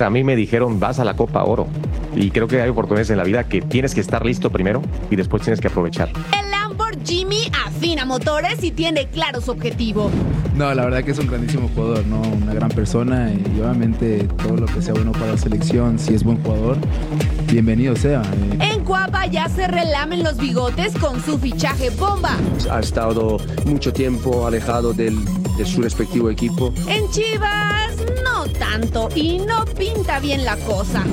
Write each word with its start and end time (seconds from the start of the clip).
A 0.00 0.10
mí 0.10 0.22
me 0.24 0.36
dijeron, 0.36 0.78
vas 0.80 0.98
a 1.00 1.04
la 1.04 1.14
Copa 1.16 1.44
Oro. 1.44 1.66
Y 2.14 2.30
creo 2.30 2.46
que 2.48 2.60
hay 2.62 2.68
oportunidades 2.68 3.10
en 3.10 3.16
la 3.18 3.24
vida 3.24 3.44
que 3.48 3.60
tienes 3.60 3.94
que 3.94 4.00
estar 4.00 4.24
listo 4.24 4.50
primero 4.50 4.80
y 5.10 5.16
después 5.16 5.42
tienes 5.42 5.60
que 5.60 5.68
aprovechar. 5.68 6.08
el 6.08 6.50
Lamborghini 6.50 7.50
afina 7.66 8.04
motores 8.04 8.62
y 8.62 8.70
tiene 8.70 9.06
claro 9.08 9.40
su 9.40 9.50
objetivo. 9.50 10.10
No, 10.54 10.72
la 10.74 10.84
verdad 10.84 11.04
que 11.04 11.10
es 11.12 11.18
un 11.18 11.26
grandísimo 11.26 11.68
jugador, 11.74 12.04
¿no? 12.06 12.20
Una 12.20 12.54
gran 12.54 12.68
persona 12.70 13.30
y 13.32 13.60
obviamente 13.60 14.26
todo 14.42 14.56
lo 14.56 14.66
que 14.66 14.80
sea 14.82 14.94
bueno 14.94 15.12
para 15.12 15.32
la 15.32 15.38
selección, 15.38 15.98
si 15.98 16.14
es 16.14 16.24
buen 16.24 16.42
jugador, 16.42 16.76
bienvenido 17.50 17.94
sea. 17.96 18.22
Eh, 18.60 18.72
En 18.74 18.84
Cuapa 18.84 19.26
ya 19.26 19.48
se 19.48 19.66
relamen 19.68 20.22
los 20.24 20.36
bigotes 20.36 20.94
con 20.98 21.22
su 21.22 21.38
fichaje 21.38 21.90
bomba. 21.90 22.36
ha 22.70 22.80
estado 22.80 23.36
mucho 23.66 23.92
tiempo 23.92 24.46
alejado 24.46 24.92
del- 24.92 25.18
de 25.56 25.64
su 25.64 25.82
respectivo 25.82 26.30
equipo. 26.30 26.72
En 26.88 27.08
Chivas, 27.10 27.87
tanto 28.58 29.08
y 29.14 29.38
no 29.38 29.64
pinta 29.64 30.20
bien 30.20 30.44
la 30.44 30.56
cosa. 30.56 31.04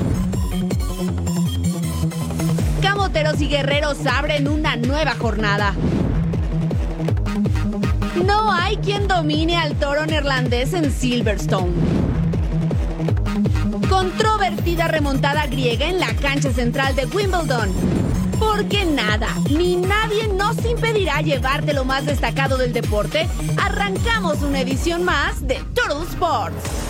Camoteros 2.82 3.40
y 3.40 3.48
guerreros 3.48 3.98
abren 4.06 4.48
una 4.48 4.76
nueva 4.76 5.14
jornada. 5.14 5.74
No 8.24 8.52
hay 8.52 8.76
quien 8.78 9.08
domine 9.08 9.56
al 9.56 9.76
toro 9.76 10.06
neerlandés 10.06 10.72
en 10.72 10.90
Silverstone. 10.90 11.72
Controvertida 13.88 14.88
remontada 14.88 15.46
griega 15.46 15.86
en 15.86 16.00
la 16.00 16.14
cancha 16.14 16.52
central 16.52 16.94
de 16.96 17.06
Wimbledon. 17.06 17.70
Porque 18.38 18.84
nada 18.84 19.28
ni 19.50 19.76
nadie 19.76 20.28
nos 20.28 20.62
impedirá 20.64 21.20
llevarte 21.20 21.72
lo 21.72 21.84
más 21.84 22.04
destacado 22.04 22.58
del 22.58 22.72
deporte. 22.72 23.26
Arrancamos 23.56 24.42
una 24.42 24.60
edición 24.60 25.04
más 25.04 25.46
de 25.46 25.56
Total 25.74 26.02
Sports. 26.02 26.85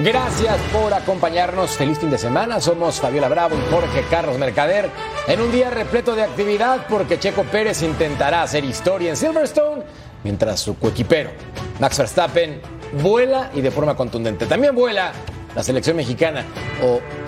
Gracias 0.00 0.56
por 0.72 0.94
acompañarnos. 0.94 1.72
Feliz 1.72 1.98
fin 1.98 2.10
de 2.10 2.18
semana. 2.18 2.60
Somos 2.60 3.00
Fabiola 3.00 3.28
Bravo 3.28 3.56
y 3.56 3.72
Jorge 3.72 4.04
Carlos 4.08 4.38
Mercader 4.38 4.88
en 5.26 5.40
un 5.40 5.50
día 5.50 5.70
repleto 5.70 6.14
de 6.14 6.22
actividad 6.22 6.86
porque 6.88 7.18
Checo 7.18 7.42
Pérez 7.42 7.82
intentará 7.82 8.42
hacer 8.42 8.64
historia 8.64 9.10
en 9.10 9.16
Silverstone 9.16 9.82
mientras 10.22 10.60
su 10.60 10.78
coequipero 10.78 11.30
Max 11.80 11.98
Verstappen 11.98 12.60
vuela 13.02 13.50
y 13.54 13.60
de 13.60 13.72
forma 13.72 13.96
contundente. 13.96 14.46
También 14.46 14.72
vuela 14.72 15.12
la 15.56 15.64
selección 15.64 15.96
mexicana 15.96 16.44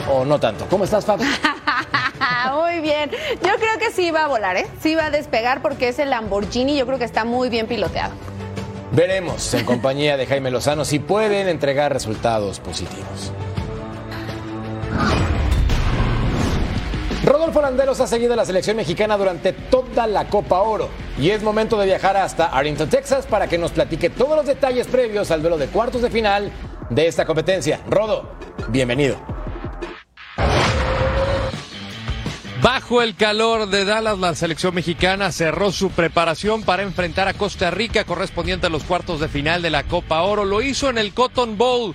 o, 0.08 0.24
no 0.24 0.38
tanto. 0.38 0.66
¿Cómo 0.70 0.84
estás, 0.84 1.04
Fab? 1.04 1.18
Muy 2.54 2.80
bien. 2.80 3.10
Yo 3.42 3.56
creo 3.56 3.78
que 3.80 3.90
sí 3.90 4.12
va 4.12 4.24
a 4.24 4.28
volar, 4.28 4.56
¿eh? 4.56 4.66
Sí 4.80 4.94
va 4.94 5.06
a 5.06 5.10
despegar 5.10 5.60
porque 5.60 5.88
es 5.88 5.98
el 5.98 6.10
Lamborghini. 6.10 6.76
Yo 6.76 6.86
creo 6.86 6.98
que 6.98 7.04
está 7.04 7.24
muy 7.24 7.48
bien 7.48 7.66
piloteado. 7.66 8.12
Veremos 8.92 9.54
en 9.54 9.64
compañía 9.64 10.16
de 10.16 10.26
Jaime 10.26 10.50
Lozano 10.50 10.84
si 10.84 10.98
pueden 10.98 11.48
entregar 11.48 11.92
resultados 11.92 12.58
positivos. 12.58 13.32
Rodolfo 17.24 17.60
Landeros 17.60 18.00
ha 18.00 18.08
seguido 18.08 18.32
a 18.32 18.36
la 18.36 18.44
selección 18.44 18.76
mexicana 18.76 19.16
durante 19.16 19.52
toda 19.52 20.08
la 20.08 20.28
Copa 20.28 20.60
Oro 20.62 20.88
y 21.18 21.30
es 21.30 21.42
momento 21.42 21.78
de 21.78 21.86
viajar 21.86 22.16
hasta 22.16 22.46
Arlington, 22.46 22.88
Texas 22.88 23.26
para 23.26 23.46
que 23.46 23.58
nos 23.58 23.70
platique 23.70 24.10
todos 24.10 24.34
los 24.34 24.46
detalles 24.46 24.88
previos 24.88 25.30
al 25.30 25.42
duelo 25.42 25.56
de 25.56 25.68
cuartos 25.68 26.02
de 26.02 26.10
final 26.10 26.50
de 26.88 27.06
esta 27.06 27.24
competencia. 27.24 27.80
Rodo, 27.88 28.32
bienvenido. 28.68 29.16
Bajo 32.62 33.00
el 33.00 33.14
calor 33.14 33.70
de 33.70 33.86
Dallas, 33.86 34.18
la 34.18 34.34
selección 34.34 34.74
mexicana 34.74 35.32
cerró 35.32 35.72
su 35.72 35.90
preparación 35.90 36.62
para 36.62 36.82
enfrentar 36.82 37.26
a 37.26 37.32
Costa 37.32 37.70
Rica 37.70 38.04
correspondiente 38.04 38.66
a 38.66 38.70
los 38.70 38.84
cuartos 38.84 39.18
de 39.18 39.28
final 39.28 39.62
de 39.62 39.70
la 39.70 39.84
Copa 39.84 40.20
Oro. 40.20 40.44
Lo 40.44 40.60
hizo 40.60 40.90
en 40.90 40.98
el 40.98 41.14
Cotton 41.14 41.56
Bowl, 41.56 41.94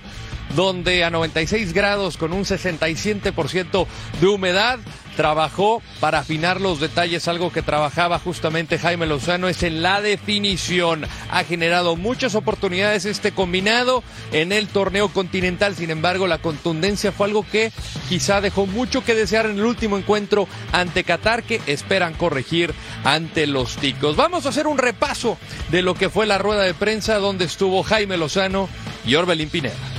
donde 0.56 1.04
a 1.04 1.10
96 1.10 1.72
grados 1.72 2.16
con 2.16 2.32
un 2.32 2.44
67% 2.44 3.86
de 4.20 4.26
humedad 4.26 4.80
trabajó 5.16 5.82
para 5.98 6.20
afinar 6.20 6.60
los 6.60 6.78
detalles, 6.78 7.26
algo 7.26 7.50
que 7.52 7.62
trabajaba 7.62 8.18
justamente 8.18 8.78
Jaime 8.78 9.06
Lozano 9.06 9.48
es 9.48 9.62
en 9.62 9.82
la 9.82 10.00
definición. 10.00 11.06
Ha 11.30 11.42
generado 11.42 11.96
muchas 11.96 12.34
oportunidades 12.34 13.04
este 13.06 13.32
combinado 13.32 14.04
en 14.30 14.52
el 14.52 14.68
torneo 14.68 15.08
continental, 15.08 15.74
sin 15.74 15.90
embargo 15.90 16.26
la 16.26 16.38
contundencia 16.38 17.10
fue 17.10 17.26
algo 17.26 17.44
que 17.50 17.72
quizá 18.08 18.40
dejó 18.40 18.66
mucho 18.66 19.04
que 19.04 19.14
desear 19.14 19.46
en 19.46 19.58
el 19.58 19.64
último 19.64 19.96
encuentro 19.98 20.46
ante 20.70 21.02
Qatar 21.02 21.42
que 21.42 21.60
esperan 21.66 22.14
corregir 22.14 22.74
ante 23.02 23.46
los 23.46 23.76
ticos. 23.76 24.16
Vamos 24.16 24.46
a 24.46 24.50
hacer 24.50 24.66
un 24.66 24.78
repaso 24.78 25.38
de 25.70 25.82
lo 25.82 25.94
que 25.94 26.10
fue 26.10 26.26
la 26.26 26.38
rueda 26.38 26.62
de 26.62 26.74
prensa 26.74 27.16
donde 27.16 27.46
estuvo 27.46 27.82
Jaime 27.82 28.16
Lozano 28.16 28.68
y 29.06 29.14
Orbelín 29.14 29.48
Pineda. 29.48 29.95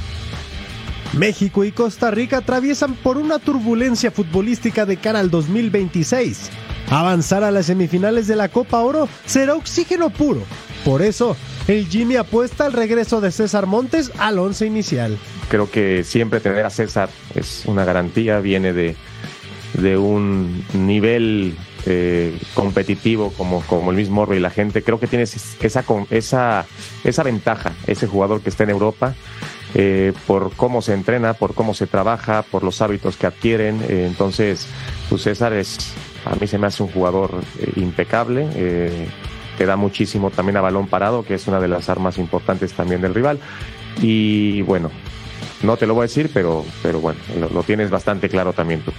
México 1.14 1.64
y 1.64 1.72
Costa 1.72 2.12
Rica 2.12 2.38
atraviesan 2.38 2.96
por 2.96 3.18
una 3.18 3.40
turbulencia 3.40 4.12
futbolística 4.12 4.86
de 4.86 4.98
cara 4.98 5.20
al 5.20 5.30
2026. 5.30 6.50
Avanzar 6.90 7.44
a 7.44 7.52
las 7.52 7.66
semifinales 7.66 8.28
de 8.28 8.36
la 8.36 8.50
Copa 8.50 8.80
Oro 8.80 9.10
será 9.26 9.56
oxígeno 9.56 10.10
puro. 10.10 10.42
Por 10.86 11.02
eso, 11.02 11.36
el 11.68 11.88
Jimmy 11.88 12.16
apuesta 12.16 12.66
al 12.66 12.74
regreso 12.74 13.20
de 13.20 13.32
César 13.32 13.66
Montes 13.66 14.12
al 14.20 14.40
once 14.40 14.66
inicial. 14.66 15.18
Creo 15.50 15.70
que 15.70 16.04
siempre 16.04 16.40
tener 16.40 16.66
a 16.66 16.70
César 16.70 17.10
es 17.36 17.64
una 17.66 17.84
garantía, 17.84 18.40
viene 18.40 18.72
de, 18.72 18.96
de 19.74 19.98
un 19.98 20.64
nivel 20.74 21.58
eh, 21.86 22.38
competitivo 22.54 23.32
como, 23.38 23.62
como 23.62 23.92
el 23.92 23.98
mismo 23.98 24.16
Morro 24.16 24.36
y 24.36 24.40
la 24.40 24.50
gente. 24.50 24.82
Creo 24.82 25.00
que 25.00 25.08
tiene 25.08 25.24
esa, 25.24 25.84
esa, 26.10 26.66
esa 27.04 27.24
ventaja, 27.24 27.74
ese 27.86 28.08
jugador 28.08 28.42
que 28.42 28.50
está 28.50 28.64
en 28.64 28.72
Europa, 28.72 29.14
eh, 29.80 30.12
por 30.26 30.52
cómo 30.56 30.82
se 30.82 30.94
entrena, 30.94 31.36
por 31.36 31.54
cómo 31.54 31.76
se 31.76 31.86
trabaja, 31.86 32.42
por 32.42 32.64
los 32.64 32.82
hábitos 32.82 33.16
que 33.16 33.28
adquieren. 33.28 33.80
Eh, 33.88 34.06
entonces, 34.08 34.68
pues 35.08 35.22
César 35.22 35.54
es, 35.54 35.94
a 36.26 36.36
mí 36.36 36.48
se 36.48 36.58
me 36.58 36.66
hace 36.66 36.82
un 36.82 36.90
jugador 36.90 37.32
eh, 37.60 37.72
impecable. 37.76 38.50
eh, 38.56 39.08
te 39.58 39.66
da 39.66 39.76
muchísimo 39.76 40.30
también 40.30 40.58
a 40.58 40.62
balón 40.62 40.88
parado, 40.88 41.24
que 41.24 41.34
es 41.34 41.48
una 41.48 41.60
de 41.60 41.68
las 41.68 41.90
armas 41.90 42.20
importantes 42.20 42.74
también 42.74 43.02
del 43.02 43.16
rival. 43.16 43.40
Y 44.02 44.62
bueno, 44.62 44.92
no 45.64 45.78
te 45.78 45.88
lo 45.88 45.96
voy 45.96 46.02
a 46.02 46.08
decir, 46.08 46.30
pero, 46.32 46.64
pero 46.84 47.00
bueno, 47.00 47.20
lo, 47.40 47.50
lo 47.50 47.64
tienes 47.64 47.90
bastante 47.90 48.30
claro 48.30 48.54
también 48.54 48.82
tú. 48.82 48.92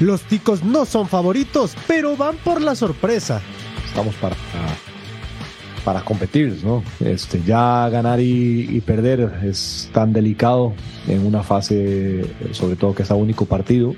Los 0.00 0.22
ticos 0.22 0.64
no 0.64 0.84
son 0.84 1.06
favoritos, 1.08 1.76
pero 1.86 2.16
van 2.16 2.36
por 2.38 2.60
la 2.60 2.74
sorpresa. 2.74 3.40
estamos 3.86 4.14
para, 4.16 4.34
para 5.84 6.02
competir, 6.02 6.60
¿no? 6.64 6.82
Este, 7.00 7.42
ya 7.44 7.88
ganar 7.88 8.20
y, 8.20 8.68
y 8.70 8.80
perder 8.80 9.40
es 9.44 9.90
tan 9.92 10.12
delicado 10.12 10.74
en 11.08 11.26
una 11.26 11.42
fase, 11.42 12.24
sobre 12.52 12.76
todo 12.76 12.94
que 12.94 13.02
es 13.02 13.10
a 13.10 13.14
único 13.14 13.46
partido, 13.46 13.94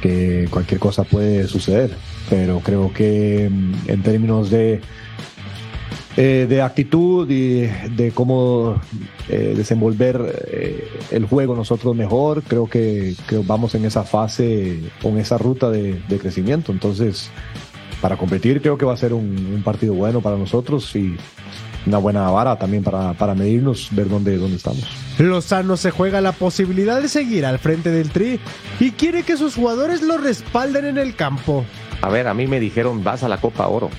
que 0.00 0.48
cualquier 0.50 0.80
cosa 0.80 1.04
puede 1.04 1.46
suceder. 1.46 1.90
Pero 2.28 2.60
creo 2.60 2.92
que 2.92 3.48
mm, 3.50 3.90
en 3.90 4.02
términos 4.02 4.50
de, 4.50 4.80
eh, 6.16 6.46
de 6.48 6.60
actitud 6.62 7.30
y 7.30 7.62
de 7.96 8.12
cómo 8.14 8.80
eh, 9.28 9.54
desenvolver 9.56 10.44
eh, 10.46 10.88
el 11.10 11.24
juego 11.26 11.54
nosotros 11.54 11.94
mejor, 11.96 12.42
creo 12.42 12.68
que, 12.68 13.14
que 13.28 13.38
vamos 13.38 13.74
en 13.74 13.84
esa 13.84 14.02
fase, 14.02 14.80
con 15.00 15.18
esa 15.18 15.38
ruta 15.38 15.70
de, 15.70 16.02
de 16.08 16.18
crecimiento. 16.18 16.72
Entonces, 16.72 17.30
para 18.02 18.18
competir 18.18 18.60
creo 18.60 18.76
que 18.76 18.84
va 18.84 18.92
a 18.92 18.98
ser 18.98 19.14
un, 19.14 19.54
un 19.54 19.62
partido 19.62 19.94
bueno 19.94 20.20
para 20.20 20.36
nosotros 20.36 20.94
y 20.94 21.16
una 21.86 21.98
buena 21.98 22.30
vara 22.30 22.58
también 22.58 22.82
para, 22.82 23.14
para 23.14 23.34
medirnos, 23.34 23.88
ver 23.92 24.08
dónde, 24.08 24.36
dónde 24.36 24.56
estamos. 24.56 24.84
Lozano 25.18 25.76
se 25.76 25.90
juega 25.90 26.20
la 26.20 26.32
posibilidad 26.32 27.00
de 27.00 27.08
seguir 27.08 27.46
al 27.46 27.58
frente 27.58 27.90
del 27.90 28.10
Tri 28.10 28.38
y 28.80 28.90
quiere 28.92 29.22
que 29.22 29.36
sus 29.36 29.54
jugadores 29.54 30.02
lo 30.02 30.18
respalden 30.18 30.84
en 30.84 30.98
el 30.98 31.14
campo. 31.14 31.64
A 32.00 32.08
ver, 32.08 32.28
a 32.28 32.34
mí 32.34 32.46
me 32.46 32.60
dijeron, 32.60 33.04
vas 33.04 33.22
a 33.22 33.28
la 33.28 33.40
Copa 33.40 33.68
Oro. 33.68 33.90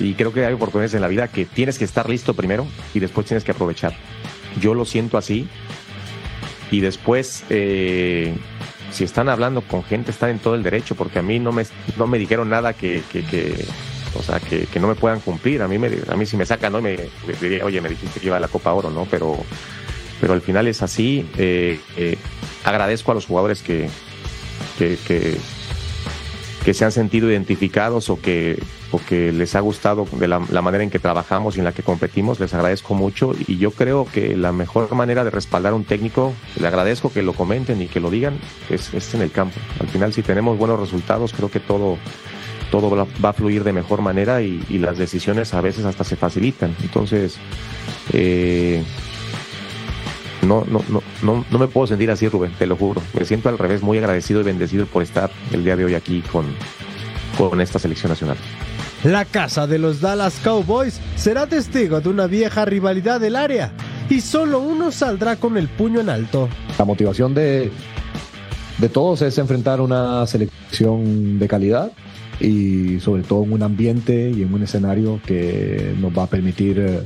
Y 0.00 0.14
creo 0.14 0.32
que 0.32 0.44
hay 0.44 0.52
oportunidades 0.52 0.94
en 0.94 1.00
la 1.00 1.08
vida 1.08 1.28
que 1.28 1.44
tienes 1.44 1.78
que 1.78 1.84
estar 1.84 2.08
listo 2.08 2.34
primero 2.34 2.66
y 2.94 3.00
después 3.00 3.26
tienes 3.26 3.44
que 3.44 3.52
aprovechar. 3.52 3.94
Yo 4.60 4.74
lo 4.74 4.84
siento 4.84 5.18
así. 5.18 5.46
Y 6.70 6.80
después, 6.80 7.44
eh, 7.50 8.34
si 8.92 9.04
están 9.04 9.28
hablando 9.28 9.62
con 9.62 9.82
gente, 9.82 10.10
están 10.10 10.30
en 10.30 10.38
todo 10.38 10.54
el 10.54 10.62
derecho, 10.62 10.94
porque 10.94 11.18
a 11.18 11.22
mí 11.22 11.38
no 11.38 11.52
me, 11.52 11.64
no 11.96 12.06
me 12.06 12.18
dijeron 12.18 12.48
nada 12.48 12.74
que, 12.74 13.02
que, 13.10 13.24
que 13.24 13.64
o 14.14 14.22
sea, 14.22 14.38
que, 14.40 14.66
que, 14.66 14.78
no 14.78 14.88
me 14.88 14.94
puedan 14.94 15.20
cumplir. 15.20 15.62
A 15.62 15.68
mí, 15.68 15.78
me, 15.78 15.90
a 16.08 16.16
mí 16.16 16.26
si 16.26 16.36
me 16.36 16.44
sacan, 16.44 16.72
¿no? 16.72 16.82
Me, 16.82 16.98
diría, 17.40 17.64
oye, 17.64 17.80
me 17.80 17.88
dijiste 17.88 18.20
que 18.20 18.26
iba 18.26 18.36
a 18.36 18.40
la 18.40 18.48
Copa 18.48 18.72
Oro, 18.72 18.90
¿no? 18.90 19.06
Pero, 19.10 19.38
pero 20.20 20.34
al 20.34 20.42
final 20.42 20.68
es 20.68 20.82
así. 20.82 21.26
Eh, 21.38 21.80
eh, 21.96 22.18
agradezco 22.64 23.12
a 23.12 23.14
los 23.14 23.26
jugadores 23.26 23.62
que, 23.62 23.88
que, 24.78 24.98
que, 25.06 25.36
que 26.64 26.74
se 26.74 26.84
han 26.84 26.92
sentido 26.92 27.30
identificados 27.30 28.10
o 28.10 28.20
que, 28.20 28.62
o 28.92 28.98
que 28.98 29.32
les 29.32 29.54
ha 29.54 29.60
gustado 29.60 30.06
de 30.12 30.28
la, 30.28 30.38
manera 30.38 30.84
en 30.84 30.90
que 30.90 30.98
trabajamos 30.98 31.56
y 31.56 31.60
en 31.60 31.64
la 31.64 31.72
que 31.72 31.82
competimos, 31.82 32.38
les 32.38 32.52
agradezco 32.52 32.94
mucho 32.94 33.32
y 33.46 33.56
yo 33.56 33.70
creo 33.70 34.04
que 34.04 34.36
la 34.36 34.52
mejor 34.52 34.94
manera 34.94 35.24
de 35.24 35.30
respaldar 35.30 35.72
a 35.72 35.76
un 35.76 35.84
técnico, 35.84 36.34
le 36.60 36.66
agradezco 36.68 37.10
que 37.10 37.22
lo 37.22 37.32
comenten 37.32 37.80
y 37.80 37.86
que 37.86 38.00
lo 38.00 38.10
digan, 38.10 38.38
es, 38.68 38.92
en 39.14 39.22
el 39.22 39.30
campo. 39.30 39.58
Al 39.80 39.88
final 39.88 40.12
si 40.12 40.22
tenemos 40.22 40.58
buenos 40.58 40.78
resultados, 40.78 41.32
creo 41.32 41.50
que 41.50 41.58
todo, 41.58 41.96
todo 42.70 42.94
va 43.24 43.28
a 43.28 43.32
fluir 43.32 43.64
de 43.64 43.72
mejor 43.72 44.02
manera 44.02 44.42
y, 44.42 44.60
las 44.78 44.98
decisiones 44.98 45.54
a 45.54 45.60
veces 45.62 45.86
hasta 45.86 46.04
se 46.04 46.16
facilitan. 46.16 46.76
Entonces, 46.82 47.38
eh, 48.12 48.82
no, 50.42 50.66
no, 50.68 50.84
no, 50.88 51.02
no, 51.22 51.44
no 51.50 51.58
me 51.58 51.68
puedo 51.68 51.86
sentir 51.86 52.10
así, 52.10 52.28
Rubén, 52.28 52.52
te 52.58 52.66
lo 52.66 52.76
juro. 52.76 53.00
Me 53.18 53.24
siento 53.24 53.48
al 53.48 53.58
revés, 53.58 53.80
muy 53.80 53.96
agradecido 53.98 54.40
y 54.40 54.44
bendecido 54.44 54.86
por 54.86 55.02
estar 55.02 55.30
el 55.52 55.64
día 55.64 55.76
de 55.76 55.84
hoy 55.84 55.94
aquí 55.94 56.22
con, 56.32 56.46
con 57.38 57.60
esta 57.60 57.78
selección 57.78 58.10
nacional. 58.10 58.36
La 59.04 59.24
casa 59.24 59.66
de 59.66 59.80
los 59.80 60.00
Dallas 60.00 60.38
Cowboys 60.44 61.00
será 61.16 61.48
testigo 61.48 62.00
de 62.00 62.08
una 62.08 62.28
vieja 62.28 62.64
rivalidad 62.64 63.20
del 63.20 63.34
área 63.34 63.72
y 64.08 64.20
solo 64.20 64.60
uno 64.60 64.92
saldrá 64.92 65.34
con 65.34 65.56
el 65.56 65.66
puño 65.66 66.00
en 66.00 66.08
alto. 66.08 66.48
La 66.78 66.84
motivación 66.84 67.34
de, 67.34 67.72
de 68.78 68.88
todos 68.88 69.22
es 69.22 69.36
enfrentar 69.38 69.80
una 69.80 70.24
selección 70.28 71.40
de 71.40 71.48
calidad 71.48 71.90
y 72.38 73.00
sobre 73.00 73.24
todo 73.24 73.42
en 73.42 73.52
un 73.52 73.64
ambiente 73.64 74.30
y 74.30 74.42
en 74.42 74.54
un 74.54 74.62
escenario 74.62 75.20
que 75.26 75.96
nos 75.98 76.16
va 76.16 76.22
a 76.22 76.28
permitir 76.28 76.78
eh, 76.78 77.00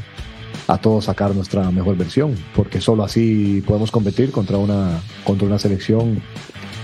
a 0.68 0.76
todos 0.76 1.06
sacar 1.06 1.34
nuestra 1.34 1.70
mejor 1.70 1.96
versión, 1.96 2.34
porque 2.54 2.78
solo 2.78 3.04
así 3.04 3.62
podemos 3.66 3.90
competir 3.90 4.32
contra 4.32 4.58
una, 4.58 5.00
contra 5.24 5.46
una 5.46 5.58
selección 5.58 6.20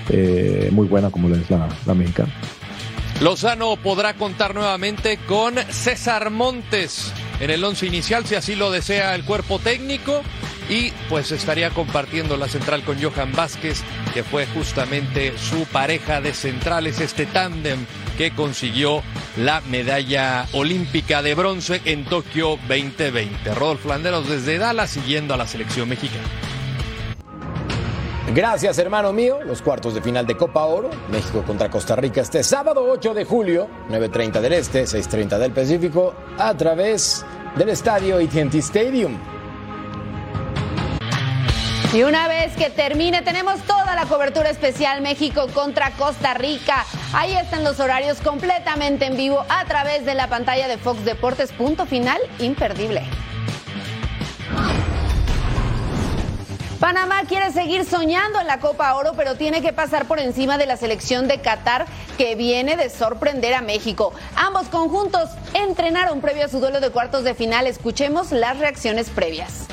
eh, 0.09 0.71
muy 0.73 0.87
buena 0.87 1.11
como 1.11 1.29
es 1.35 1.51
la, 1.51 1.69
la 1.85 1.93
mexicana. 1.93 2.33
Lozano 3.23 3.77
podrá 3.77 4.15
contar 4.15 4.53
nuevamente 4.53 5.17
con 5.29 5.55
César 5.71 6.31
Montes 6.31 7.13
en 7.39 7.51
el 7.51 7.63
once 7.63 7.87
inicial, 7.87 8.27
si 8.27 8.35
así 8.35 8.57
lo 8.57 8.73
desea 8.73 9.15
el 9.15 9.25
cuerpo 9.25 9.61
técnico. 9.61 10.23
Y 10.69 10.91
pues 11.09 11.31
estaría 11.31 11.71
compartiendo 11.71 12.37
la 12.37 12.49
central 12.49 12.83
con 12.83 13.01
Johan 13.01 13.31
Vázquez, 13.31 13.85
que 14.13 14.25
fue 14.25 14.47
justamente 14.47 15.39
su 15.39 15.67
pareja 15.67 16.21
de 16.21 16.35
centrales, 16.35 16.99
este 16.99 17.27
tándem 17.27 17.87
que 18.19 18.33
consiguió 18.33 19.05
la 19.37 19.61
medalla 19.61 20.49
olímpica 20.53 21.23
de 21.23 21.37
bronce 21.37 21.81
en 21.85 22.05
Tokio 22.05 22.59
2020. 22.67 23.55
Rodolfo 23.55 23.89
Landeros 23.89 24.29
desde 24.29 24.59
Dallas 24.59 24.91
siguiendo 24.91 25.35
a 25.35 25.37
la 25.37 25.47
selección 25.47 25.89
mexicana. 25.89 26.27
Gracias, 28.35 28.79
hermano 28.79 29.13
mío. 29.13 29.41
Los 29.45 29.61
cuartos 29.61 29.93
de 29.93 30.01
final 30.01 30.27
de 30.27 30.39
Copa 30.39 30.65
Oro. 30.65 30.89
México 31.11 31.43
contra 31.47 31.69
Costa 31.69 31.97
Rica 31.97 32.23
este 32.23 32.43
sábado 32.43 32.83
8 32.89 33.13
de 33.13 33.27
julio, 33.27 33.69
9.30 33.91 34.41
del 34.41 34.55
Este, 34.55 34.85
6.30 34.85 35.37
del 35.37 35.53
Pacífico, 35.53 36.15
a 36.39 36.57
través 36.57 37.27
del 37.57 37.69
estadio 37.69 38.17
AT&T 38.17 38.57
Stadium. 38.57 39.19
Y 41.93 42.05
una 42.05 42.27
vez 42.27 42.57
que 42.57 42.71
termine, 42.71 43.21
tenemos 43.21 43.61
toda 43.65 43.95
la 43.95 44.07
cobertura 44.07 44.49
especial 44.49 45.03
México 45.03 45.49
contra 45.53 45.91
Costa 45.91 46.33
Rica. 46.33 46.87
Ahí 47.13 47.35
están 47.35 47.65
los 47.65 47.81
horarios 47.81 48.23
completamente 48.23 49.05
en 49.05 49.19
vivo 49.19 49.45
a 49.51 49.67
través 49.67 50.07
de 50.07 50.15
la 50.15 50.29
pantalla 50.29 50.69
de 50.69 50.79
Fox 50.79 51.05
Deportes. 51.05 51.53
Punto 51.53 51.85
final 51.85 52.19
imperdible. 52.39 53.03
Panamá 56.83 57.23
quiere 57.29 57.53
seguir 57.53 57.85
soñando 57.85 58.41
en 58.41 58.49
la 58.49 58.59
Copa 58.59 58.93
Oro, 58.97 59.13
pero 59.17 59.37
tiene 59.37 59.63
que 59.63 59.73
pasar 59.73 60.07
por 60.07 60.19
encima 60.19 60.59
de 60.59 60.67
la 60.67 60.77
selección 60.77 61.29
de 61.29 61.41
Qatar 61.41 61.87
que 62.19 62.35
viene 62.35 62.77
de 62.77 62.91
sorprender 62.91 63.55
a 63.55 63.61
México. 63.61 64.13
Ambos 64.35 64.67
conjuntos 64.67 65.31
entrenaron 65.55 66.21
previo 66.21 66.45
a 66.45 66.49
su 66.49 66.59
duelo 66.59 66.81
de 66.81 66.91
cuartos 66.91 67.23
de 67.23 67.35
final. 67.35 67.69
Escuchemos 67.69 68.33
las 68.33 68.59
reacciones 68.59 69.11
previas. 69.11 69.69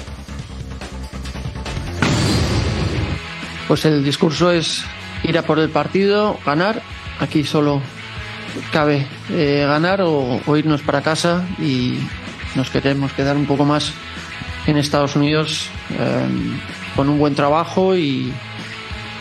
Pues 3.67 3.85
el 3.85 4.03
discurso 4.03 4.51
es 4.51 4.83
ir 5.23 5.35
a 5.39 5.41
por 5.41 5.57
el 5.57 5.71
partido, 5.71 6.37
ganar. 6.45 6.79
Aquí 7.19 7.43
solo 7.43 7.81
cabe 8.71 9.07
eh, 9.31 9.65
ganar 9.67 10.03
o, 10.03 10.41
o 10.45 10.57
irnos 10.57 10.83
para 10.83 11.01
casa 11.01 11.43
y 11.57 11.97
nos 12.53 12.69
queremos 12.69 13.13
quedar 13.13 13.35
un 13.35 13.47
poco 13.47 13.65
más 13.65 13.95
en 14.69 14.77
Estados 14.77 15.15
Unidos 15.15 15.69
eh, 15.91 16.27
con 16.95 17.09
un 17.09 17.19
buen 17.19 17.35
trabajo 17.35 17.95
y, 17.95 18.31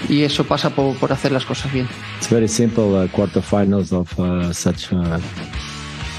y 0.08 0.22
eso 0.22 0.44
pasa 0.44 0.70
por, 0.70 0.96
por, 0.96 1.12
hacer 1.12 1.32
las 1.32 1.44
cosas 1.44 1.72
bien. 1.72 1.88
It's 2.18 2.28
very 2.28 2.48
simple 2.48 2.94
uh, 2.96 3.08
quarterfinals 3.08 3.92
of 3.92 4.18
uh, 4.18 4.52
such 4.52 4.92
uh, 4.92 5.18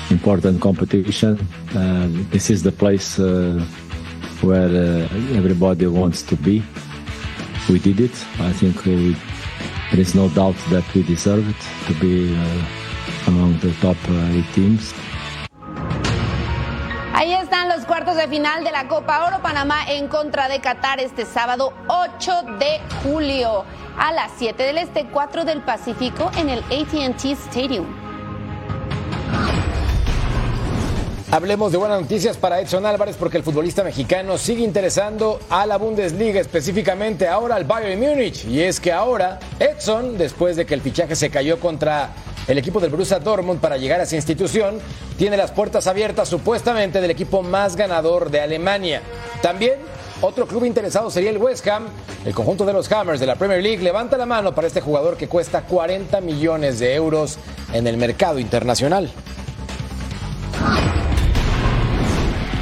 important 0.10 0.60
competition. 0.60 1.38
Uh, 1.76 2.08
this 2.32 2.50
is 2.50 2.64
the 2.64 2.72
place 2.72 3.20
uh, 3.20 3.64
where 4.42 4.70
uh, 4.70 5.38
everybody 5.38 5.86
wants 5.88 6.24
to 6.24 6.36
be. 6.36 6.64
We 7.70 7.80
did 7.80 8.00
it. 8.00 8.26
I 8.40 8.52
think 8.54 8.84
we, 8.86 9.16
there 9.92 10.00
is 10.00 10.16
no 10.16 10.30
doubt 10.30 10.56
that 10.72 10.84
we 10.96 11.04
deserve 11.04 11.48
it 11.48 11.88
to 11.88 11.94
be 12.00 12.36
among 13.28 13.60
the 13.60 13.72
top 13.80 13.98
eight 14.34 14.46
teams. 14.54 14.94
Final 18.28 18.64
de 18.64 18.72
la 18.72 18.88
Copa 18.88 19.26
Oro 19.26 19.42
Panamá 19.42 19.90
en 19.90 20.08
contra 20.08 20.50
de 20.50 20.60
Qatar 20.60 21.00
este 21.00 21.26
sábado 21.26 21.74
8 21.88 22.44
de 22.60 22.80
julio 23.04 23.64
a 23.98 24.12
las 24.12 24.32
7 24.38 24.62
del 24.64 24.78
Este, 24.78 25.06
4 25.06 25.46
del 25.46 25.62
Pacífico 25.62 26.30
en 26.38 26.50
el 26.50 26.60
ATT 26.60 27.26
Stadium. 27.26 27.86
Hablemos 31.32 31.72
de 31.72 31.78
buenas 31.78 32.02
noticias 32.02 32.38
para 32.38 32.60
Edson 32.60 32.86
Álvarez 32.88 33.16
porque 33.16 33.38
el 33.38 33.44
futbolista 33.44 33.84
mexicano 33.84 34.38
sigue 34.40 34.64
interesando 34.64 35.40
a 35.50 35.68
la 35.68 35.78
Bundesliga, 35.78 36.42
específicamente 36.42 37.28
ahora 37.28 37.56
al 37.56 37.66
Bayern 37.66 38.00
Múnich. 38.00 38.46
Y 38.46 38.62
es 38.64 38.80
que 38.80 38.92
ahora 38.92 39.40
Edson, 39.60 40.18
después 40.18 40.56
de 40.56 40.66
que 40.66 40.74
el 40.74 40.82
fichaje 40.82 41.16
se 41.16 41.30
cayó 41.30 41.60
contra 41.60 42.10
el 42.50 42.58
equipo 42.58 42.80
del 42.80 42.90
Borussia 42.90 43.20
Dortmund 43.20 43.62
para 43.62 43.78
llegar 43.78 44.00
a 44.00 44.04
esa 44.04 44.16
institución, 44.16 44.80
tiene 45.20 45.38
las 45.38 45.52
puertas 45.52 45.86
abiertas 45.86 46.28
supuestamente 46.28 47.00
del 47.00 47.12
equipo 47.12 47.44
más 47.44 47.76
ganador 47.76 48.32
de 48.32 48.42
Alemania. 48.42 49.04
También 49.44 49.76
otro 50.22 50.48
club 50.48 50.66
interesado 50.66 51.12
sería 51.12 51.30
el 51.30 51.38
West 51.38 51.66
Ham. 51.68 51.86
El 52.26 52.34
conjunto 52.34 52.66
de 52.66 52.74
los 52.74 52.92
Hammers 52.92 53.20
de 53.20 53.28
la 53.28 53.36
Premier 53.36 53.62
League 53.62 53.84
levanta 53.84 54.18
la 54.18 54.26
mano 54.26 54.54
para 54.56 54.66
este 54.66 54.82
jugador 54.82 55.16
que 55.16 55.28
cuesta 55.28 55.62
40 55.62 56.20
millones 56.22 56.80
de 56.80 56.96
euros 56.96 57.38
en 57.72 57.86
el 57.86 57.98
mercado 57.98 58.40
internacional. 58.40 59.12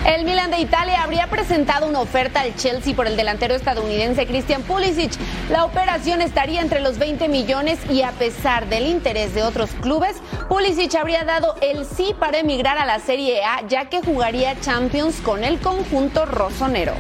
El 0.07 0.23
Milan 0.23 0.49
de 0.51 0.59
Italia 0.59 1.03
habría 1.03 1.27
presentado 1.27 1.85
una 1.85 1.99
oferta 1.99 2.39
al 2.39 2.55
Chelsea 2.55 2.95
por 2.95 3.07
el 3.07 3.17
delantero 3.17 3.53
estadounidense 3.55 4.25
Christian 4.25 4.63
Pulisic. 4.63 5.11
La 5.49 5.65
operación 5.65 6.21
estaría 6.21 6.61
entre 6.61 6.79
los 6.79 6.97
20 6.97 7.27
millones 7.27 7.77
y 7.91 8.03
a 8.03 8.11
pesar 8.11 8.69
del 8.69 8.87
interés 8.87 9.35
de 9.35 9.43
otros 9.43 9.69
clubes, 9.81 10.15
Pulisic 10.47 10.95
habría 10.95 11.25
dado 11.25 11.55
el 11.61 11.85
sí 11.85 12.15
para 12.17 12.37
emigrar 12.39 12.77
a 12.77 12.85
la 12.85 12.99
Serie 12.99 13.43
A 13.43 13.67
ya 13.67 13.89
que 13.89 14.01
jugaría 14.01 14.57
Champions 14.61 15.19
con 15.19 15.43
el 15.43 15.59
conjunto 15.59 16.25
rosonero. 16.25 16.93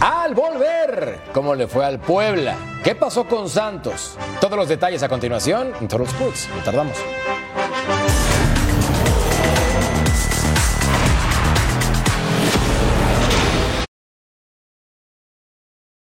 Al 0.00 0.34
volver, 0.34 1.20
¿cómo 1.32 1.54
le 1.54 1.68
fue 1.68 1.86
al 1.86 2.00
Puebla? 2.00 2.56
¿Qué 2.82 2.96
pasó 2.96 3.24
con 3.24 3.48
Santos? 3.48 4.18
Todos 4.40 4.58
los 4.58 4.68
detalles 4.68 5.04
a 5.04 5.08
continuación 5.08 5.72
en 5.80 5.86
Total 5.86 6.08
Sports. 6.08 6.48
No 6.56 6.62
tardamos. 6.64 6.96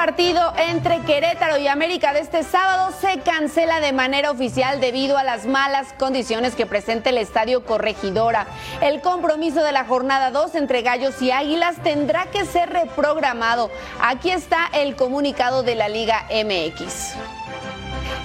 partido 0.00 0.54
entre 0.56 1.00
Querétaro 1.00 1.58
y 1.58 1.68
América 1.68 2.14
de 2.14 2.20
este 2.20 2.42
sábado 2.42 2.90
se 3.02 3.20
cancela 3.20 3.80
de 3.80 3.92
manera 3.92 4.30
oficial 4.30 4.80
debido 4.80 5.18
a 5.18 5.24
las 5.24 5.44
malas 5.44 5.92
condiciones 5.98 6.54
que 6.54 6.64
presenta 6.64 7.10
el 7.10 7.18
Estadio 7.18 7.66
Corregidora. 7.66 8.46
El 8.80 9.02
compromiso 9.02 9.62
de 9.62 9.72
la 9.72 9.84
jornada 9.84 10.30
2 10.30 10.54
entre 10.54 10.80
Gallos 10.80 11.20
y 11.20 11.32
Águilas 11.32 11.76
tendrá 11.82 12.24
que 12.30 12.46
ser 12.46 12.70
reprogramado. 12.70 13.70
Aquí 14.00 14.30
está 14.30 14.70
el 14.72 14.96
comunicado 14.96 15.62
de 15.62 15.74
la 15.74 15.90
Liga 15.90 16.24
MX. 16.30 17.16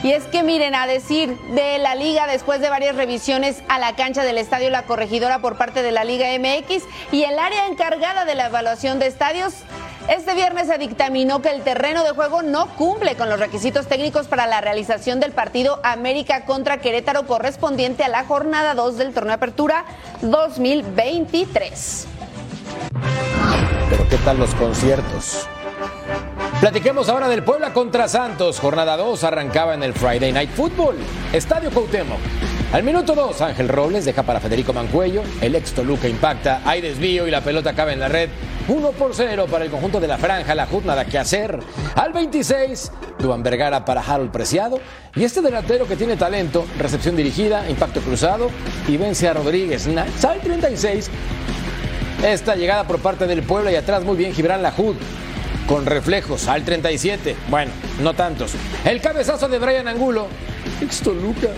Y 0.02 0.14
es 0.14 0.24
que 0.28 0.44
miren, 0.44 0.76
a 0.76 0.88
decir 0.88 1.38
de 1.56 1.78
la 1.80 1.96
liga, 1.96 2.26
después 2.26 2.62
de 2.62 2.70
varias 2.70 2.96
revisiones 2.96 3.64
a 3.68 3.80
la 3.80 3.98
cancha 3.98 4.24
del 4.24 4.38
Estadio 4.38 4.70
La 4.70 4.84
Corregidora 4.84 5.40
por 5.40 5.58
parte 5.58 5.82
de 5.82 5.92
la 5.92 6.06
Liga 6.06 6.28
MX 6.40 6.84
y 7.12 7.24
el 7.24 7.38
área 7.38 7.68
encargada 7.68 8.24
de 8.24 8.36
la 8.36 8.46
evaluación 8.46 8.98
de 9.00 9.08
estadios, 9.08 9.56
este 10.08 10.36
viernes 10.36 10.68
se 10.68 10.78
dictaminó 10.78 11.42
que 11.42 11.50
el 11.50 11.62
terreno 11.62 12.04
de 12.04 12.12
juego 12.12 12.42
no 12.42 12.68
cumple 12.76 13.16
con 13.16 13.30
los 13.30 13.40
requisitos 13.40 13.88
técnicos 13.88 14.28
para 14.28 14.46
la 14.48 14.62
realización 14.62 15.20
del 15.20 15.32
partido 15.32 15.80
América 15.84 16.46
contra 16.46 16.78
Querétaro 16.78 17.26
correspondiente 17.26 18.04
a 18.04 18.08
la 18.08 18.26
jornada 18.26 18.76
2 18.76 18.98
del 18.98 19.14
torneo 19.14 19.30
de 19.30 19.34
apertura 19.36 19.86
2023. 20.22 22.08
Pero 23.90 24.10
¿qué 24.10 24.18
tal 24.18 24.38
los 24.38 24.54
conciertos? 24.56 25.48
Platiquemos 26.60 27.10
ahora 27.10 27.28
del 27.28 27.44
Puebla 27.44 27.74
contra 27.74 28.08
Santos. 28.08 28.60
Jornada 28.60 28.98
2 28.98 29.24
arrancaba 29.24 29.74
en 29.74 29.84
el 29.84 29.94
Friday 29.94 30.32
Night 30.32 30.52
Football. 30.52 30.96
Estadio 31.34 31.70
Cuauhtémoc. 31.70 32.20
Al 32.72 32.84
minuto 32.84 33.14
2, 33.14 33.42
Ángel 33.42 33.70
Robles 33.70 34.06
deja 34.06 34.24
para 34.24 34.40
Federico 34.40 34.74
Mancuello. 34.74 35.22
El 35.42 35.56
ex 35.56 35.74
Toluca 35.74 36.08
impacta. 36.08 36.62
Hay 36.66 36.82
desvío 36.82 37.28
y 37.28 37.32
la 37.32 37.42
pelota 37.42 37.72
acaba 37.72 37.94
en 37.94 38.00
la 38.00 38.08
red. 38.08 38.30
1 38.68 38.92
por 38.92 39.14
0 39.14 39.46
para 39.50 39.66
el 39.66 39.72
conjunto 39.72 40.00
de 40.00 40.08
la 40.08 40.18
franja. 40.18 40.56
La 40.56 40.68
HUD 40.70 40.86
nada 40.86 41.06
que 41.06 41.18
hacer. 41.18 41.60
Al 41.96 42.14
26, 42.14 42.92
Duan 43.20 43.44
Vergara 43.44 43.86
para 43.86 44.02
Harold 44.02 44.32
Preciado. 44.32 44.80
Y 45.16 45.24
este 45.24 45.42
delantero 45.42 45.88
que 45.88 45.96
tiene 45.96 46.18
talento, 46.18 46.66
recepción 46.80 47.16
dirigida, 47.16 47.70
impacto 47.70 48.02
cruzado 48.02 48.50
y 48.88 48.98
vence 48.98 49.28
a 49.28 49.34
Rodríguez. 49.34 49.88
Al 49.88 50.42
36, 50.42 51.10
esta 52.24 52.56
llegada 52.56 52.86
por 52.86 53.00
parte 53.00 53.28
del 53.28 53.44
Puebla 53.44 53.72
y 53.72 53.76
atrás 53.76 54.04
muy 54.04 54.18
bien 54.18 54.34
Gibran 54.34 54.64
Lajud 54.64 54.96
con 55.68 55.86
reflejos 55.86 56.48
al 56.48 56.64
37. 56.64 57.36
Bueno, 57.50 57.72
no 58.02 58.14
tantos. 58.14 58.54
El 58.84 59.02
cabezazo 59.02 59.48
de 59.48 59.60
Brian 59.60 59.88
Angulo. 59.88 60.28
Ex 60.82 61.02
Toluca. 61.02 61.50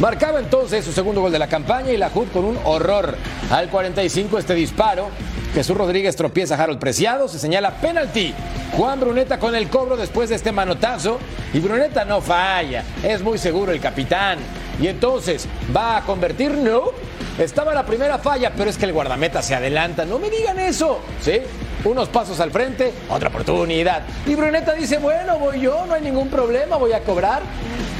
Marcaba 0.00 0.38
entonces 0.38 0.84
su 0.84 0.92
segundo 0.92 1.20
gol 1.20 1.32
de 1.32 1.38
la 1.38 1.48
campaña 1.48 1.92
y 1.92 1.96
la 1.96 2.10
HUD 2.14 2.28
con 2.28 2.44
un 2.44 2.58
horror. 2.64 3.16
Al 3.50 3.68
45 3.68 4.38
este 4.38 4.54
disparo. 4.54 5.08
Jesús 5.54 5.76
Rodríguez 5.76 6.14
tropieza 6.14 6.54
a 6.54 6.62
Harold 6.62 6.78
Preciado, 6.78 7.28
se 7.28 7.38
señala 7.38 7.72
penalti. 7.80 8.34
Juan 8.76 9.00
Bruneta 9.00 9.38
con 9.38 9.54
el 9.54 9.68
cobro 9.68 9.96
después 9.96 10.28
de 10.28 10.36
este 10.36 10.52
manotazo. 10.52 11.18
Y 11.52 11.60
Bruneta 11.60 12.04
no 12.04 12.20
falla, 12.20 12.84
es 13.02 13.22
muy 13.22 13.38
seguro 13.38 13.72
el 13.72 13.80
capitán. 13.80 14.38
Y 14.80 14.86
entonces, 14.86 15.48
¿va 15.74 15.96
a 15.96 16.02
convertir? 16.02 16.52
No. 16.52 16.92
Estaba 17.38 17.72
la 17.72 17.86
primera 17.86 18.18
falla, 18.18 18.52
pero 18.56 18.68
es 18.68 18.76
que 18.76 18.84
el 18.84 18.92
guardameta 18.92 19.42
se 19.42 19.54
adelanta. 19.54 20.04
No 20.04 20.18
me 20.18 20.28
digan 20.28 20.58
eso. 20.58 21.00
¿Sí? 21.20 21.40
Unos 21.84 22.08
pasos 22.08 22.40
al 22.40 22.50
frente, 22.50 22.92
otra 23.08 23.28
oportunidad. 23.28 24.02
Y 24.26 24.34
Bruneta 24.34 24.74
dice, 24.74 24.98
bueno, 24.98 25.38
voy 25.38 25.60
yo, 25.60 25.86
no 25.86 25.94
hay 25.94 26.02
ningún 26.02 26.28
problema, 26.28 26.76
voy 26.76 26.92
a 26.92 27.00
cobrar. 27.00 27.42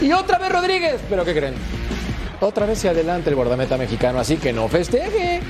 Y 0.02 0.12
otra 0.12 0.38
vez 0.38 0.50
Rodríguez. 0.50 1.00
¿Pero 1.08 1.24
qué 1.24 1.34
creen? 1.34 1.54
Otra 2.40 2.66
vez 2.66 2.78
se 2.78 2.88
adelanta 2.88 3.30
el 3.30 3.36
guardameta 3.36 3.76
mexicano, 3.76 4.20
así 4.20 4.36
que 4.36 4.52
no 4.52 4.68
festeje. 4.68 5.40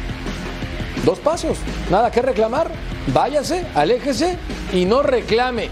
Dos 1.09 1.21
pasos, 1.21 1.57
nada 1.89 2.11
que 2.11 2.21
reclamar. 2.21 2.71
Váyase, 3.15 3.65
aléjese 3.75 4.37
y 4.75 4.85
no 4.85 5.03
reclame. 5.03 5.71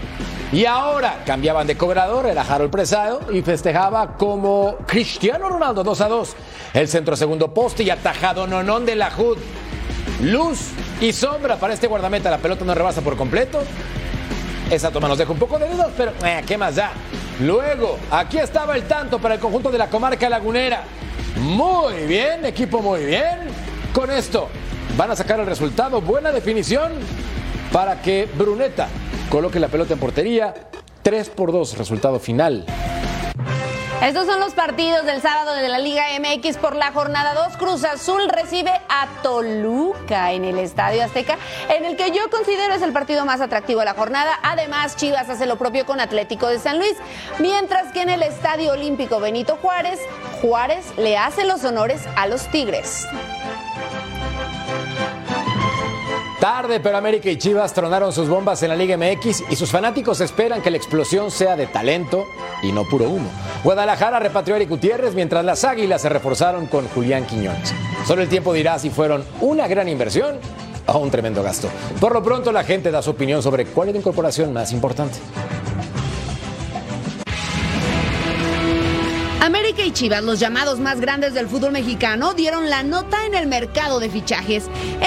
Y 0.51 0.65
ahora 0.65 1.21
cambiaban 1.27 1.67
de 1.67 1.77
cobrador, 1.77 2.25
era 2.25 2.41
Harold 2.41 2.71
Presado 2.71 3.21
y 3.31 3.43
festejaba 3.43 4.17
como 4.17 4.77
Cristiano 4.87 5.47
Ronaldo 5.47 5.83
2 5.83 6.01
a 6.01 6.07
2. 6.07 6.35
El 6.73 6.87
centro 6.87 7.15
segundo 7.15 7.53
poste 7.53 7.83
y 7.83 7.91
atajado 7.91 8.47
nonón 8.47 8.87
de 8.87 8.95
la 8.95 9.11
HUD. 9.15 9.37
Luz 10.23 10.71
y 10.99 11.13
sombra 11.13 11.57
para 11.57 11.75
este 11.75 11.85
guardameta. 11.85 12.31
La 12.31 12.39
pelota 12.39 12.65
no 12.65 12.73
rebasa 12.73 13.01
por 13.01 13.15
completo. 13.15 13.59
Esa 14.71 14.89
toma 14.89 15.07
nos 15.07 15.19
deja 15.19 15.31
un 15.31 15.37
poco 15.37 15.59
de 15.59 15.69
dudas, 15.69 15.89
pero 15.95 16.13
eh, 16.25 16.41
¿qué 16.47 16.57
más 16.57 16.77
da? 16.77 16.93
Luego, 17.41 17.99
aquí 18.09 18.39
estaba 18.39 18.75
el 18.75 18.87
tanto 18.87 19.19
para 19.19 19.35
el 19.35 19.39
conjunto 19.39 19.69
de 19.69 19.77
la 19.77 19.87
comarca 19.87 20.27
lagunera. 20.29 20.81
Muy 21.35 22.07
bien, 22.07 22.43
equipo, 22.43 22.81
muy 22.81 23.05
bien. 23.05 23.49
Con 23.93 24.09
esto 24.09 24.49
van 24.97 25.11
a 25.11 25.15
sacar 25.15 25.39
el 25.39 25.45
resultado. 25.45 26.01
Buena 26.01 26.31
definición 26.31 26.91
para 27.71 28.01
que 28.01 28.27
Bruneta 28.33 28.89
coloque 29.29 29.59
la 29.59 29.67
pelota 29.67 29.93
en 29.93 29.99
portería. 29.99 30.53
3 31.03 31.29
por 31.29 31.53
2, 31.53 31.77
resultado 31.77 32.19
final. 32.19 32.65
Estos 34.01 34.27
son 34.27 34.39
los 34.39 34.53
partidos 34.53 35.05
del 35.05 35.21
sábado 35.21 35.55
de 35.55 35.69
la 35.69 35.79
Liga 35.79 36.03
MX 36.19 36.57
por 36.57 36.75
la 36.75 36.91
jornada 36.91 37.33
2. 37.33 37.57
Cruz 37.57 37.83
Azul 37.83 38.29
recibe 38.29 38.69
a 38.89 39.07
Toluca 39.23 40.33
en 40.33 40.45
el 40.45 40.59
Estadio 40.59 41.03
Azteca, 41.03 41.37
en 41.75 41.83
el 41.83 41.97
que 41.97 42.11
yo 42.11 42.29
considero 42.29 42.75
es 42.75 42.83
el 42.83 42.93
partido 42.93 43.25
más 43.25 43.41
atractivo 43.41 43.79
de 43.79 43.85
la 43.85 43.95
jornada. 43.95 44.37
Además, 44.43 44.97
Chivas 44.97 45.29
hace 45.29 45.47
lo 45.47 45.57
propio 45.57 45.85
con 45.85 45.99
Atlético 45.99 46.47
de 46.47 46.59
San 46.59 46.77
Luis, 46.77 46.93
mientras 47.39 47.91
que 47.91 48.01
en 48.01 48.09
el 48.09 48.21
Estadio 48.21 48.73
Olímpico 48.73 49.19
Benito 49.19 49.57
Juárez, 49.61 49.99
Juárez 50.41 50.85
le 50.97 51.17
hace 51.17 51.45
los 51.45 51.63
honores 51.63 52.01
a 52.15 52.27
los 52.27 52.47
Tigres. 52.51 53.07
Tarde, 56.39 56.79
pero 56.79 56.97
América 56.97 57.31
y 57.31 57.37
Chivas 57.37 57.73
tronaron 57.73 58.13
sus 58.13 58.29
bombas 58.29 58.61
en 58.61 58.69
la 58.69 58.75
Liga 58.75 58.95
MX 58.95 59.45
y 59.49 59.55
sus 59.55 59.71
fanáticos 59.71 60.21
esperan 60.21 60.61
que 60.61 60.69
la 60.69 60.77
explosión 60.77 61.31
sea 61.31 61.55
de 61.55 61.65
talento 61.65 62.27
y 62.61 62.71
no 62.71 62.83
puro 62.83 63.09
humo. 63.09 63.27
Guadalajara 63.63 64.19
repatrió 64.19 64.53
a 64.53 64.57
Eric 64.57 64.69
Gutiérrez 64.69 65.15
mientras 65.15 65.43
las 65.43 65.63
Águilas 65.63 66.03
se 66.03 66.09
reforzaron 66.09 66.67
con 66.67 66.87
Julián 66.89 67.25
Quiñones. 67.25 67.73
Solo 68.05 68.21
el 68.21 68.29
tiempo 68.29 68.53
dirá 68.53 68.77
si 68.77 68.91
fueron 68.91 69.25
una 69.41 69.67
gran 69.67 69.89
inversión 69.89 70.37
o 70.85 70.99
un 70.99 71.09
tremendo 71.09 71.41
gasto. 71.41 71.69
Por 71.99 72.13
lo 72.13 72.21
pronto 72.21 72.51
la 72.51 72.63
gente 72.63 72.91
da 72.91 73.01
su 73.01 73.09
opinión 73.09 73.41
sobre 73.41 73.65
cuál 73.65 73.89
es 73.89 73.95
la 73.95 73.99
incorporación 73.99 74.53
más 74.53 74.71
importante. 74.71 75.17
América 79.41 79.66
y 79.85 79.91
Chivas, 79.91 80.23
los 80.23 80.39
llamados 80.39 80.79
más 80.79 80.99
grandes 80.99 81.33
del 81.33 81.47
fútbol 81.47 81.71
mexicano, 81.71 82.33
dieron 82.33 82.69
la 82.69 82.83
nota 82.83 83.25
en 83.25 83.35
el 83.35 83.47
mercado 83.47 83.99
de 83.99 84.09
fichajes. 84.09 84.65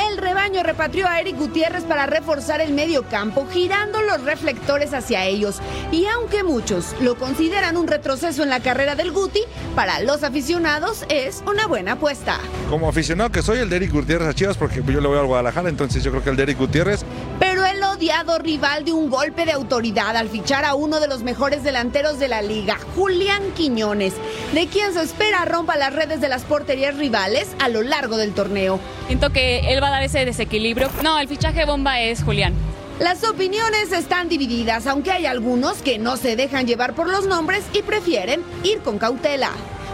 El 0.08 0.18
rebaño 0.18 0.62
repatrió 0.62 1.06
a 1.06 1.20
Eric 1.20 1.36
Gutiérrez 1.36 1.84
para 1.84 2.06
reforzar 2.06 2.60
el 2.60 2.72
medio 2.72 3.02
campo, 3.04 3.46
girando 3.50 4.00
los 4.02 4.22
reflectores 4.22 4.94
hacia 4.94 5.24
ellos. 5.24 5.60
Y 5.90 6.06
aunque 6.06 6.44
muchos 6.44 6.94
lo 7.00 7.16
consideran 7.16 7.76
un 7.76 7.88
retroceso 7.88 8.42
en 8.42 8.50
la 8.50 8.60
carrera 8.60 8.94
del 8.94 9.12
Guti, 9.12 9.42
para 9.74 10.00
los 10.00 10.22
aficionados 10.22 11.04
es 11.08 11.42
una 11.46 11.66
buena 11.66 11.92
apuesta. 11.92 12.38
Como 12.68 12.88
aficionado 12.88 13.30
que 13.30 13.42
soy, 13.42 13.58
el 13.58 13.70
de 13.70 13.76
Eric 13.76 13.92
Gutiérrez 13.92 14.28
a 14.28 14.34
Chivas, 14.34 14.56
porque 14.56 14.82
yo 14.86 15.00
le 15.00 15.08
voy 15.08 15.18
al 15.18 15.26
Guadalajara, 15.26 15.68
entonces 15.68 16.04
yo 16.04 16.10
creo 16.10 16.22
que 16.22 16.30
el 16.30 16.36
de 16.36 16.42
Eric 16.44 16.58
Gutiérrez 16.58 17.04
pero 17.38 17.64
el 17.64 17.82
odiado 17.82 18.38
rival 18.38 18.84
de 18.84 18.92
un 18.92 19.08
golpe 19.08 19.44
de 19.44 19.52
autoridad 19.52 20.16
al 20.16 20.28
fichar 20.28 20.64
a 20.64 20.74
uno 20.74 21.00
de 21.00 21.08
los 21.08 21.22
mejores 21.22 21.62
delanteros 21.62 22.18
de 22.18 22.28
la 22.28 22.42
liga, 22.42 22.78
Julián 22.94 23.42
Quiñones, 23.56 24.14
de 24.52 24.59
quien 24.66 24.92
se 24.92 25.02
espera 25.02 25.44
rompa 25.44 25.76
las 25.76 25.92
redes 25.92 26.20
de 26.20 26.28
las 26.28 26.42
porterías 26.42 26.96
rivales 26.96 27.48
a 27.58 27.68
lo 27.68 27.82
largo 27.82 28.16
del 28.16 28.32
torneo. 28.32 28.80
Siento 29.06 29.30
que 29.30 29.72
él 29.72 29.82
va 29.82 29.88
a 29.88 29.92
dar 29.92 30.02
ese 30.02 30.24
desequilibrio. 30.24 30.90
No, 31.02 31.18
el 31.18 31.28
fichaje 31.28 31.64
bomba 31.64 32.00
es 32.00 32.22
Julián. 32.22 32.54
Las 32.98 33.24
opiniones 33.24 33.92
están 33.92 34.28
divididas, 34.28 34.86
aunque 34.86 35.10
hay 35.10 35.24
algunos 35.24 35.78
que 35.78 35.98
no 35.98 36.16
se 36.16 36.36
dejan 36.36 36.66
llevar 36.66 36.94
por 36.94 37.08
los 37.08 37.26
nombres 37.26 37.64
y 37.72 37.82
prefieren 37.82 38.42
ir 38.62 38.80
con 38.80 38.98
cautela. 38.98 39.50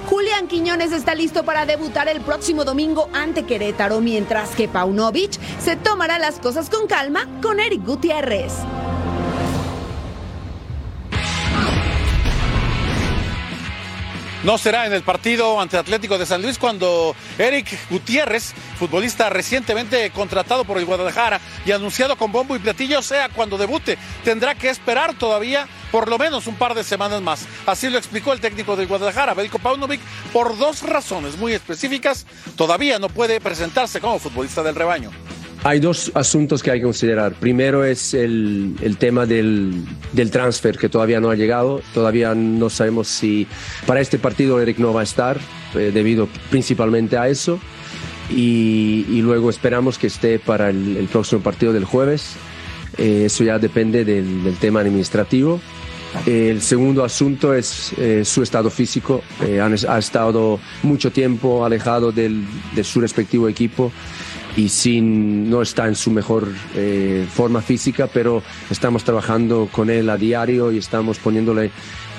Julián 0.08 0.48
Quiñones 0.48 0.92
está 0.92 1.14
listo 1.14 1.44
para 1.44 1.66
debutar 1.66 2.08
el 2.08 2.20
próximo 2.20 2.64
domingo 2.64 3.08
ante 3.12 3.44
Querétaro, 3.44 4.00
mientras 4.00 4.50
que 4.50 4.68
Paunovic 4.68 5.38
se 5.60 5.76
tomará 5.76 6.18
las 6.18 6.38
cosas 6.38 6.70
con 6.70 6.86
calma 6.86 7.28
con 7.42 7.60
Eric 7.60 7.84
Gutiérrez. 7.84 8.52
No 14.46 14.58
será 14.58 14.86
en 14.86 14.92
el 14.92 15.02
partido 15.02 15.60
ante 15.60 15.76
Atlético 15.76 16.18
de 16.18 16.24
San 16.24 16.40
Luis 16.40 16.56
cuando 16.56 17.16
Eric 17.36 17.66
Gutiérrez, 17.90 18.54
futbolista 18.78 19.28
recientemente 19.28 20.08
contratado 20.10 20.64
por 20.64 20.78
el 20.78 20.84
Guadalajara 20.84 21.40
y 21.64 21.72
anunciado 21.72 22.14
con 22.14 22.30
bombo 22.30 22.54
y 22.54 22.60
platillo, 22.60 23.02
sea 23.02 23.28
cuando 23.28 23.58
debute. 23.58 23.98
Tendrá 24.22 24.54
que 24.54 24.70
esperar 24.70 25.14
todavía 25.14 25.66
por 25.90 26.08
lo 26.08 26.16
menos 26.16 26.46
un 26.46 26.54
par 26.54 26.74
de 26.76 26.84
semanas 26.84 27.22
más. 27.22 27.44
Así 27.66 27.90
lo 27.90 27.98
explicó 27.98 28.32
el 28.32 28.40
técnico 28.40 28.76
del 28.76 28.86
Guadalajara, 28.86 29.34
Belko 29.34 29.58
Paunovic, 29.58 30.00
por 30.32 30.56
dos 30.56 30.82
razones 30.82 31.36
muy 31.36 31.52
específicas. 31.52 32.24
Todavía 32.54 33.00
no 33.00 33.08
puede 33.08 33.40
presentarse 33.40 34.00
como 34.00 34.20
futbolista 34.20 34.62
del 34.62 34.76
rebaño. 34.76 35.10
Hay 35.64 35.80
dos 35.80 36.12
asuntos 36.14 36.62
que 36.62 36.70
hay 36.70 36.78
que 36.78 36.84
considerar. 36.84 37.32
Primero 37.34 37.84
es 37.84 38.14
el, 38.14 38.76
el 38.82 38.96
tema 38.98 39.26
del, 39.26 39.84
del, 40.12 40.30
transfer 40.30 40.78
que 40.78 40.88
todavía 40.88 41.20
no 41.20 41.30
ha 41.30 41.34
llegado. 41.34 41.80
Todavía 41.92 42.34
no 42.34 42.70
sabemos 42.70 43.08
si 43.08 43.46
para 43.86 44.00
este 44.00 44.18
partido 44.18 44.60
Eric 44.60 44.78
no 44.78 44.92
va 44.92 45.00
a 45.00 45.04
estar, 45.04 45.38
eh, 45.74 45.90
debido 45.92 46.28
principalmente 46.50 47.16
a 47.16 47.28
eso. 47.28 47.58
Y, 48.30 49.06
y, 49.08 49.22
luego 49.22 49.50
esperamos 49.50 49.98
que 49.98 50.08
esté 50.08 50.38
para 50.38 50.70
el, 50.70 50.96
el 50.96 51.06
próximo 51.06 51.42
partido 51.42 51.72
del 51.72 51.84
jueves. 51.84 52.36
Eh, 52.98 53.24
eso 53.26 53.44
ya 53.44 53.58
depende 53.58 54.04
del, 54.04 54.44
del 54.44 54.56
tema 54.56 54.80
administrativo. 54.80 55.60
El 56.24 56.62
segundo 56.62 57.04
asunto 57.04 57.52
es 57.52 57.92
eh, 57.98 58.24
su 58.24 58.42
estado 58.42 58.70
físico. 58.70 59.22
Eh, 59.44 59.60
han, 59.60 59.76
ha 59.88 59.98
estado 59.98 60.58
mucho 60.82 61.12
tiempo 61.12 61.64
alejado 61.64 62.10
del, 62.10 62.44
de 62.74 62.84
su 62.84 63.00
respectivo 63.00 63.48
equipo 63.48 63.92
y 64.56 64.70
sin, 64.70 65.50
no 65.50 65.62
está 65.62 65.86
en 65.86 65.94
su 65.94 66.10
mejor 66.10 66.48
eh, 66.74 67.26
forma 67.32 67.60
física, 67.60 68.08
pero 68.12 68.42
estamos 68.70 69.04
trabajando 69.04 69.68
con 69.70 69.90
él 69.90 70.08
a 70.08 70.16
diario 70.16 70.72
y 70.72 70.78
estamos 70.78 71.18
poniéndole 71.18 71.70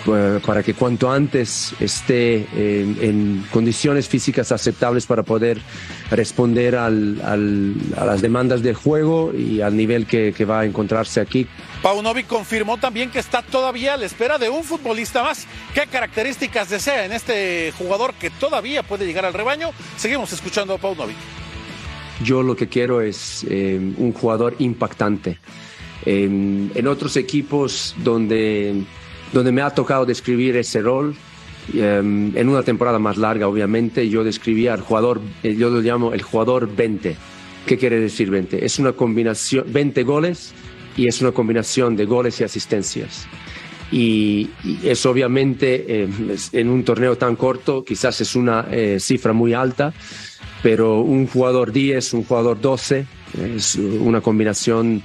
eh, 0.08 0.40
para 0.46 0.64
que 0.64 0.74
cuanto 0.74 1.12
antes 1.12 1.74
esté 1.80 2.48
en, 2.56 2.98
en 3.02 3.46
condiciones 3.52 4.08
físicas 4.08 4.52
aceptables 4.52 5.06
para 5.06 5.24
poder 5.24 5.60
responder 6.12 6.76
a 6.76 6.90
las 6.90 8.22
demandas 8.22 8.62
del 8.62 8.76
juego 8.76 9.34
y 9.34 9.62
al 9.62 9.76
nivel 9.76 10.06
que, 10.06 10.32
que 10.32 10.46
va 10.46 10.62
a 10.62 10.66
encontrarse 10.66 11.20
aquí. 11.20 11.48
Paunovic 11.82 12.28
confirmó 12.28 12.78
también 12.78 13.12
que 13.12 13.20
está 13.20 13.42
todavía 13.42 13.96
a 13.96 13.98
la 13.98 14.06
espera 14.06 14.38
de 14.38 14.50
un 14.50 14.64
futbolista 14.64 15.24
más. 15.24 15.48
¿Qué 15.74 15.88
características 15.88 16.70
desea 16.70 17.06
en 17.06 17.12
este 17.12 17.74
jugador 17.78 18.14
que 18.14 18.30
todavía 18.30 18.84
puede 18.84 19.06
llegar 19.06 19.26
al 19.26 19.34
rebaño? 19.34 19.72
Seguimos 19.98 20.32
escuchando 20.32 20.76
a 20.76 20.78
Paunovic. 20.78 21.18
Yo 22.24 22.42
lo 22.42 22.56
que 22.56 22.68
quiero 22.68 23.02
es 23.02 23.46
eh, 23.50 23.80
un 23.98 24.12
jugador 24.12 24.56
impactante. 24.60 25.38
Eh, 26.06 26.24
en 26.74 26.88
otros 26.88 27.16
equipos 27.18 27.96
donde, 28.04 28.82
donde 29.34 29.52
me 29.52 29.62
ha 29.62 29.70
tocado 29.70 30.06
describir 30.06 30.56
ese 30.58 30.82
rol, 30.82 31.16
eh, 31.74 31.98
en 32.00 32.50
una 32.50 32.64
temporada 32.64 32.98
más 32.98 33.18
larga, 33.18 33.48
obviamente, 33.48 34.10
yo 34.10 34.24
describía 34.24 34.74
al 34.74 34.82
jugador, 34.82 35.22
yo 35.44 35.70
lo 35.70 35.82
llamo 35.82 36.14
el 36.14 36.22
jugador 36.22 36.74
20. 36.76 37.16
¿Qué 37.66 37.78
quiere 37.78 38.00
decir 38.00 38.32
20? 38.32 38.66
Es 38.66 38.80
una 38.80 38.94
combinación, 38.94 39.66
20 39.68 40.04
goles 40.04 40.54
y 40.96 41.08
es 41.08 41.22
una 41.22 41.32
combinación 41.32 41.96
de 41.96 42.06
goles 42.06 42.40
y 42.40 42.46
asistencias. 42.46 43.28
Y, 43.92 44.50
y 44.64 44.80
eso 44.88 45.12
obviamente 45.12 46.10
en 46.52 46.70
un 46.70 46.84
torneo 46.84 47.18
tan 47.18 47.38
corto 47.38 47.86
quizás 47.86 48.20
es 48.20 48.36
una 48.36 48.66
cifra 49.00 49.32
muy 49.32 49.54
alta, 49.54 49.94
pero 50.64 51.02
un 51.02 51.28
jugador 51.28 51.72
10, 51.72 52.14
un 52.14 52.24
jugador 52.24 52.60
12, 52.60 53.06
es 53.56 53.76
una 53.76 54.22
combinación, 54.22 55.04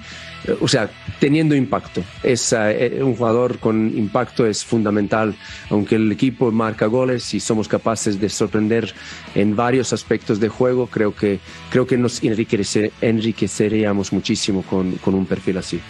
o 0.61 0.69
sea, 0.69 0.91
teniendo 1.21 1.55
impacto. 1.55 2.03
Es, 2.23 2.53
uh, 2.53 3.05
un 3.05 3.17
jugador 3.17 3.59
con 3.59 3.97
impacto 3.97 4.47
es 4.47 4.65
fundamental, 4.65 5.35
aunque 5.71 5.97
el 5.97 6.11
equipo 6.11 6.51
marca 6.51 6.87
goles 6.87 7.35
y 7.35 7.41
somos 7.41 7.69
capaces 7.69 8.21
de 8.21 8.29
sorprender 8.29 8.93
en 9.35 9.55
varios 9.55 9.93
aspectos 9.93 10.41
de 10.41 10.49
juego, 10.49 10.87
creo 10.87 11.15
que, 11.15 11.41
creo 11.71 11.87
que 11.87 11.97
nos 11.97 12.23
enriquecer, 12.23 12.93
enriqueceríamos 13.01 14.13
muchísimo 14.13 14.63
con, 14.63 14.93
con 14.97 15.15
un 15.15 15.27
perfil 15.27 15.59
así. 15.59 15.81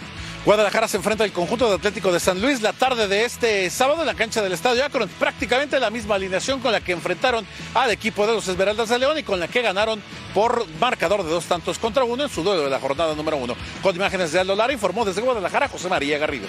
Guadalajara 0.45 0.89
se 0.89 0.97
enfrenta 0.97 1.23
al 1.23 1.31
conjunto 1.31 1.69
de 1.69 1.75
Atlético 1.75 2.11
de 2.11 2.19
San 2.19 2.41
Luis 2.41 2.61
la 2.61 2.73
tarde 2.73 3.07
de 3.07 3.23
este 3.23 3.69
sábado 3.69 4.01
en 4.01 4.07
la 4.07 4.13
cancha 4.13 4.41
del 4.41 4.51
Estadio 4.51 4.83
Akron. 4.83 5.07
Prácticamente 5.17 5.79
la 5.79 5.89
misma 5.89 6.15
alineación 6.15 6.59
con 6.59 6.73
la 6.73 6.81
que 6.81 6.91
enfrentaron 6.91 7.45
al 7.73 7.91
equipo 7.91 8.27
de 8.27 8.33
los 8.33 8.45
Esmeraldas 8.49 8.89
de 8.89 8.99
León 8.99 9.17
y 9.17 9.23
con 9.23 9.39
la 9.39 9.47
que 9.47 9.61
ganaron 9.61 10.03
por 10.33 10.67
marcador 10.81 11.23
de 11.23 11.29
dos 11.29 11.45
tantos 11.45 11.79
contra 11.79 12.03
uno 12.03 12.23
en 12.23 12.29
su 12.29 12.43
duelo 12.43 12.63
de 12.63 12.69
la 12.69 12.81
jornada 12.81 13.15
número 13.15 13.37
uno. 13.37 13.55
Con 13.81 13.95
imágenes 13.95 14.33
de 14.33 14.41
Aldo 14.41 14.53
Lara 14.53 14.73
informó 14.73 15.05
desde 15.05 15.21
Guadalajara 15.21 15.69
José 15.69 15.87
María 15.87 16.17
Garrido. 16.17 16.47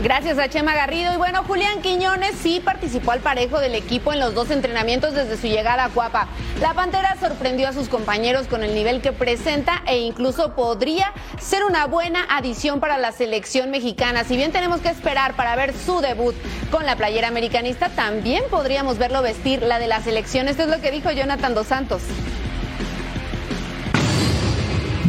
Gracias 0.00 0.38
a 0.38 0.48
Chema 0.48 0.74
Garrido. 0.74 1.12
Y 1.12 1.16
bueno, 1.16 1.42
Julián 1.42 1.82
Quiñones 1.82 2.36
sí 2.40 2.60
participó 2.64 3.10
al 3.10 3.18
parejo 3.18 3.58
del 3.58 3.74
equipo 3.74 4.12
en 4.12 4.20
los 4.20 4.32
dos 4.32 4.52
entrenamientos 4.52 5.12
desde 5.12 5.36
su 5.36 5.48
llegada 5.48 5.86
a 5.86 5.88
Cuapa. 5.88 6.28
La 6.60 6.72
Pantera 6.72 7.16
sorprendió 7.18 7.68
a 7.68 7.72
sus 7.72 7.88
compañeros 7.88 8.46
con 8.46 8.62
el 8.62 8.76
nivel 8.76 9.00
que 9.02 9.12
presenta 9.12 9.82
e 9.86 9.98
incluso 9.98 10.54
podría 10.54 11.12
ser 11.40 11.64
una 11.64 11.86
buena 11.86 12.24
adición 12.30 12.78
para 12.78 12.96
la 12.96 13.10
selección 13.10 13.70
mexicana. 13.72 14.22
Si 14.22 14.36
bien 14.36 14.52
tenemos 14.52 14.80
que 14.80 14.88
esperar 14.88 15.34
para 15.34 15.56
ver 15.56 15.74
su 15.74 16.00
debut 16.00 16.36
con 16.70 16.86
la 16.86 16.94
playera 16.94 17.26
americanista, 17.26 17.88
también 17.88 18.44
podríamos 18.50 18.98
verlo 18.98 19.20
vestir 19.20 19.62
la 19.62 19.80
de 19.80 19.88
la 19.88 20.00
selección. 20.00 20.46
Esto 20.46 20.62
es 20.62 20.68
lo 20.68 20.80
que 20.80 20.92
dijo 20.92 21.10
Jonathan 21.10 21.54
Dos 21.54 21.66
Santos. 21.66 22.02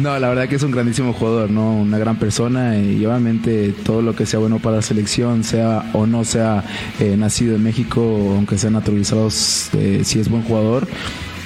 No, 0.10 0.18
la 0.18 0.28
verdad 0.30 0.48
que 0.48 0.54
es 0.54 0.62
un 0.62 0.70
grandísimo 0.70 1.12
jugador, 1.12 1.50
¿no? 1.50 1.72
Una 1.72 1.98
gran 1.98 2.16
persona 2.16 2.78
y 2.78 3.04
obviamente 3.04 3.74
todo 3.84 4.00
lo 4.00 4.16
que 4.16 4.24
sea 4.24 4.38
bueno 4.38 4.58
para 4.58 4.76
la 4.76 4.82
selección, 4.82 5.44
sea 5.44 5.90
o 5.92 6.06
no 6.06 6.24
sea 6.24 6.64
eh, 6.98 7.16
nacido 7.18 7.56
en 7.56 7.62
México, 7.62 8.00
aunque 8.34 8.56
sea 8.56 8.70
naturalizado, 8.70 9.28
eh, 9.74 10.00
si 10.04 10.18
es 10.18 10.30
buen 10.30 10.42
jugador, 10.42 10.88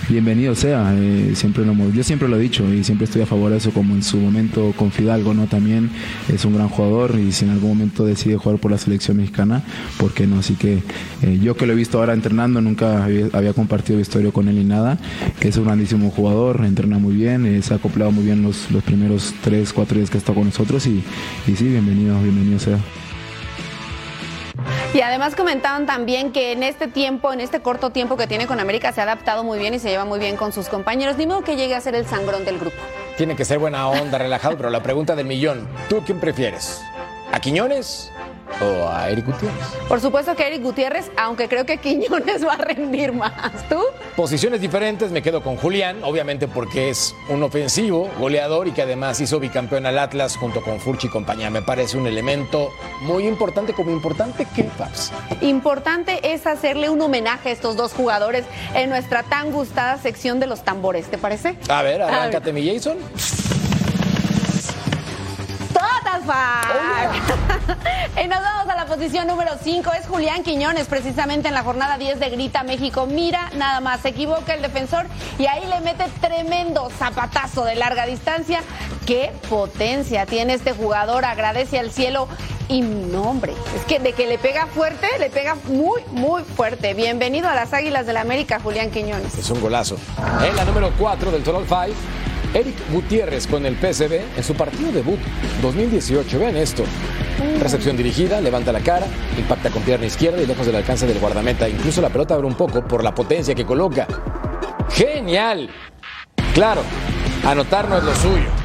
bienvenido 0.08 0.54
sea. 0.54 0.94
Eh, 0.96 1.32
siempre 1.34 1.64
lo 1.64 1.74
yo 1.90 2.04
siempre 2.04 2.28
lo 2.28 2.36
he 2.36 2.40
dicho 2.40 2.72
y 2.72 2.84
siempre 2.84 3.04
estoy 3.04 3.22
a 3.22 3.26
favor 3.26 3.50
de 3.50 3.58
eso, 3.58 3.70
como 3.70 3.94
en 3.94 4.02
su 4.02 4.18
momento 4.18 4.72
con 4.76 4.90
Fidalgo, 4.90 5.34
¿no? 5.34 5.46
También 5.46 5.90
es 6.28 6.44
un 6.44 6.54
gran 6.54 6.68
jugador 6.68 7.18
y 7.18 7.32
si 7.32 7.44
en 7.44 7.50
algún 7.50 7.70
momento 7.70 8.04
decide 8.04 8.36
jugar 8.36 8.58
por 8.58 8.70
la 8.70 8.78
selección 8.78 9.16
mexicana, 9.16 9.62
¿por 9.98 10.12
qué 10.12 10.26
no? 10.26 10.38
Así 10.38 10.54
que 10.54 10.82
eh, 11.22 11.38
yo 11.42 11.56
que 11.56 11.66
lo 11.66 11.72
he 11.72 11.76
visto 11.76 11.98
ahora 11.98 12.12
entrenando, 12.12 12.60
nunca 12.60 13.04
había, 13.04 13.52
compartido 13.52 14.00
historia 14.00 14.32
con 14.32 14.48
él 14.48 14.56
ni 14.56 14.64
nada. 14.64 14.98
Es 15.40 15.56
un 15.56 15.64
grandísimo 15.64 16.10
jugador, 16.10 16.64
entrena 16.64 16.98
muy 16.98 17.14
bien, 17.14 17.46
eh, 17.46 17.62
se 17.62 17.74
ha 17.74 17.76
acoplado 17.76 18.10
muy 18.10 18.24
bien 18.24 18.42
los, 18.42 18.70
los 18.70 18.82
primeros 18.82 19.34
3, 19.42 19.72
4 19.72 19.98
días 19.98 20.10
que 20.10 20.18
está 20.18 20.32
con 20.32 20.44
nosotros 20.44 20.86
y, 20.86 21.02
y 21.46 21.56
sí, 21.56 21.68
bienvenido, 21.68 22.20
bienvenido 22.22 22.58
sea. 22.58 22.78
Y 24.94 25.00
además 25.00 25.34
comentaban 25.34 25.86
también 25.86 26.30
que 26.30 26.52
en 26.52 26.62
este 26.62 26.86
tiempo, 26.86 27.32
en 27.32 27.40
este 27.40 27.60
corto 27.60 27.90
tiempo 27.90 28.16
que 28.16 28.28
tiene 28.28 28.46
con 28.46 28.60
América, 28.60 28.92
se 28.92 29.00
ha 29.00 29.02
adaptado 29.02 29.42
muy 29.42 29.58
bien 29.58 29.74
y 29.74 29.80
se 29.80 29.88
lleva 29.88 30.04
muy 30.04 30.20
bien 30.20 30.36
con 30.36 30.52
sus 30.52 30.68
compañeros. 30.68 31.16
Ni 31.16 31.26
modo 31.26 31.42
que 31.42 31.56
llegue 31.56 31.74
a 31.74 31.80
ser 31.80 31.96
el 31.96 32.06
sangrón 32.06 32.44
del 32.44 32.60
grupo. 32.60 32.76
Tiene 33.16 33.34
que 33.34 33.44
ser 33.44 33.58
buena 33.58 33.88
onda, 33.88 34.18
relajado, 34.18 34.56
pero 34.56 34.70
la 34.70 34.84
pregunta 34.84 35.16
del 35.16 35.26
millón, 35.26 35.66
¿tú 35.88 36.00
quién 36.06 36.20
prefieres? 36.20 36.80
¿A 37.32 37.40
Quiñones 37.40 38.12
o 38.60 38.88
a 38.88 39.08
Eric 39.10 39.26
Gutiérrez? 39.26 39.66
Por 39.88 40.00
supuesto 40.00 40.34
que 40.34 40.46
Eric 40.46 40.62
Gutiérrez, 40.62 41.10
aunque 41.16 41.48
creo 41.48 41.66
que 41.66 41.78
Quiñones 41.78 42.46
va 42.46 42.54
a 42.54 42.58
rendir 42.58 43.12
más. 43.12 43.32
¿Tú? 43.68 43.80
Posiciones 44.16 44.60
diferentes, 44.60 45.10
me 45.10 45.22
quedo 45.22 45.42
con 45.42 45.56
Julián, 45.56 46.02
obviamente 46.02 46.48
porque 46.48 46.90
es 46.90 47.14
un 47.28 47.42
ofensivo, 47.42 48.10
goleador 48.18 48.68
y 48.68 48.72
que 48.72 48.82
además 48.82 49.20
hizo 49.20 49.40
bicampeón 49.40 49.86
al 49.86 49.98
Atlas 49.98 50.36
junto 50.36 50.62
con 50.62 50.80
Furchi 50.80 51.08
y 51.08 51.10
compañía. 51.10 51.50
Me 51.50 51.62
parece 51.62 51.96
un 51.96 52.06
elemento 52.06 52.70
muy 53.02 53.26
importante, 53.26 53.72
como 53.72 53.90
importante 53.90 54.46
que 54.54 54.64
Paps. 54.64 55.12
Importante 55.40 56.32
es 56.32 56.46
hacerle 56.46 56.88
un 56.88 57.00
homenaje 57.00 57.50
a 57.50 57.52
estos 57.52 57.76
dos 57.76 57.92
jugadores 57.92 58.44
en 58.74 58.90
nuestra 58.90 59.22
tan 59.22 59.52
gustada 59.52 59.98
sección 59.98 60.40
de 60.40 60.46
los 60.46 60.64
tambores, 60.64 61.06
¿te 61.06 61.18
parece? 61.18 61.56
A 61.68 61.82
ver, 61.82 62.02
arráncate, 62.02 62.52
mi 62.52 62.66
Jason. 62.66 62.98
Y 68.22 68.28
nos 68.28 68.40
vamos 68.40 68.68
a 68.68 68.76
la 68.76 68.86
posición 68.86 69.26
número 69.26 69.52
5. 69.60 69.90
Es 69.92 70.06
Julián 70.06 70.44
Quiñones, 70.44 70.86
precisamente 70.86 71.48
en 71.48 71.54
la 71.54 71.64
jornada 71.64 71.98
10 71.98 72.20
de 72.20 72.30
Grita 72.30 72.62
México. 72.62 73.06
Mira, 73.06 73.50
nada 73.56 73.80
más, 73.80 74.00
se 74.00 74.10
equivoca 74.10 74.54
el 74.54 74.62
defensor 74.62 75.06
y 75.38 75.46
ahí 75.46 75.66
le 75.66 75.80
mete 75.80 76.04
tremendo 76.20 76.88
zapatazo 76.96 77.64
de 77.64 77.74
larga 77.74 78.06
distancia. 78.06 78.60
Qué 79.06 79.32
potencia 79.48 80.26
tiene 80.26 80.54
este 80.54 80.72
jugador. 80.72 81.24
Agradece 81.24 81.78
al 81.78 81.90
cielo. 81.90 82.28
Y 82.68 82.80
no, 82.80 83.22
hombre, 83.22 83.52
es 83.76 83.84
que 83.84 83.98
de 83.98 84.12
que 84.12 84.26
le 84.26 84.38
pega 84.38 84.66
fuerte, 84.66 85.06
le 85.18 85.28
pega 85.28 85.56
muy, 85.66 86.00
muy 86.12 86.44
fuerte. 86.44 86.94
Bienvenido 86.94 87.48
a 87.48 87.54
las 87.54 87.74
Águilas 87.74 88.06
del 88.06 88.14
la 88.14 88.22
América, 88.22 88.60
Julián 88.60 88.90
Quiñones. 88.90 89.36
Es 89.36 89.50
un 89.50 89.60
golazo. 89.60 89.96
En 90.42 90.56
la 90.56 90.64
número 90.64 90.90
4 90.96 91.30
del 91.30 91.42
Total 91.42 91.88
5. 91.88 91.98
Eric 92.54 92.76
Gutiérrez 92.92 93.48
con 93.48 93.66
el 93.66 93.76
PSV 93.76 94.20
en 94.36 94.44
su 94.44 94.54
partido 94.54 94.92
debut 94.92 95.18
2018. 95.60 96.38
Vean 96.38 96.56
esto. 96.56 96.84
Recepción 97.60 97.96
dirigida, 97.96 98.40
levanta 98.40 98.72
la 98.72 98.80
cara, 98.80 99.06
impacta 99.36 99.70
con 99.70 99.82
pierna 99.82 100.06
izquierda 100.06 100.40
y 100.40 100.46
lejos 100.46 100.64
del 100.64 100.76
alcance 100.76 101.06
del 101.06 101.18
guardameta. 101.18 101.68
Incluso 101.68 102.00
la 102.00 102.10
pelota 102.10 102.34
abre 102.34 102.46
un 102.46 102.54
poco 102.54 102.86
por 102.86 103.02
la 103.02 103.14
potencia 103.14 103.54
que 103.54 103.66
coloca. 103.66 104.06
¡Genial! 104.90 105.68
Claro, 106.54 106.82
anotar 107.44 107.88
no 107.88 107.98
es 107.98 108.04
lo 108.04 108.14
suyo. 108.14 108.63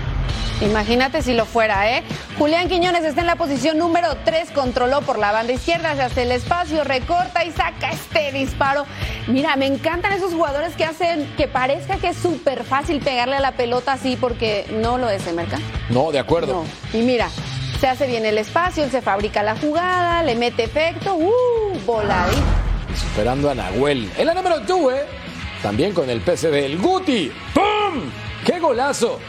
Imagínate 0.61 1.21
si 1.21 1.33
lo 1.33 1.45
fuera, 1.45 1.89
¿eh? 1.97 2.03
Julián 2.37 2.67
Quiñones 2.67 3.05
está 3.05 3.21
en 3.21 3.27
la 3.27 3.37
posición 3.37 3.77
número 3.77 4.09
3, 4.25 4.51
controló 4.51 5.01
por 5.01 5.17
la 5.17 5.31
banda 5.31 5.53
izquierda, 5.53 5.95
se 5.95 6.01
hace 6.01 6.23
el 6.23 6.31
espacio, 6.33 6.83
recorta 6.83 7.45
y 7.45 7.51
saca 7.51 7.91
este 7.91 8.31
disparo. 8.33 8.85
Mira, 9.27 9.55
me 9.55 9.67
encantan 9.67 10.11
esos 10.11 10.33
jugadores 10.33 10.75
que 10.75 10.83
hacen 10.83 11.31
que 11.37 11.47
parezca 11.47 11.95
que 11.97 12.09
es 12.09 12.17
súper 12.17 12.65
fácil 12.65 12.99
pegarle 12.99 13.37
a 13.37 13.39
la 13.39 13.53
pelota 13.53 13.93
así 13.93 14.17
porque 14.17 14.65
no 14.81 14.97
lo 14.97 15.09
es, 15.09 15.25
¿eh, 15.27 15.33
Merca? 15.33 15.59
No, 15.89 16.11
de 16.11 16.19
acuerdo. 16.19 16.65
No. 16.93 16.97
Y 16.99 17.03
mira, 17.03 17.29
Se 17.79 17.87
hace 17.87 18.07
bien 18.07 18.25
el 18.25 18.37
espacio, 18.37 18.83
él 18.83 18.91
se 18.91 19.01
fabrica 19.01 19.41
la 19.41 19.55
jugada, 19.55 20.21
le 20.23 20.35
mete 20.35 20.65
efecto, 20.65 21.15
¡uh! 21.15 21.79
Voladito. 21.85 22.41
Superando 22.93 23.49
a 23.49 23.55
Nahuel. 23.55 24.11
En 24.17 24.25
la 24.25 24.33
número 24.33 24.59
2, 24.59 24.93
¿eh? 24.93 25.05
También 25.63 25.93
con 25.93 26.09
el 26.09 26.19
PCB, 26.19 26.65
el 26.65 26.77
Guti. 26.77 27.31
¡Pum! 27.53 28.11
¡Qué 28.45 28.59
golazo! 28.59 29.19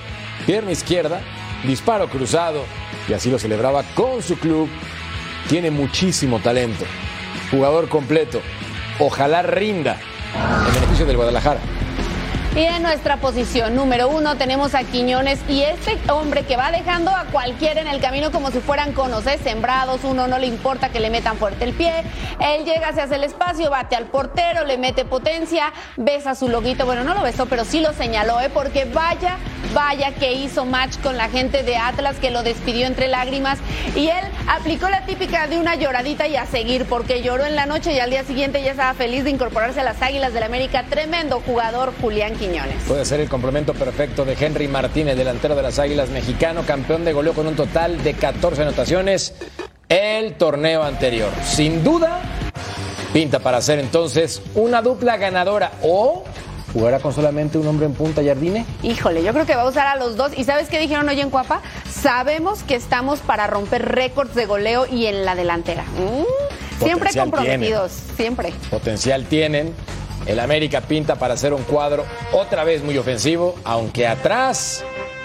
Pierna 0.47 0.73
izquierda, 0.73 1.21
disparo 1.65 2.09
cruzado. 2.09 2.65
Y 3.09 3.13
así 3.13 3.31
lo 3.31 3.39
celebraba 3.39 3.83
con 3.95 4.23
su 4.23 4.39
club. 4.39 4.69
Tiene 5.49 5.71
muchísimo 5.71 6.39
talento. 6.41 6.85
Jugador 7.51 7.89
completo. 7.89 8.41
Ojalá 8.99 9.43
rinda 9.43 9.99
en 10.69 10.75
beneficio 10.75 11.07
del 11.07 11.17
Guadalajara. 11.17 11.61
Y 12.57 12.65
en 12.65 12.83
nuestra 12.83 13.19
posición 13.19 13.77
número 13.77 14.09
uno 14.09 14.37
tenemos 14.37 14.75
a 14.75 14.83
Quiñones 14.83 15.39
y 15.49 15.63
este 15.63 15.97
hombre 16.11 16.43
que 16.43 16.57
va 16.57 16.73
dejando 16.73 17.13
a 17.13 17.27
cualquiera 17.27 17.81
en 17.81 17.87
el 17.87 18.01
camino 18.01 18.33
como 18.33 18.51
si 18.51 18.59
fueran 18.59 18.93
conos, 18.93 19.25
sembrados, 19.43 20.01
uno 20.03 20.27
no 20.27 20.37
le 20.37 20.49
importa 20.49 20.89
que 20.89 20.99
le 20.99 21.11
metan 21.11 21.37
fuerte 21.37 21.63
el 21.65 21.73
pie, 21.75 22.03
él 22.41 22.65
llega, 22.65 22.93
se 22.93 23.03
hace 23.03 23.15
el 23.15 23.25
espacio, 23.25 23.71
bate 23.71 23.95
al 23.95 24.07
portero, 24.07 24.65
le 24.65 24.79
mete 24.79 25.05
potencia, 25.05 25.73
besa 25.97 26.35
su 26.35 26.49
loguito, 26.49 26.87
bueno, 26.87 27.05
no 27.05 27.15
lo 27.15 27.23
besó, 27.23 27.47
pero 27.47 27.65
sí 27.65 27.81
lo 27.81 27.93
señaló, 27.93 28.41
¿eh? 28.41 28.51
porque 28.53 28.85
vaya, 28.85 29.37
vaya 29.73 30.13
que 30.13 30.33
hizo 30.33 30.65
match 30.65 30.99
con 31.03 31.17
la 31.17 31.29
gente 31.29 31.63
de 31.63 31.77
Atlas 31.77 32.17
que 32.17 32.33
lo 32.33 32.43
despidió 32.43 32.87
entre 32.87 33.07
lágrimas. 33.07 33.59
Y 33.95 34.09
él 34.09 34.25
aplicó 34.49 34.89
la 34.89 35.07
típica 35.07 35.47
de 35.47 35.59
una 35.59 35.77
lloradita 35.77 36.27
y 36.27 36.37
a 36.37 36.47
seguir, 36.47 36.87
porque 36.87 37.23
lloró 37.23 37.47
en 37.47 37.55
la 37.55 37.67
noche 37.67 37.93
y 37.93 38.01
al 38.01 38.11
día 38.11 38.25
siguiente 38.25 38.63
ya 38.63 38.73
estaba 38.73 38.95
feliz 38.95 39.23
de 39.23 39.31
incorporarse 39.31 39.81
a 39.81 39.85
las 39.85 40.03
Águilas 40.03 40.33
del 40.33 40.41
la 40.41 40.47
América, 40.47 40.85
tremendo 40.89 41.43
jugador 41.47 41.93
Julián 42.01 42.35
Quiñones. 42.41 42.83
Puede 42.89 43.05
ser 43.05 43.21
el 43.21 43.29
complemento 43.29 43.75
perfecto 43.75 44.25
de 44.25 44.35
Henry 44.41 44.67
Martínez, 44.67 45.15
delantero 45.15 45.55
de 45.55 45.61
las 45.61 45.79
Águilas 45.79 46.09
mexicano, 46.09 46.63
campeón 46.67 47.05
de 47.05 47.13
goleo 47.13 47.35
con 47.35 47.47
un 47.47 47.55
total 47.55 48.03
de 48.03 48.15
14 48.15 48.63
anotaciones 48.63 49.35
el 49.91 50.35
torneo 50.35 50.83
anterior. 50.83 51.29
Sin 51.45 51.85
duda, 51.85 52.23
pinta 53.13 53.41
para 53.41 53.61
ser 53.61 53.79
entonces 53.79 54.41
una 54.55 54.81
dupla 54.81 55.19
ganadora 55.19 55.73
o 55.83 56.25
jugará 56.73 56.99
con 56.99 57.13
solamente 57.13 57.59
un 57.59 57.67
hombre 57.67 57.85
en 57.85 57.93
punta, 57.93 58.23
Jardine. 58.25 58.65
Híjole, 58.83 59.23
yo 59.23 59.35
creo 59.35 59.45
que 59.45 59.55
va 59.55 59.63
a 59.63 59.69
usar 59.69 59.87
a 59.87 59.97
los 59.97 60.17
dos. 60.17 60.33
¿Y 60.35 60.45
sabes 60.45 60.71
qué 60.71 60.79
dijeron 60.79 61.07
hoy 61.11 61.21
en 61.21 61.29
Cuapa? 61.29 61.61
Sabemos 61.93 62.63
que 62.63 62.75
estamos 62.75 63.21
para 63.21 63.49
romper 63.49 63.87
récords 63.87 64.35
de 64.35 64.47
goleo 64.47 64.87
y 64.87 65.05
en 65.05 65.27
la 65.27 65.35
delantera. 65.35 65.83
Mm, 65.83 66.85
siempre 66.85 67.11
comprometidos, 67.13 67.93
siempre. 68.17 68.55
Potencial 68.71 69.27
tienen. 69.27 69.75
El 70.31 70.39
América 70.39 70.81
pinta 70.81 71.17
para 71.17 71.35
hacer 71.35 71.53
un 71.53 71.65
cuadro 71.65 72.05
otra 72.31 72.63
vez 72.63 72.85
muy 72.85 72.97
ofensivo, 72.97 73.57
aunque 73.65 74.07
atrás. 74.07 74.85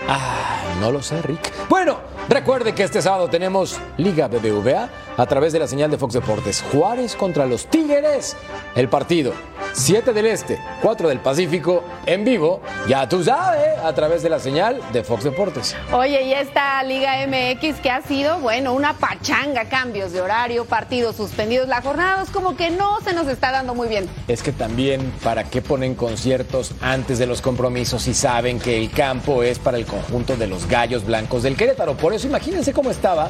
Ah, 0.10 0.64
no 0.80 0.92
lo 0.92 1.04
sé, 1.04 1.22
Rick. 1.22 1.54
Bueno, 1.70 2.00
recuerde 2.28 2.74
que 2.74 2.82
este 2.82 3.04
sábado 3.04 3.30
tenemos 3.30 3.80
Liga 3.98 4.28
BBVA 4.28 4.90
a 5.16 5.26
través 5.28 5.54
de 5.54 5.60
la 5.60 5.68
señal 5.68 5.92
de 5.92 6.00
Fox 6.00 6.16
Deportes. 6.16 6.64
Juárez 6.72 7.16
contra 7.16 7.46
los 7.46 7.68
Tigres. 7.68 8.36
El 8.76 8.90
partido 8.90 9.34
7 9.76 10.14
del 10.14 10.26
Este, 10.28 10.58
4 10.82 11.10
del 11.10 11.20
Pacífico, 11.20 11.84
en 12.06 12.24
vivo, 12.24 12.62
ya 12.88 13.10
tú 13.10 13.22
sabes, 13.22 13.78
a 13.84 13.94
través 13.94 14.24
de 14.24 14.30
la 14.30 14.40
señal 14.40 14.80
de 14.94 15.04
Fox 15.04 15.26
Deportes. 15.26 15.76
Oye, 15.92 16.24
y 16.24 16.34
esta 16.34 16.82
Liga 16.84 17.16
MX 17.28 17.82
que 17.82 17.90
ha 17.90 18.02
sido, 18.02 18.40
bueno, 18.40 18.74
una 18.74 18.94
pachanga, 18.94 19.66
cambios 19.66 20.14
de 20.14 20.22
horario, 20.22 20.64
partidos 20.64 21.18
suspendidos, 21.18 21.68
la 21.68 21.82
jornada 21.82 22.24
es 22.24 22.30
como 22.30 22.56
que 22.56 22.70
no 22.70 23.02
se 23.02 23.14
nos 23.14 23.28
está 23.28 23.52
dando 23.52 23.76
muy 23.76 23.90
bien. 23.90 24.10
Es 24.30 24.42
que 24.42 24.54
también, 24.54 25.12
¿para 25.22 25.44
qué 25.44 25.62
ponen 25.62 25.94
conciertos 25.94 26.72
antes 26.80 27.20
de 27.20 27.28
los 27.28 27.42
compromisos 27.42 28.04
si 28.04 28.14
saben 28.14 28.60
que 28.60 28.78
el 28.78 28.90
campo 28.92 29.44
es 29.44 29.60
para 29.60 29.78
el 29.78 29.86
conjunto 29.86 30.38
de 30.38 30.48
los 30.48 30.68
gallos 30.70 31.06
blancos 31.06 31.44
del 31.44 31.58
Querétaro? 31.58 31.98
Por 31.98 32.14
eso 32.14 32.28
imagínense 32.28 32.72
cómo 32.72 32.92
estaba 32.92 33.30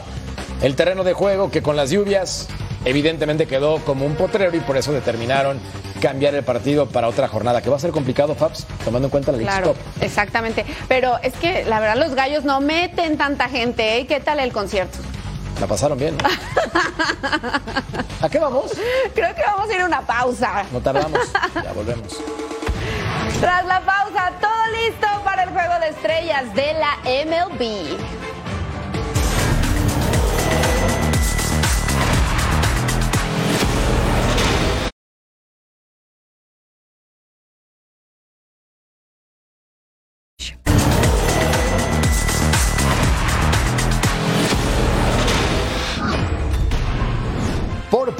el 0.61 0.75
terreno 0.75 1.03
de 1.03 1.13
juego 1.13 1.49
que 1.49 1.63
con 1.63 1.75
las 1.75 1.89
lluvias 1.89 2.47
evidentemente 2.85 3.47
quedó 3.47 3.79
como 3.79 4.05
un 4.05 4.15
potrero 4.15 4.55
y 4.55 4.59
por 4.61 4.77
eso 4.77 4.93
determinaron 4.93 5.59
cambiar 6.01 6.35
el 6.35 6.43
partido 6.43 6.85
para 6.87 7.07
otra 7.07 7.27
jornada, 7.27 7.61
que 7.61 7.69
va 7.69 7.77
a 7.77 7.79
ser 7.79 7.91
complicado, 7.91 8.35
Fabs, 8.35 8.65
tomando 8.83 9.07
en 9.07 9.11
cuenta 9.11 9.31
la 9.31 9.37
League 9.39 9.51
Claro, 9.51 9.71
Stop. 9.71 10.03
exactamente. 10.03 10.65
Pero 10.87 11.17
es 11.23 11.33
que 11.33 11.65
la 11.65 11.79
verdad 11.79 11.97
los 11.97 12.15
gallos 12.15 12.43
no 12.43 12.61
meten 12.61 13.17
tanta 13.17 13.49
gente, 13.49 13.97
¿eh? 13.97 14.07
¿Qué 14.07 14.19
tal 14.19 14.39
el 14.39 14.51
concierto? 14.53 14.99
La 15.59 15.67
pasaron 15.67 15.97
bien. 15.97 16.17
¿no? 16.17 16.27
¿A 18.21 18.29
qué 18.29 18.39
vamos? 18.39 18.71
Creo 19.13 19.33
que 19.35 19.41
vamos 19.41 19.69
a 19.69 19.73
ir 19.73 19.81
a 19.81 19.85
una 19.85 20.01
pausa. 20.01 20.63
No 20.71 20.79
tardamos, 20.81 21.19
ya 21.55 21.71
volvemos. 21.73 22.17
Tras 23.39 23.65
la 23.65 23.79
pausa, 23.81 24.31
todo 24.39 24.51
listo 24.83 25.07
para 25.23 25.43
el 25.43 25.49
juego 25.49 25.73
de 25.79 25.89
estrellas 25.89 26.53
de 26.53 26.73
la 26.73 26.97
MLB. 27.25 27.97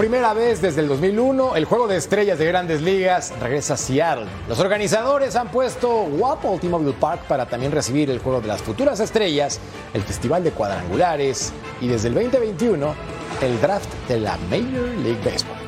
Primera 0.06 0.36
vez 0.36 0.62
desde 0.62 0.82
el 0.82 0.88
2001, 0.88 1.56
el 1.56 1.66
juego 1.66 1.88
de 1.88 1.98
estrellas 1.98 2.38
de 2.38 2.46
grandes 2.46 2.84
ligas 2.84 3.34
regresa 3.42 3.74
a 3.74 3.78
Seattle. 3.78 4.28
Los 4.48 4.60
organizadores 4.60 5.36
han 5.36 5.50
puesto 5.50 5.90
guapo 6.04 6.60
el 6.62 6.94
Park 6.94 7.22
para 7.28 7.48
también 7.48 7.72
recibir 7.72 8.12
el 8.12 8.20
juego 8.20 8.40
de 8.40 8.48
las 8.48 8.62
futuras 8.62 9.00
estrellas, 9.00 9.60
el 9.96 10.04
Festival 10.04 10.44
de 10.44 10.52
Cuadrangulares 10.52 11.54
y 11.82 11.88
desde 11.88 12.10
el 12.10 12.14
2021 12.14 12.94
el 13.42 13.62
draft 13.62 13.92
de 14.08 14.20
la 14.20 14.38
Major 14.52 14.90
League 15.00 15.22
Baseball. 15.26 15.65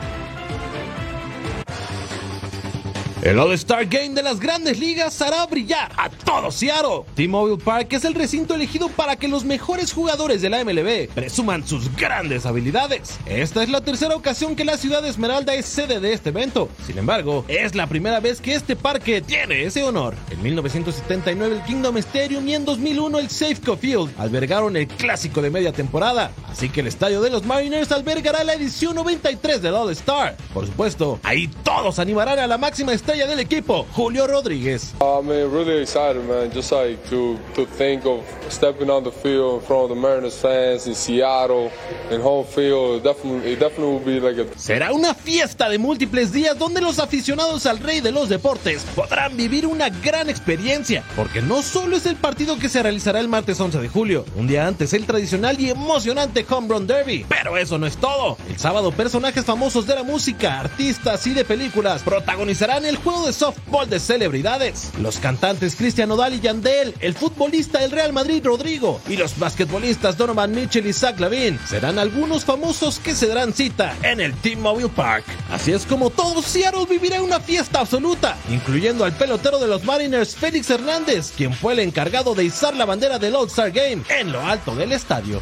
El 3.28 3.40
All-Star 3.40 3.86
Game 3.88 4.12
de 4.12 4.24
las 4.24 4.40
grandes 4.40 4.80
ligas 4.80 5.22
hará 5.22 5.46
brillar 5.48 5.92
a 5.98 6.10
todo 6.10 6.50
Seattle. 6.50 7.04
T-Mobile 7.13 7.62
Park 7.62 7.92
es 7.92 8.06
el 8.06 8.13
recinto 8.13 8.56
elegido 8.56 8.88
para 8.88 9.18
que 9.18 9.28
los 9.28 9.44
mejores 9.44 9.92
jugadores 9.92 10.42
de 10.42 10.50
la 10.50 10.63
MLB 10.63 11.10
presuman 11.10 11.68
sus 11.68 11.94
grandes 11.98 12.46
habilidades. 12.46 13.20
Esta 13.26 13.63
es 13.63 13.70
la 13.70 13.82
tercera 13.82 14.16
ocasión 14.16 14.56
que 14.56 14.63
la 14.63 14.78
ciudad 14.78 15.02
de 15.02 15.10
Esmeralda 15.10 15.56
es 15.56 15.66
sede 15.66 16.00
de 16.00 16.13
este 16.13 16.30
evento. 16.30 16.70
Sin 16.86 16.98
embargo, 16.98 17.44
es 17.50 17.76
la 17.76 17.88
primera 17.88 18.22
vez 18.22 18.40
que 18.40 18.56
este 18.56 18.78
parque 18.78 19.20
tiene 19.20 19.66
ese 19.66 19.84
honor. 19.84 20.16
En 20.32 20.42
1979 20.42 21.58
el 21.58 21.63
Kingdom 21.63 21.98
Stadium 21.98 22.48
y 22.48 22.56
en 22.56 22.63
2001 22.63 23.20
el 23.20 23.30
Safeco 23.30 23.76
Field 23.76 24.10
albergaron 24.18 24.78
el 24.78 24.88
clásico 24.88 25.42
de 25.42 25.50
media 25.50 25.74
temporada. 25.74 26.32
Así 26.50 26.70
que 26.70 26.80
el 26.80 26.88
estadio 26.88 27.20
de 27.20 27.30
los 27.30 27.46
Mariners 27.46 27.92
albergará 27.92 28.46
la 28.46 28.54
edición 28.54 28.96
93 28.96 29.62
del 29.62 29.76
All-Star. 29.76 30.38
Por 30.54 30.66
supuesto, 30.66 31.20
ahí 31.24 31.50
todos 31.66 32.00
animarán 32.00 32.40
a 32.40 32.48
la 32.48 32.58
máxima 32.58 32.94
estrella 32.94 33.16
del 33.25 33.39
equipo, 33.39 33.88
Julio 33.93 34.27
Rodríguez. 34.27 34.93
I 35.01 35.21
mean, 35.23 35.49
really 35.51 35.82
excited, 35.82 36.23
man. 36.27 36.51
Just 36.53 36.71
like 36.71 36.97
to 37.10 37.38
to 37.56 37.65
think 37.65 38.06
of 38.06 38.23
stepping 38.49 38.89
on 38.89 39.03
the 39.03 39.12
field 39.12 39.62
in 39.62 39.67
front 39.67 39.84
of 39.84 39.89
the 39.89 39.95
Mariners 39.95 40.36
fans 40.36 40.88
in 40.88 40.93
Seattle, 40.93 41.71
in 42.12 42.21
home 42.21 42.45
field. 42.45 42.97
It 42.97 43.03
definitely, 43.03 43.53
it 43.53 43.60
definitely 43.60 43.93
will 43.93 44.06
be 44.06 44.19
like 44.19 44.38
a 44.39 44.45
Será 44.58 44.91
una 44.91 45.13
fiesta 45.13 45.69
de 45.69 45.77
múltiples 45.77 46.32
días 46.32 46.58
donde 46.58 46.82
los 46.82 46.99
aficionados 46.99 47.65
al 47.65 47.80
rey 47.80 48.01
de 48.01 48.12
los 48.12 48.30
deportes 48.30 48.84
podrán 48.95 49.38
vivir 49.38 49.65
una 49.65 49.89
gran 49.89 50.30
experiencia, 50.30 51.03
porque 51.15 51.41
no 51.41 51.62
solo 51.62 51.95
es 51.95 52.06
el 52.06 52.15
partido 52.15 52.58
que 52.60 52.69
se 52.69 52.84
realizará 52.84 53.19
el 53.19 53.27
martes 53.27 53.60
11 53.60 53.80
de 53.80 53.88
julio, 53.88 54.25
un 54.36 54.47
día 54.47 54.67
antes 54.67 54.93
el 54.93 55.06
tradicional 55.06 55.60
y 55.60 55.69
emocionante 55.69 56.45
Home 56.49 56.67
Run 56.67 56.88
Derby, 56.88 57.25
pero 57.30 57.58
eso 57.58 57.77
no 57.77 57.88
es 57.88 57.97
todo. 57.97 58.38
El 58.49 58.58
sábado 58.58 58.91
personajes 58.91 59.45
famosos 59.45 59.86
de 59.88 59.95
la 59.95 60.03
música, 60.03 60.60
artistas 60.60 61.25
y 61.27 61.34
de 61.34 61.45
películas 61.45 62.03
protagonizarán 62.03 62.86
el 62.86 62.97
juego 63.08 63.26
de 63.26 63.32
softball 63.32 63.89
de 63.89 64.02
celebridades. 64.02 64.91
Los 65.00 65.17
cantantes 65.17 65.78
Cristian 65.78 66.10
Nodal 66.10 66.34
y 66.34 66.41
Yandel, 66.41 66.93
el 67.00 67.13
futbolista 67.13 67.80
del 67.80 67.91
Real 67.91 68.12
Madrid 68.12 68.46
Rodrigo 68.46 69.00
y 69.08 69.15
los 69.15 69.39
basquetbolistas 69.39 70.17
Donovan 70.17 70.52
Mitchell 70.52 70.86
y 70.86 70.91
Zach 70.91 71.17
Lavin 71.17 71.58
serán 71.65 72.00
algunos 72.00 72.43
famosos 72.43 73.00
que 73.00 73.15
se 73.15 73.28
darán 73.28 73.54
cita 73.54 73.96
en 74.04 74.20
el 74.20 74.34
T-Mobile 74.34 74.89
Park. 74.89 75.24
Así 75.50 75.72
es 75.72 75.86
como 75.86 76.10
todo 76.10 76.41
Seattle 76.41 76.86
vivirá 76.86 77.22
una 77.22 77.39
fiesta 77.39 77.80
absoluta, 77.80 78.36
incluyendo 78.50 79.06
al 79.06 79.13
pelotero 79.13 79.58
de 79.58 79.67
los 79.67 79.86
Mariners 79.86 80.36
Félix 80.36 80.70
Hernández, 80.70 81.32
quien 81.32 81.54
fue 81.54 81.74
el 81.74 81.80
encargado 81.80 82.36
de 82.36 82.43
izar 82.43 82.76
la 82.76 82.84
bandera 82.84 83.20
del 83.20 83.38
All-Star 83.38 83.72
Game 83.72 84.04
en 84.10 84.34
lo 84.34 84.41
alto 84.46 84.76
del 84.76 84.91
estadio. 84.91 85.39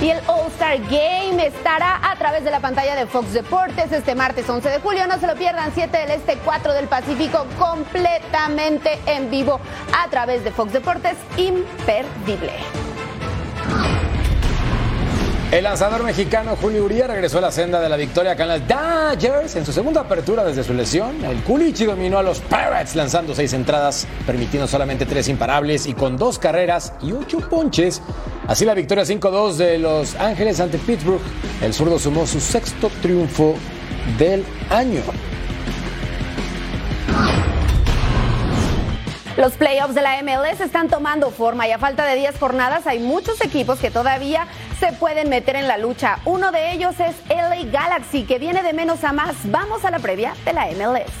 Y 0.00 0.10
el 0.10 0.20
All-Star 0.26 0.78
Game 0.82 1.44
estará 1.44 2.00
a 2.10 2.16
través 2.16 2.44
de 2.44 2.50
la 2.50 2.60
pantalla 2.60 2.94
de 2.94 3.06
Fox 3.06 3.32
Deportes 3.32 3.92
este 3.92 4.14
martes 4.14 4.48
11 4.48 4.68
de 4.68 4.78
julio. 4.80 5.06
No 5.06 5.18
se 5.18 5.26
lo 5.26 5.34
pierdan, 5.34 5.72
7 5.74 5.96
del 5.96 6.10
Este, 6.10 6.36
4 6.44 6.72
del 6.74 6.86
Pacífico, 6.86 7.46
completamente 7.58 8.98
en 9.06 9.30
vivo 9.30 9.60
a 9.96 10.08
través 10.08 10.44
de 10.44 10.50
Fox 10.50 10.72
Deportes. 10.72 11.16
Imperdible. 11.36 12.85
El 15.52 15.62
lanzador 15.62 16.02
mexicano 16.02 16.56
Julio 16.60 16.84
Urias 16.84 17.08
regresó 17.08 17.38
a 17.38 17.42
la 17.42 17.52
senda 17.52 17.80
de 17.80 17.88
la 17.88 17.96
victoria 17.96 18.36
con 18.36 18.48
los 18.48 18.60
Dodgers 18.66 19.54
en 19.54 19.64
su 19.64 19.72
segunda 19.72 20.00
apertura 20.00 20.44
desde 20.44 20.64
su 20.64 20.74
lesión. 20.74 21.24
El 21.24 21.40
Culichi 21.44 21.84
dominó 21.84 22.18
a 22.18 22.24
los 22.24 22.40
Pirates 22.40 22.96
lanzando 22.96 23.32
seis 23.32 23.52
entradas, 23.52 24.08
permitiendo 24.26 24.66
solamente 24.66 25.06
tres 25.06 25.28
imparables 25.28 25.86
y 25.86 25.94
con 25.94 26.16
dos 26.16 26.40
carreras 26.40 26.94
y 27.00 27.12
ocho 27.12 27.38
ponches. 27.48 28.02
Así 28.48 28.64
la 28.64 28.74
victoria 28.74 29.04
5-2 29.04 29.54
de 29.54 29.78
Los 29.78 30.16
Ángeles 30.16 30.58
ante 30.58 30.78
Pittsburgh. 30.78 31.20
El 31.62 31.72
zurdo 31.72 32.00
sumó 32.00 32.26
su 32.26 32.40
sexto 32.40 32.90
triunfo 33.00 33.54
del 34.18 34.44
año. 34.68 35.02
Los 39.36 39.52
playoffs 39.52 39.94
de 39.94 40.00
la 40.00 40.22
MLS 40.22 40.60
están 40.62 40.88
tomando 40.88 41.30
forma 41.30 41.68
y 41.68 41.72
a 41.72 41.78
falta 41.78 42.06
de 42.06 42.16
10 42.16 42.38
jornadas 42.38 42.86
hay 42.86 42.98
muchos 42.98 43.38
equipos 43.42 43.78
que 43.78 43.90
todavía 43.90 44.46
se 44.80 44.94
pueden 44.94 45.28
meter 45.28 45.56
en 45.56 45.68
la 45.68 45.76
lucha. 45.76 46.20
Uno 46.24 46.52
de 46.52 46.72
ellos 46.72 46.94
es 47.00 47.16
LA 47.28 47.70
Galaxy, 47.70 48.22
que 48.22 48.38
viene 48.38 48.62
de 48.62 48.72
menos 48.72 49.04
a 49.04 49.12
más. 49.12 49.36
Vamos 49.44 49.84
a 49.84 49.90
la 49.90 49.98
previa 49.98 50.34
de 50.46 50.54
la 50.54 50.66
MLS. 50.68 51.12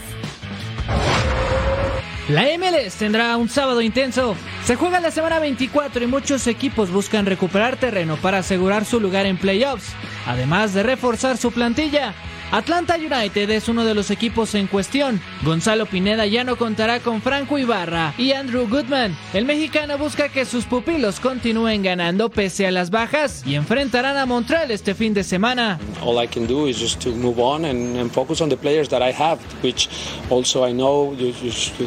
La 2.30 2.44
MLS 2.58 2.94
tendrá 2.94 3.36
un 3.36 3.50
sábado 3.50 3.82
intenso. 3.82 4.34
Se 4.64 4.76
juega 4.76 4.98
la 4.98 5.10
semana 5.10 5.38
24 5.38 6.02
y 6.02 6.06
muchos 6.06 6.46
equipos 6.46 6.90
buscan 6.90 7.26
recuperar 7.26 7.76
terreno 7.76 8.16
para 8.16 8.38
asegurar 8.38 8.86
su 8.86 8.98
lugar 8.98 9.26
en 9.26 9.36
playoffs, 9.36 9.92
además 10.26 10.72
de 10.72 10.82
reforzar 10.82 11.36
su 11.36 11.52
plantilla. 11.52 12.14
Atlanta 12.52 12.94
United 12.96 13.50
es 13.50 13.68
uno 13.68 13.84
de 13.84 13.94
los 13.94 14.10
equipos 14.12 14.54
en 14.54 14.68
cuestión. 14.68 15.20
Gonzalo 15.42 15.84
Pineda 15.84 16.26
ya 16.26 16.44
no 16.44 16.56
contará 16.56 17.00
con 17.00 17.20
Franco 17.20 17.58
Ibarra 17.58 18.14
y 18.16 18.32
Andrew 18.32 18.68
Goodman. 18.68 19.16
El 19.34 19.44
mexicano 19.44 19.98
busca 19.98 20.28
que 20.28 20.44
sus 20.44 20.64
pupilos 20.64 21.18
continúen 21.18 21.82
ganando 21.82 22.28
pese 22.28 22.68
a 22.68 22.70
las 22.70 22.90
bajas 22.90 23.42
y 23.44 23.56
enfrentarán 23.56 24.16
a 24.16 24.26
Montreal 24.26 24.70
este 24.70 24.94
fin 24.94 25.12
de 25.12 25.24
semana. 25.24 25.80
All 26.04 26.22
I 26.22 26.28
can 26.28 26.46
do 26.46 26.68
is 26.68 26.78
just 26.78 27.02
to 27.02 27.10
move 27.10 27.40
on 27.40 27.64
and, 27.64 27.96
focus 28.12 28.40
on 28.40 28.48
the 28.48 28.56
players 28.56 28.88
that 28.88 29.02
I 29.02 29.10
have, 29.10 29.40
which 29.62 29.88
also 30.30 30.64
I 30.64 30.72
know 30.72 31.12
you 31.18 31.32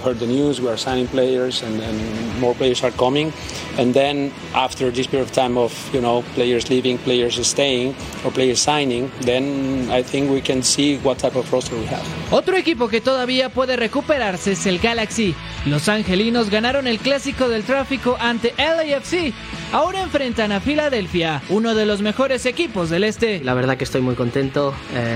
heard 0.04 0.20
the 0.20 0.28
news. 0.28 0.60
We 0.60 0.68
are 0.68 0.78
signing 0.78 1.08
players 1.08 1.64
and, 1.64 1.82
and 1.82 2.42
more 2.42 2.54
players 2.54 2.84
are 2.84 2.92
coming. 2.92 3.32
And 3.78 3.94
then 3.94 4.34
after 4.54 4.92
this 4.92 5.08
period 5.08 5.30
of 5.30 5.32
time 5.32 5.58
of 5.58 5.72
you 5.94 6.02
know 6.02 6.24
players 6.36 6.70
leaving, 6.70 6.98
players 6.98 7.40
staying, 7.48 7.96
or 8.26 8.32
players 8.32 8.60
signing, 8.62 9.10
then 9.22 9.90
I 9.90 10.04
think 10.04 10.30
we 10.30 10.42
can 10.42 10.49
see 10.64 11.00
what 11.04 11.18
type 11.18 11.38
of 11.38 11.52
roster 11.52 11.76
we 11.78 11.86
have. 11.88 12.02
Otro 12.32 12.58
equipo 12.58 12.88
que 12.88 13.02
todavía 13.02 13.50
puede 13.50 13.76
recuperarse 13.76 14.54
es 14.54 14.66
el 14.66 14.80
Galaxy. 14.80 15.36
Los 15.66 15.88
angelinos 15.90 16.50
ganaron 16.50 16.88
el 16.88 17.00
clásico 17.00 17.50
del 17.50 17.64
tráfico 17.64 18.18
ante 18.20 18.54
LAFC. 18.58 19.34
Ahora 19.72 20.02
enfrentan 20.02 20.52
a 20.52 20.60
Filadelfia, 20.60 21.42
uno 21.50 21.76
de 21.76 21.86
los 21.86 22.02
mejores 22.02 22.46
equipos 22.46 22.90
del 22.90 23.04
este. 23.04 23.44
La 23.44 23.54
verdad 23.54 23.78
que 23.78 23.84
estoy 23.84 24.02
muy 24.02 24.16
contento. 24.16 24.74
eh, 24.96 25.16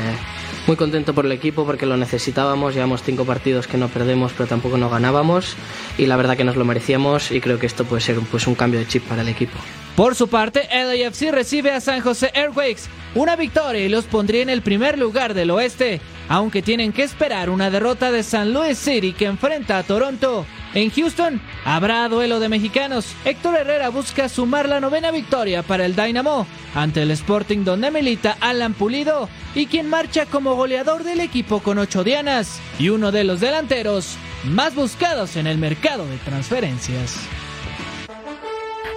muy 0.65 0.77
contento 0.77 1.13
por 1.13 1.25
el 1.25 1.33
equipo 1.33 1.65
porque 1.65 1.85
lo 1.85 1.97
necesitábamos. 1.97 2.73
Llevamos 2.73 3.03
cinco 3.03 3.25
partidos 3.25 3.67
que 3.67 3.77
no 3.77 3.89
perdemos, 3.89 4.31
pero 4.31 4.47
tampoco 4.47 4.77
no 4.77 4.89
ganábamos. 4.89 5.55
Y 5.97 6.05
la 6.05 6.15
verdad 6.15 6.37
que 6.37 6.45
nos 6.45 6.55
lo 6.55 6.63
merecíamos. 6.63 7.31
Y 7.31 7.41
creo 7.41 7.59
que 7.59 7.65
esto 7.65 7.83
puede 7.83 8.01
ser 8.01 8.17
pues, 8.31 8.47
un 8.47 8.55
cambio 8.55 8.79
de 8.79 8.87
chip 8.87 9.03
para 9.03 9.23
el 9.23 9.27
equipo. 9.27 9.57
Por 9.95 10.15
su 10.15 10.27
parte, 10.27 10.67
LAFC 10.71 11.31
recibe 11.31 11.71
a 11.71 11.79
San 11.79 12.01
José 12.01 12.31
Airquakes. 12.33 12.83
Una 13.13 13.35
victoria 13.35 13.85
y 13.85 13.89
los 13.89 14.05
pondría 14.05 14.41
en 14.41 14.49
el 14.49 14.63
primer 14.63 14.97
lugar 14.97 15.35
del 15.35 15.51
oeste, 15.51 16.01
aunque 16.29 16.63
tienen 16.63 16.91
que 16.91 17.03
esperar 17.03 17.51
una 17.51 17.69
derrota 17.69 18.11
de 18.11 18.23
San 18.23 18.53
Luis 18.53 18.79
City 18.79 19.13
que 19.13 19.25
enfrenta 19.25 19.77
a 19.77 19.83
Toronto. 19.83 20.47
En 20.73 20.89
Houston 20.89 21.39
habrá 21.63 22.09
duelo 22.09 22.39
de 22.39 22.49
mexicanos. 22.49 23.05
Héctor 23.23 23.55
Herrera 23.55 23.89
busca 23.89 24.29
sumar 24.29 24.67
la 24.67 24.79
novena 24.79 25.11
victoria 25.11 25.61
para 25.61 25.85
el 25.85 25.95
Dynamo 25.95 26.47
ante 26.73 27.03
el 27.03 27.11
Sporting 27.11 27.63
donde 27.63 27.91
milita 27.91 28.35
Alan 28.39 28.73
Pulido 28.73 29.29
y 29.53 29.67
quien 29.67 29.87
marcha 29.87 30.25
como 30.25 30.55
goleador 30.55 31.03
del 31.03 31.19
equipo 31.19 31.59
con 31.59 31.77
ocho 31.77 32.03
dianas 32.03 32.59
y 32.79 32.89
uno 32.89 33.11
de 33.11 33.25
los 33.25 33.41
delanteros 33.41 34.15
más 34.45 34.73
buscados 34.73 35.35
en 35.35 35.45
el 35.45 35.59
mercado 35.59 36.07
de 36.07 36.17
transferencias. 36.17 37.19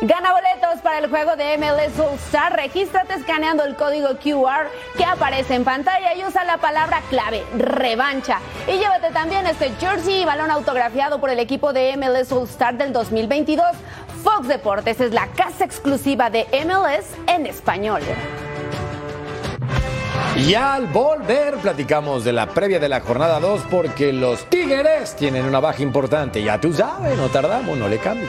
Gana 0.02 0.32
boletos 0.32 0.82
para 0.82 0.98
el 0.98 1.08
juego 1.08 1.36
de 1.36 1.56
MLS 1.58 1.98
All 1.98 2.14
Star. 2.16 2.54
Regístrate 2.54 3.14
escaneando 3.14 3.64
el 3.64 3.76
código 3.76 4.08
QR 4.22 4.68
que 4.96 5.04
aparece 5.04 5.54
en 5.54 5.64
pantalla 5.64 6.14
y 6.14 6.24
usa 6.24 6.44
la 6.44 6.58
palabra 6.58 7.02
clave 7.08 7.44
revancha. 7.56 8.40
Y 8.66 8.78
llévate 8.78 9.10
también 9.10 9.46
este 9.46 9.70
jersey 9.80 10.22
y 10.22 10.24
balón 10.24 10.50
autografiado 10.50 11.20
por 11.20 11.30
el 11.30 11.38
equipo 11.38 11.72
de 11.72 11.96
MLS 11.96 12.32
All 12.32 12.44
Star 12.44 12.76
del 12.76 12.92
2022. 12.92 13.66
Fox 14.22 14.48
Deportes 14.48 15.00
es 15.00 15.12
la 15.12 15.28
casa 15.28 15.64
exclusiva 15.64 16.30
de 16.30 16.46
MLS 16.64 17.06
en 17.26 17.46
español. 17.46 18.02
Y 20.36 20.54
al 20.54 20.86
volver 20.88 21.54
platicamos 21.56 22.24
de 22.24 22.32
la 22.32 22.46
previa 22.46 22.78
de 22.78 22.88
la 22.88 23.00
jornada 23.00 23.40
2 23.40 23.62
porque 23.70 24.12
los 24.12 24.44
Tigres 24.50 25.16
tienen 25.16 25.46
una 25.46 25.60
baja 25.60 25.82
importante. 25.82 26.42
Ya 26.42 26.60
tú 26.60 26.74
sabes, 26.74 27.16
no 27.16 27.28
tardamos, 27.28 27.78
no 27.78 27.88
le 27.88 27.98
cambio. 27.98 28.28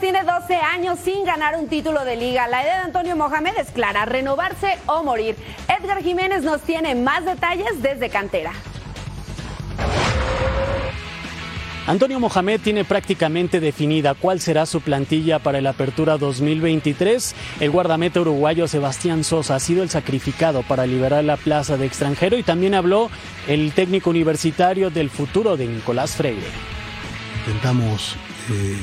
Tiene 0.00 0.24
12 0.24 0.54
años 0.56 0.98
sin 0.98 1.24
ganar 1.24 1.56
un 1.56 1.68
título 1.68 2.04
de 2.04 2.16
liga. 2.16 2.48
La 2.48 2.62
idea 2.62 2.78
de 2.78 2.84
Antonio 2.84 3.16
Mohamed 3.16 3.52
es 3.58 3.70
clara, 3.70 4.06
renovarse 4.06 4.78
o 4.86 5.02
morir. 5.02 5.36
Edgar 5.68 6.02
Jiménez 6.02 6.42
nos 6.42 6.62
tiene 6.62 6.94
más 6.94 7.24
detalles 7.24 7.82
desde 7.82 8.08
cantera. 8.08 8.52
Antonio 11.86 12.20
Mohamed 12.20 12.60
tiene 12.60 12.84
prácticamente 12.84 13.58
definida 13.58 14.14
cuál 14.14 14.40
será 14.40 14.64
su 14.64 14.80
plantilla 14.80 15.38
para 15.38 15.58
el 15.58 15.66
Apertura 15.66 16.18
2023. 16.18 17.34
El 17.58 17.70
guardameta 17.70 18.20
uruguayo 18.20 18.68
Sebastián 18.68 19.24
Sosa 19.24 19.56
ha 19.56 19.60
sido 19.60 19.82
el 19.82 19.90
sacrificado 19.90 20.62
para 20.62 20.86
liberar 20.86 21.24
la 21.24 21.36
plaza 21.36 21.76
de 21.76 21.86
extranjero 21.86 22.38
y 22.38 22.42
también 22.42 22.74
habló 22.74 23.10
el 23.48 23.72
técnico 23.72 24.10
universitario 24.10 24.90
del 24.90 25.10
futuro 25.10 25.56
de 25.56 25.66
Nicolás 25.66 26.16
Freire. 26.16 26.46
Intentamos 27.46 28.16
eh, 28.50 28.78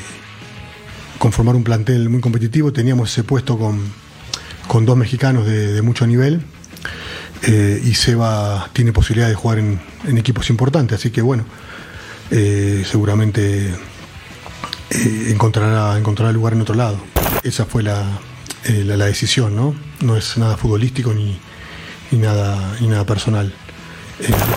conformar 1.17 1.55
un 1.55 1.63
plantel 1.63 2.09
muy 2.09 2.21
competitivo, 2.21 2.71
teníamos 2.71 3.11
ese 3.11 3.23
puesto 3.23 3.57
con, 3.57 3.79
con 4.67 4.85
dos 4.85 4.97
mexicanos 4.97 5.45
de, 5.45 5.81
mucho 5.81 6.05
nivel 6.05 6.41
eh, 7.43 7.81
y 7.83 7.93
Seba 7.93 8.69
tiene 8.73 8.93
posibilidad 8.93 9.27
de 9.27 9.35
jugar 9.35 9.59
en, 9.59 9.79
equipos 10.17 10.49
importantes, 10.49 10.99
así 10.99 11.11
que 11.11 11.21
bueno, 11.21 11.45
eh, 12.31 12.83
seguramente 12.89 13.69
eh, 13.69 15.27
encontrará, 15.29 15.97
encontrará 15.97 16.31
lugar 16.31 16.53
en 16.53 16.61
otro 16.61 16.75
lado. 16.75 16.99
Esa 17.43 17.65
fue 17.65 17.83
la, 17.83 18.19
la, 18.65 19.05
decisión, 19.05 19.55
¿no? 19.55 19.75
No 20.01 20.17
es 20.17 20.37
nada 20.37 20.57
futbolístico 20.57 21.13
ni, 21.13 21.39
ni 22.11 22.19
nada, 22.19 22.75
ni 22.79 22.87
nada 22.87 23.05
personal. 23.05 23.53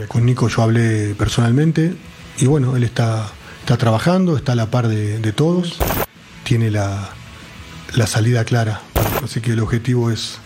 Con 0.09 0.25
Nico 0.25 0.49
yo 0.49 0.63
hablé 0.63 1.15
personalmente 1.15 1.95
y 2.39 2.47
bueno, 2.47 2.77
él 2.77 2.85
está, 2.85 3.31
está 3.61 3.77
trabajando, 3.77 4.37
está 4.37 4.53
a 4.53 4.57
la 4.57 4.71
par 4.71 4.89
de 4.89 5.33
todos, 5.33 5.79
tiene 6.51 6.73
la, 6.73 7.11
la 7.95 8.09
salida 8.09 8.45
clara. 8.45 8.81
Así 9.23 9.41
que 9.41 9.53
el 9.53 9.61
objetivo 9.61 10.11
es 10.11 10.41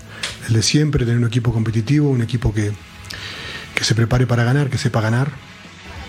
el 0.49 0.53
de 0.53 0.63
siempre, 0.63 1.07
tener 1.07 1.19
un 1.19 1.27
equipo 1.27 1.51
competitivo, 1.51 2.11
un 2.11 2.21
equipo 2.21 2.53
que, 2.53 2.73
que 3.75 3.85
se 3.85 3.95
prepare 3.95 4.27
para 4.27 4.45
ganar, 4.45 4.69
que 4.69 4.77
sepa 4.77 5.01
ganar. 5.01 5.31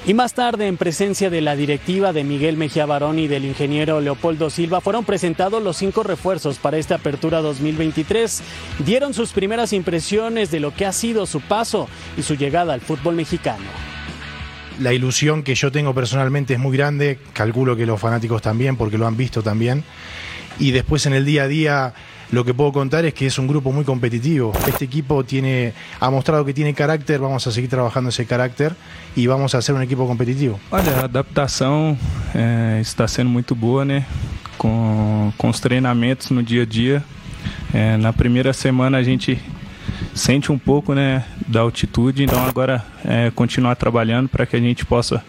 Y 0.05 0.13
más 0.13 0.33
tarde, 0.33 0.67
en 0.67 0.75
presencia 0.75 1.29
de 1.29 1.39
la 1.39 1.55
directiva 1.55 2.11
de 2.11 2.25
Miguel 2.25 2.57
Mejía 2.57 2.85
Barón 2.85 3.19
y 3.19 3.29
del 3.29 3.45
ingeniero 3.45 4.01
Leopoldo 4.01 4.49
Silva, 4.49 4.81
fueron 4.81 5.05
presentados 5.05 5.63
los 5.63 5.77
cinco 5.77 6.03
refuerzos 6.03 6.57
para 6.57 6.77
esta 6.77 6.95
apertura 6.95 7.39
2023. 7.39 8.43
Dieron 8.85 9.13
sus 9.13 9.31
primeras 9.31 9.71
impresiones 9.71 10.51
de 10.51 10.59
lo 10.59 10.73
que 10.75 10.85
ha 10.85 10.91
sido 10.91 11.25
su 11.25 11.39
paso 11.39 11.87
y 12.17 12.21
su 12.23 12.35
llegada 12.35 12.73
al 12.73 12.81
fútbol 12.81 13.15
mexicano. 13.15 13.94
La 14.79 14.93
ilusión 14.93 15.43
que 15.43 15.55
yo 15.55 15.71
tengo 15.71 15.93
personalmente 15.93 16.53
es 16.53 16.59
muy 16.59 16.75
grande, 16.75 17.19
calculo 17.33 17.75
que 17.75 17.85
los 17.85 17.99
fanáticos 17.99 18.41
también, 18.41 18.75
porque 18.75 18.97
lo 18.97 19.07
han 19.07 19.17
visto 19.17 19.41
también. 19.41 19.83
Y 20.59 20.71
después 20.71 21.05
en 21.05 21.13
el 21.13 21.25
día 21.25 21.43
a 21.43 21.47
día 21.47 21.93
lo 22.31 22.43
que 22.43 22.53
puedo 22.53 22.71
contar 22.71 23.05
es 23.05 23.13
que 23.13 23.27
es 23.27 23.37
un 23.37 23.47
grupo 23.47 23.71
muy 23.71 23.83
competitivo. 23.83 24.51
Este 24.67 24.85
equipo 24.85 25.23
tiene, 25.23 25.73
ha 25.99 26.09
mostrado 26.09 26.43
que 26.43 26.53
tiene 26.53 26.73
carácter, 26.73 27.19
vamos 27.19 27.45
a 27.47 27.51
seguir 27.51 27.69
trabajando 27.69 28.09
ese 28.09 28.25
carácter 28.25 28.75
y 29.15 29.27
vamos 29.27 29.55
a 29.55 29.61
ser 29.61 29.75
um 29.75 29.81
equipo 29.81 30.07
competitivo. 30.07 30.59
Olha, 30.71 30.91
a 31.01 31.05
adaptação 31.05 31.97
é, 32.33 32.79
está 32.81 33.07
sendo 33.07 33.29
muito 33.29 33.55
boa, 33.55 33.85
né? 33.85 34.05
Com, 34.57 35.31
com 35.37 35.49
os 35.49 35.59
treinamentos 35.59 36.31
no 36.31 36.41
dia 36.41 36.63
a 36.63 36.65
dia. 36.65 37.03
É, 37.73 37.97
na 37.97 38.11
primeira 38.11 38.53
semana 38.53 38.97
a 38.97 39.03
gente 39.03 39.39
sente 40.13 40.51
um 40.51 40.57
pouco 40.57 40.93
né, 40.93 41.23
da 41.47 41.61
altitude, 41.61 42.23
então 42.23 42.43
agora 42.45 42.83
é 43.03 43.31
continuar 43.31 43.75
trabalhando 43.75 44.29
para 44.29 44.45
que 44.45 44.55
a 44.55 44.59
gente 44.59 44.85
possa 44.85 45.23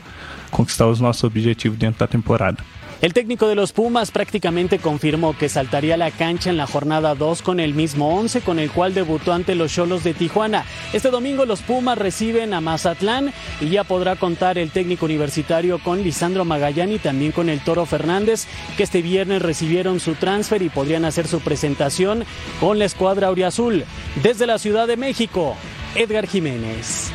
conquistar 0.50 0.86
os 0.86 1.00
nossos 1.00 1.24
objetivos 1.24 1.78
dentro 1.78 2.00
da 2.00 2.06
temporada. 2.06 2.58
El 3.02 3.12
técnico 3.12 3.46
de 3.46 3.54
los 3.54 3.72
Pumas 3.72 4.10
prácticamente 4.10 4.78
confirmó 4.78 5.36
que 5.36 5.50
saltaría 5.50 5.98
la 5.98 6.10
cancha 6.10 6.48
en 6.48 6.56
la 6.56 6.66
jornada 6.66 7.14
2 7.14 7.42
con 7.42 7.60
el 7.60 7.74
mismo 7.74 8.16
11 8.18 8.40
con 8.40 8.58
el 8.58 8.70
cual 8.70 8.94
debutó 8.94 9.34
ante 9.34 9.54
los 9.54 9.70
Cholos 9.70 10.02
de 10.02 10.14
Tijuana. 10.14 10.64
Este 10.94 11.10
domingo 11.10 11.44
los 11.44 11.60
Pumas 11.60 11.98
reciben 11.98 12.54
a 12.54 12.62
Mazatlán 12.62 13.34
y 13.60 13.68
ya 13.68 13.84
podrá 13.84 14.16
contar 14.16 14.56
el 14.56 14.70
técnico 14.70 15.04
universitario 15.04 15.78
con 15.78 16.02
Lisandro 16.02 16.46
Magallán 16.46 16.90
y 16.90 16.98
también 16.98 17.32
con 17.32 17.50
el 17.50 17.60
Toro 17.60 17.84
Fernández, 17.84 18.46
que 18.78 18.84
este 18.84 19.02
viernes 19.02 19.42
recibieron 19.42 20.00
su 20.00 20.14
transfer 20.14 20.62
y 20.62 20.70
podrían 20.70 21.04
hacer 21.04 21.26
su 21.28 21.40
presentación 21.40 22.24
con 22.60 22.78
la 22.78 22.86
escuadra 22.86 23.28
Auriazul. 23.28 23.84
Desde 24.22 24.46
la 24.46 24.58
Ciudad 24.58 24.86
de 24.86 24.96
México, 24.96 25.54
Edgar 25.94 26.26
Jiménez. 26.26 27.12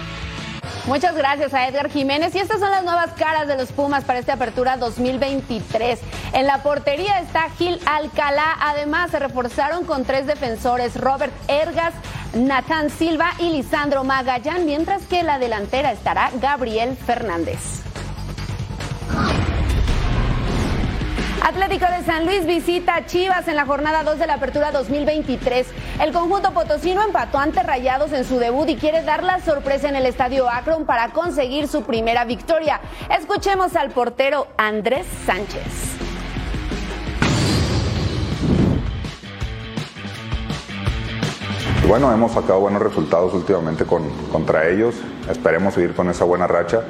Muchas 0.88 1.16
gracias 1.16 1.54
a 1.54 1.68
Edgar 1.68 1.92
Jiménez. 1.92 2.34
Y 2.34 2.40
estas 2.40 2.60
son 2.60 2.72
las 2.72 2.84
nuevas 2.84 3.12
caras 3.12 3.48
de 3.48 3.56
los 3.56 3.72
Pumas 3.72 4.04
para 4.04 4.20
esta 4.20 4.34
apertura 4.34 4.78
2023. 4.78 6.00
En 6.34 6.48
la 6.48 6.64
portería 6.64 7.20
está 7.20 7.50
Gil 7.52 7.80
Alcalá. 7.86 8.58
Además, 8.60 9.12
se 9.12 9.20
reforzaron 9.20 9.86
con 9.86 10.06
tres 10.06 10.26
defensores: 10.26 11.00
Robert 11.00 11.34
Ergas, 11.48 11.94
Natán 12.34 12.90
Silva 12.90 13.34
y 13.38 13.52
Lisandro 13.52 14.04
Magallán. 14.04 14.66
Mientras 14.66 15.04
que 15.04 15.20
en 15.20 15.28
la 15.28 15.38
delantera 15.38 15.92
estará 15.92 16.32
Gabriel 16.42 16.98
Fernández. 16.98 17.91
Atlético 21.42 21.88
de 21.88 22.06
San 22.06 22.28
Luis 22.28 22.46
visita 22.46 22.94
a 22.94 23.06
Chivas 23.08 23.48
en 23.48 23.56
la 23.56 23.66
jornada 23.66 24.04
2 24.04 24.20
de 24.20 24.28
la 24.28 24.36
Apertura 24.36 24.72
2023. 24.72 25.66
El 26.00 26.14
conjunto 26.14 26.54
potosino 26.54 27.02
empató 27.02 27.40
ante 27.40 27.64
Rayados 27.64 28.14
en 28.14 28.26
su 28.26 28.38
debut 28.38 28.70
y 28.70 28.76
quiere 28.76 29.02
dar 29.02 29.24
la 29.24 29.40
sorpresa 29.40 29.90
en 29.90 29.96
el 29.96 30.06
Estadio 30.06 30.48
Akron 30.48 30.86
para 30.86 31.10
conseguir 31.10 31.68
su 31.68 31.82
primera 31.82 32.26
victoria. 32.26 32.80
Escuchemos 33.10 33.76
al 33.76 33.90
portero 33.90 34.50
Andrés 34.56 35.08
Sánchez. 35.26 35.66
Bueno, 41.88 42.14
hemos 42.14 42.34
sacado 42.34 42.60
buenos 42.60 42.84
resultados 42.84 43.34
últimamente 43.34 43.86
con, 43.86 44.08
contra 44.32 44.70
ellos. 44.70 44.94
Esperemos 45.28 45.74
seguir 45.74 45.96
con 45.96 46.08
esa 46.08 46.24
buena 46.24 46.46
racha 46.46 46.84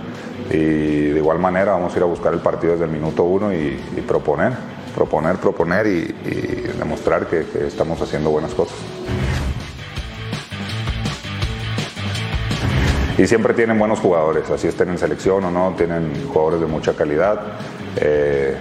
y 0.51 1.09
de 1.09 1.17
igual 1.17 1.39
manera 1.39 1.73
vamos 1.73 1.93
a 1.93 1.97
ir 1.97 2.03
a 2.03 2.07
buscar 2.07 2.33
el 2.33 2.39
partido 2.39 2.73
desde 2.73 2.85
el 2.85 2.91
minuto 2.91 3.23
uno 3.23 3.53
y, 3.53 3.79
proponer, 4.07 4.53
proponer, 4.93 5.37
proponer 5.37 5.87
y, 5.87 6.13
demostrar 6.77 7.27
que, 7.27 7.45
que 7.45 7.67
estamos 7.67 8.01
haciendo 8.01 8.29
buenas 8.29 8.53
cosas. 8.53 8.77
Y 13.17 13.27
siempre 13.27 13.53
tienen 13.53 13.77
buenos 13.77 13.99
jugadores, 13.99 14.49
así 14.49 14.67
estén 14.67 14.89
en 14.89 14.97
selección 14.97 15.43
o 15.45 15.51
no, 15.51 15.75
tienen 15.77 16.11
jugadores 16.27 16.61
de 16.61 16.65
mucha 16.65 16.93
calidad. 16.93 17.39
Eh, 17.97 18.55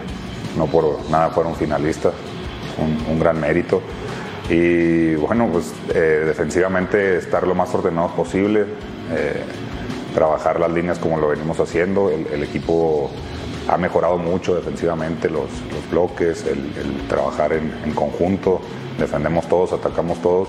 no 0.56 0.66
por 0.66 0.98
nada 1.10 1.30
fueron 1.30 1.54
finalistas, 1.54 2.12
un, 2.78 3.12
un 3.12 3.18
gran 3.18 3.40
mérito. 3.40 3.80
Y 4.50 5.14
bueno, 5.14 5.48
pues 5.52 5.72
eh, 5.94 6.24
defensivamente 6.26 7.16
estar 7.16 7.46
lo 7.46 7.54
más 7.54 7.72
ordenados 7.74 8.12
posible, 8.12 8.66
eh, 9.12 9.44
trabajar 10.14 10.60
las 10.60 10.70
líneas 10.70 10.98
como 10.98 11.18
lo 11.18 11.28
venimos 11.28 11.58
haciendo. 11.60 12.10
El, 12.10 12.42
equipo 12.42 13.10
ha 13.68 13.76
mejorado 13.76 14.18
mucho 14.18 14.54
defensivamente, 14.54 15.28
los, 15.28 15.48
los 15.72 15.90
bloques, 15.90 16.44
el, 16.46 17.08
trabajar 17.08 17.52
en, 17.52 17.92
conjunto, 17.94 18.60
defendemos 18.98 19.48
todos, 19.48 19.72
atacamos 19.72 20.20
todos. 20.20 20.48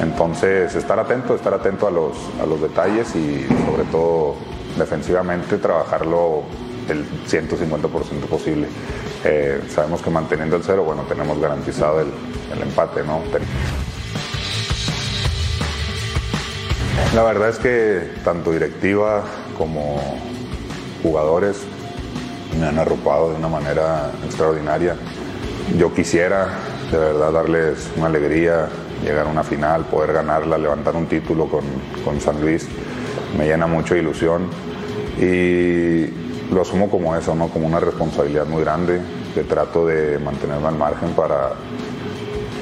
Entonces, 0.00 0.74
estar 0.74 0.98
atento, 0.98 1.34
estar 1.34 1.52
atento 1.52 1.86
a 1.86 1.90
los, 1.90 2.16
a 2.42 2.46
los 2.46 2.60
detalles 2.60 3.14
y 3.14 3.46
sobre 3.66 3.84
todo 3.90 4.36
defensivamente 4.78 5.58
trabajarlo 5.58 6.42
el 6.88 7.04
150% 7.28 7.88
posible. 8.28 8.66
Eh, 9.24 9.60
sabemos 9.68 10.00
que 10.00 10.10
manteniendo 10.10 10.56
el 10.56 10.62
cero, 10.62 10.84
bueno, 10.84 11.02
tenemos 11.02 11.38
garantizado 11.38 12.00
el 12.00 12.62
empate, 12.62 13.02
¿no? 13.04 13.20
La 17.14 17.24
verdad 17.24 17.48
es 17.48 17.58
que 17.58 18.08
tanto 18.22 18.52
directiva 18.52 19.24
como 19.58 20.00
jugadores 21.02 21.62
me 22.56 22.66
han 22.66 22.78
arropado 22.78 23.30
de 23.30 23.36
una 23.36 23.48
manera 23.48 24.12
extraordinaria. 24.24 24.94
Yo 25.76 25.92
quisiera 25.92 26.46
de 26.92 26.98
verdad 26.98 27.32
darles 27.32 27.90
una 27.96 28.06
alegría, 28.06 28.68
llegar 29.02 29.26
a 29.26 29.28
una 29.28 29.42
final, 29.42 29.86
poder 29.86 30.12
ganarla, 30.12 30.56
levantar 30.56 30.94
un 30.94 31.06
título 31.06 31.46
con, 31.46 31.64
con 32.04 32.20
San 32.20 32.40
Luis. 32.40 32.68
Me 33.36 33.44
llena 33.46 33.66
mucho 33.66 33.94
de 33.94 34.00
ilusión 34.00 34.48
y 35.18 36.06
lo 36.54 36.62
asumo 36.62 36.88
como 36.88 37.16
eso, 37.16 37.34
¿no? 37.34 37.48
como 37.48 37.66
una 37.66 37.80
responsabilidad 37.80 38.46
muy 38.46 38.62
grande 38.62 39.00
que 39.34 39.42
trato 39.42 39.84
de 39.84 40.20
mantenerme 40.20 40.68
al 40.68 40.76
margen 40.76 41.10
para, 41.14 41.54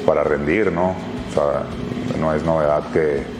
para 0.06 0.24
rendir. 0.24 0.72
¿no? 0.72 0.94
O 1.28 1.34
sea, 1.34 1.64
no 2.18 2.32
es 2.32 2.42
novedad 2.44 2.82
que 2.94 3.37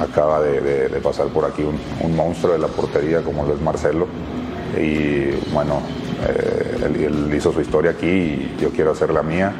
acaba 0.00 0.40
de, 0.40 0.88
pasar 1.02 1.28
por 1.28 1.44
aquí 1.44 1.62
un, 1.62 2.16
monstruo 2.16 2.52
de 2.52 2.58
la 2.58 2.68
portería 2.68 3.22
como 3.22 3.44
lo 3.44 3.54
es 3.54 3.60
Marcelo. 3.60 4.06
Y 4.76 5.30
bueno, 5.52 5.80
eh, 6.28 7.06
él, 7.06 7.32
hizo 7.34 7.52
su 7.52 7.60
historia 7.60 7.92
aquí 7.92 8.06
y 8.06 8.56
yo 8.60 8.70
quiero 8.70 8.92
hacer 8.92 9.10
la 9.10 9.22
mía. 9.22 9.52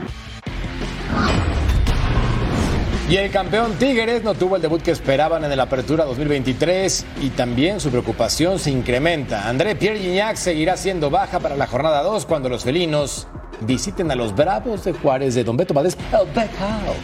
Y 3.08 3.16
el 3.16 3.30
campeón 3.30 3.74
Tigres 3.78 4.24
no 4.24 4.34
tuvo 4.34 4.56
el 4.56 4.62
debut 4.62 4.82
que 4.82 4.90
esperaban 4.90 5.44
en 5.44 5.56
la 5.56 5.62
Apertura 5.62 6.04
2023 6.04 7.06
y 7.22 7.30
también 7.30 7.78
su 7.78 7.90
preocupación 7.90 8.58
se 8.58 8.72
incrementa. 8.72 9.48
André 9.48 9.76
Pierre 9.76 10.00
Gignac 10.00 10.34
seguirá 10.34 10.76
siendo 10.76 11.08
baja 11.08 11.38
para 11.38 11.54
la 11.56 11.68
jornada 11.68 12.02
2 12.02 12.26
cuando 12.26 12.48
los 12.48 12.64
felinos 12.64 13.28
visiten 13.60 14.10
a 14.10 14.16
los 14.16 14.34
Bravos 14.34 14.84
de 14.84 14.92
Juárez 14.92 15.36
de 15.36 15.44
Don 15.44 15.56
Beto 15.56 15.72
Valdés, 15.72 15.96
el. 16.34 16.94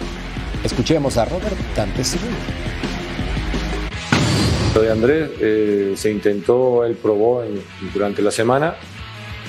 Escuchemos 0.64 1.16
a 1.16 1.25
Robert 1.25 1.57
Dantes 1.77 2.16
Lo 4.74 4.80
de 4.80 4.90
Andrés 4.90 5.30
eh, 5.38 5.92
se 5.96 6.11
intentó, 6.11 6.85
él 6.85 6.94
probó 6.94 7.44
durante 7.92 8.22
la 8.22 8.30
semana, 8.30 8.74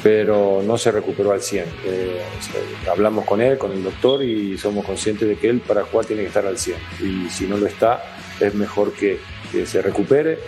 pero 0.03 0.61
no 0.65 0.77
se 0.77 0.91
recuperó 0.91 1.31
al 1.31 1.41
100. 1.41 1.65
Eh, 1.85 2.21
hablamos 2.91 3.23
con 3.25 3.41
él, 3.41 3.57
con 3.57 3.71
el 3.71 3.83
doctor 3.83 4.21
y 4.21 4.57
somos 4.57 4.85
conscientes 4.85 5.27
de 5.27 5.37
que 5.37 5.49
él 5.49 5.61
para 5.61 5.83
jugar 5.83 6.05
tiene 6.05 6.23
que 6.23 6.27
estar 6.27 6.45
al 6.45 6.57
100. 6.57 6.77
Y 6.99 7.29
si 7.29 7.47
no 7.47 7.55
lo 7.55 7.67
está, 7.67 8.03
es 8.39 8.53
mejor 8.53 8.91
que 8.91 9.19
se 9.65 9.81
recupere. 9.81 10.39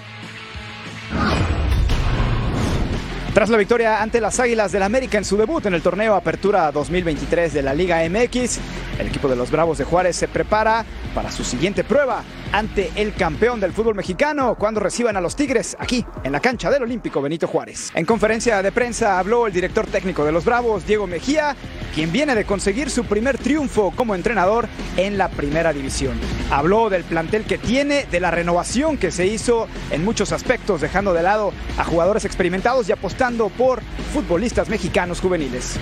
Tras 3.36 3.50
la 3.50 3.58
victoria 3.58 4.02
ante 4.02 4.22
las 4.22 4.40
Águilas 4.40 4.72
del 4.72 4.82
América 4.82 5.18
en 5.18 5.26
su 5.26 5.36
debut 5.36 5.66
en 5.66 5.74
el 5.74 5.82
torneo 5.82 6.16
Apertura 6.16 6.72
2023 6.72 7.54
de 7.54 7.62
la 7.62 7.74
Liga 7.74 8.02
MX, 8.10 8.60
el 9.00 9.08
equipo 9.08 9.28
de 9.28 9.36
los 9.36 9.52
Bravos 9.52 9.78
de 9.78 9.84
Juárez 9.84 10.16
se 10.16 10.28
prepara 10.28 10.86
para 11.14 11.32
su 11.32 11.44
siguiente 11.44 11.84
prueba 11.84 12.24
ante 12.52 12.92
el 12.96 13.14
campeón 13.14 13.60
del 13.60 13.74
fútbol 13.74 13.96
mexicano 13.96 14.56
cuando 14.56 14.80
reciban 14.80 15.18
a 15.18 15.22
los 15.22 15.36
Tigres 15.36 15.76
aquí 15.80 16.06
en 16.24 16.32
la 16.32 16.40
cancha 16.40 16.70
del 16.70 16.84
Olímpico 16.84 17.22
Benito 17.22 17.48
Juárez. 17.48 17.92
En 17.96 18.06
conferencia 18.06 18.62
de 18.62 18.72
prensa 18.72 19.20
habló 19.20 19.48
el 19.48 19.54
director 19.54 19.88
técnico 19.88 20.24
de 20.26 20.32
los 20.32 20.46
Bravos, 20.46 20.86
Diego 20.86 21.08
Mejía, 21.08 21.56
quien 21.94 22.12
viene 22.12 22.36
de 22.36 22.46
conseguir 22.46 22.90
su 22.90 23.06
primer 23.06 23.38
triunfo 23.38 23.92
como 23.96 24.16
entrenador 24.16 24.68
en 24.98 25.18
la 25.18 25.30
primera 25.30 25.74
división. 25.74 26.20
Habló 26.52 26.90
del 26.90 27.04
plantel 27.04 27.44
que 27.44 27.58
tiene, 27.58 28.06
de 28.10 28.20
la 28.20 28.32
renovación 28.32 28.98
que 28.98 29.12
se 29.12 29.28
hizo 29.28 29.68
en 29.92 30.04
muchos 30.04 30.32
aspectos, 30.32 30.82
dejando 30.82 31.14
de 31.14 31.24
lado 31.24 31.54
a 31.78 31.84
jugadores 31.84 32.26
experimentados 32.26 32.88
y 32.90 32.92
apostando 32.92 33.50
por 33.50 33.82
futbolistas 34.14 34.70
mexicanos 34.70 35.20
juveniles. 35.20 35.78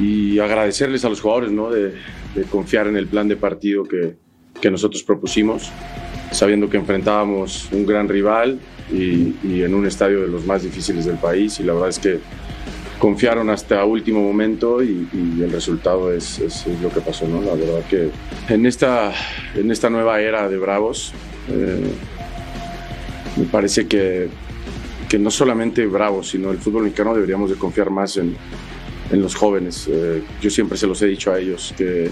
Y 0.00 0.38
agradecerles 0.38 1.04
a 1.04 1.08
los 1.08 1.20
jugadores 1.20 1.52
¿no? 1.52 1.70
de, 1.70 1.94
de 2.34 2.42
confiar 2.44 2.86
en 2.88 2.96
el 2.96 3.06
plan 3.06 3.28
de 3.28 3.36
partido 3.36 3.84
que, 3.84 4.16
que 4.60 4.70
nosotros 4.70 5.02
propusimos, 5.02 5.70
sabiendo 6.32 6.68
que 6.68 6.76
enfrentábamos 6.76 7.68
un 7.72 7.86
gran 7.86 8.08
rival 8.08 8.58
y, 8.92 9.34
y, 9.42 9.62
en 9.62 9.74
un 9.74 9.86
estadio 9.86 10.22
de 10.22 10.28
los 10.28 10.46
más 10.46 10.62
difíciles 10.62 11.04
del 11.04 11.16
país 11.16 11.58
y 11.60 11.62
la 11.62 11.72
verdad 11.72 11.88
es 11.88 11.98
que 11.98 12.20
confiaron 12.98 13.50
hasta 13.50 13.84
último 13.84 14.22
momento 14.22 14.82
y, 14.82 15.08
y 15.12 15.42
el 15.42 15.50
resultado 15.50 16.12
es, 16.12 16.38
es, 16.38 16.66
es, 16.66 16.80
lo 16.80 16.90
que 16.90 17.00
pasó, 17.00 17.26
¿no? 17.26 17.40
La 17.40 17.54
verdad 17.54 17.82
que 17.88 18.10
en 18.48 18.66
esta, 18.66 19.12
en 19.54 19.70
esta 19.70 19.90
nueva 19.90 20.20
era 20.20 20.48
de 20.48 20.58
Bravos 20.58 21.12
eh, 21.48 21.82
me 23.36 23.44
parece 23.44 23.86
que 23.86 24.28
que 25.08 25.18
no 25.18 25.30
solamente 25.30 25.86
Bravos, 25.86 26.30
sino 26.30 26.50
el 26.50 26.58
fútbol 26.58 26.84
mexicano 26.84 27.14
deberíamos 27.14 27.50
de 27.50 27.56
confiar 27.56 27.90
más 27.90 28.16
en, 28.16 28.36
en 29.14 29.22
los 29.22 29.34
jóvenes. 29.34 29.88
Eh, 29.90 30.22
yo 30.42 30.50
siempre 30.50 30.76
se 30.76 30.86
los 30.86 31.00
he 31.02 31.06
dicho 31.06 31.32
a 31.32 31.38
ellos 31.38 31.72
que, 31.78 32.10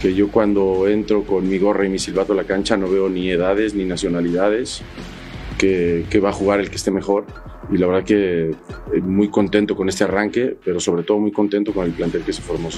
que 0.00 0.14
yo 0.14 0.28
cuando 0.28 0.88
entro 0.88 1.24
con 1.24 1.48
mi 1.48 1.58
gorra 1.58 1.86
y 1.86 1.88
mi 1.88 1.98
silbato 1.98 2.32
a 2.32 2.36
la 2.36 2.44
cancha 2.44 2.76
no 2.76 2.90
veo 2.90 3.08
ni 3.08 3.30
edades 3.30 3.74
ni 3.74 3.84
nacionalidades, 3.84 4.82
que, 5.56 6.04
que 6.10 6.20
va 6.20 6.30
a 6.30 6.32
jugar 6.32 6.60
el 6.60 6.68
que 6.68 6.76
esté 6.76 6.90
mejor. 6.90 7.24
Y 7.70 7.78
la 7.78 7.86
verdad 7.86 8.04
que 8.04 8.50
eh, 8.50 9.00
muy 9.00 9.28
contento 9.28 9.76
con 9.76 9.88
este 9.88 10.04
arranque, 10.04 10.56
pero 10.64 10.80
sobre 10.80 11.04
todo 11.04 11.18
muy 11.18 11.32
contento 11.32 11.72
con 11.72 11.86
el 11.86 11.92
plantel 11.92 12.22
que 12.22 12.32
se 12.32 12.42
formó. 12.42 12.68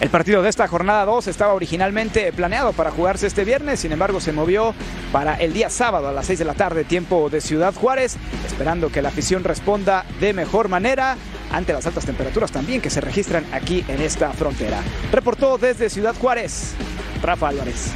El 0.00 0.10
partido 0.10 0.42
de 0.42 0.50
esta 0.50 0.66
jornada 0.68 1.04
2 1.04 1.28
estaba 1.28 1.54
originalmente 1.54 2.32
planeado 2.32 2.72
para 2.72 2.90
jugarse 2.90 3.26
este 3.26 3.44
viernes, 3.44 3.80
sin 3.80 3.92
embargo 3.92 4.20
se 4.20 4.32
movió 4.32 4.74
para 5.12 5.34
el 5.36 5.52
día 5.52 5.70
sábado 5.70 6.08
a 6.08 6.12
las 6.12 6.26
6 6.26 6.40
de 6.40 6.44
la 6.44 6.54
tarde, 6.54 6.84
tiempo 6.84 7.30
de 7.30 7.40
Ciudad 7.40 7.72
Juárez, 7.72 8.16
esperando 8.44 8.90
que 8.90 9.02
la 9.02 9.10
afición 9.10 9.44
responda 9.44 10.04
de 10.20 10.32
mejor 10.32 10.68
manera 10.68 11.16
ante 11.52 11.72
las 11.72 11.86
altas 11.86 12.04
temperaturas 12.04 12.50
también 12.50 12.80
que 12.80 12.90
se 12.90 13.00
registran 13.00 13.46
aquí 13.52 13.84
en 13.88 14.02
esta 14.02 14.32
frontera. 14.32 14.80
Reportó 15.12 15.58
desde 15.58 15.88
Ciudad 15.88 16.14
Juárez, 16.20 16.74
Rafa 17.22 17.48
Álvarez. 17.48 17.92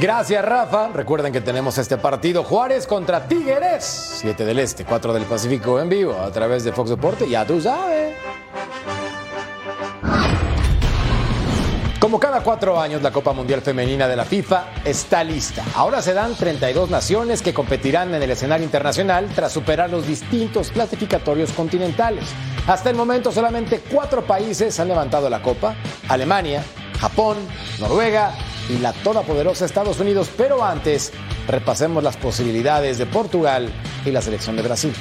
Gracias, 0.00 0.44
Rafa. 0.44 0.90
Recuerden 0.94 1.32
que 1.32 1.40
tenemos 1.40 1.76
este 1.78 1.96
partido 1.96 2.44
Juárez 2.44 2.86
contra 2.86 3.26
Tigres. 3.26 4.18
7 4.20 4.44
del 4.44 4.60
Este, 4.60 4.84
4 4.84 5.12
del 5.12 5.24
Pacífico 5.24 5.80
en 5.80 5.88
vivo 5.88 6.14
a 6.14 6.30
través 6.30 6.62
de 6.62 6.72
Fox 6.72 6.90
Deporte. 6.90 7.28
Ya 7.28 7.44
tú 7.44 7.60
sabes. 7.60 8.14
Como 12.08 12.20
cada 12.20 12.40
cuatro 12.42 12.80
años, 12.80 13.02
la 13.02 13.10
Copa 13.10 13.34
Mundial 13.34 13.60
Femenina 13.60 14.08
de 14.08 14.16
la 14.16 14.24
FIFA 14.24 14.68
está 14.82 15.22
lista. 15.22 15.62
Ahora 15.74 16.00
se 16.00 16.14
dan 16.14 16.34
32 16.34 16.88
naciones 16.88 17.42
que 17.42 17.52
competirán 17.52 18.14
en 18.14 18.22
el 18.22 18.30
escenario 18.30 18.64
internacional 18.64 19.28
tras 19.34 19.52
superar 19.52 19.90
los 19.90 20.06
distintos 20.06 20.70
clasificatorios 20.70 21.52
continentales. 21.52 22.24
Hasta 22.66 22.88
el 22.88 22.96
momento, 22.96 23.30
solamente 23.30 23.82
cuatro 23.92 24.24
países 24.24 24.80
han 24.80 24.88
levantado 24.88 25.28
la 25.28 25.42
Copa: 25.42 25.74
Alemania, 26.08 26.64
Japón, 26.98 27.36
Noruega 27.78 28.32
y 28.70 28.78
la 28.78 28.94
todopoderosa 28.94 29.66
Estados 29.66 30.00
Unidos. 30.00 30.30
Pero 30.34 30.64
antes, 30.64 31.12
repasemos 31.46 32.02
las 32.02 32.16
posibilidades 32.16 32.96
de 32.96 33.04
Portugal 33.04 33.70
y 34.06 34.12
la 34.12 34.22
selección 34.22 34.56
de 34.56 34.62
Brasil. 34.62 34.94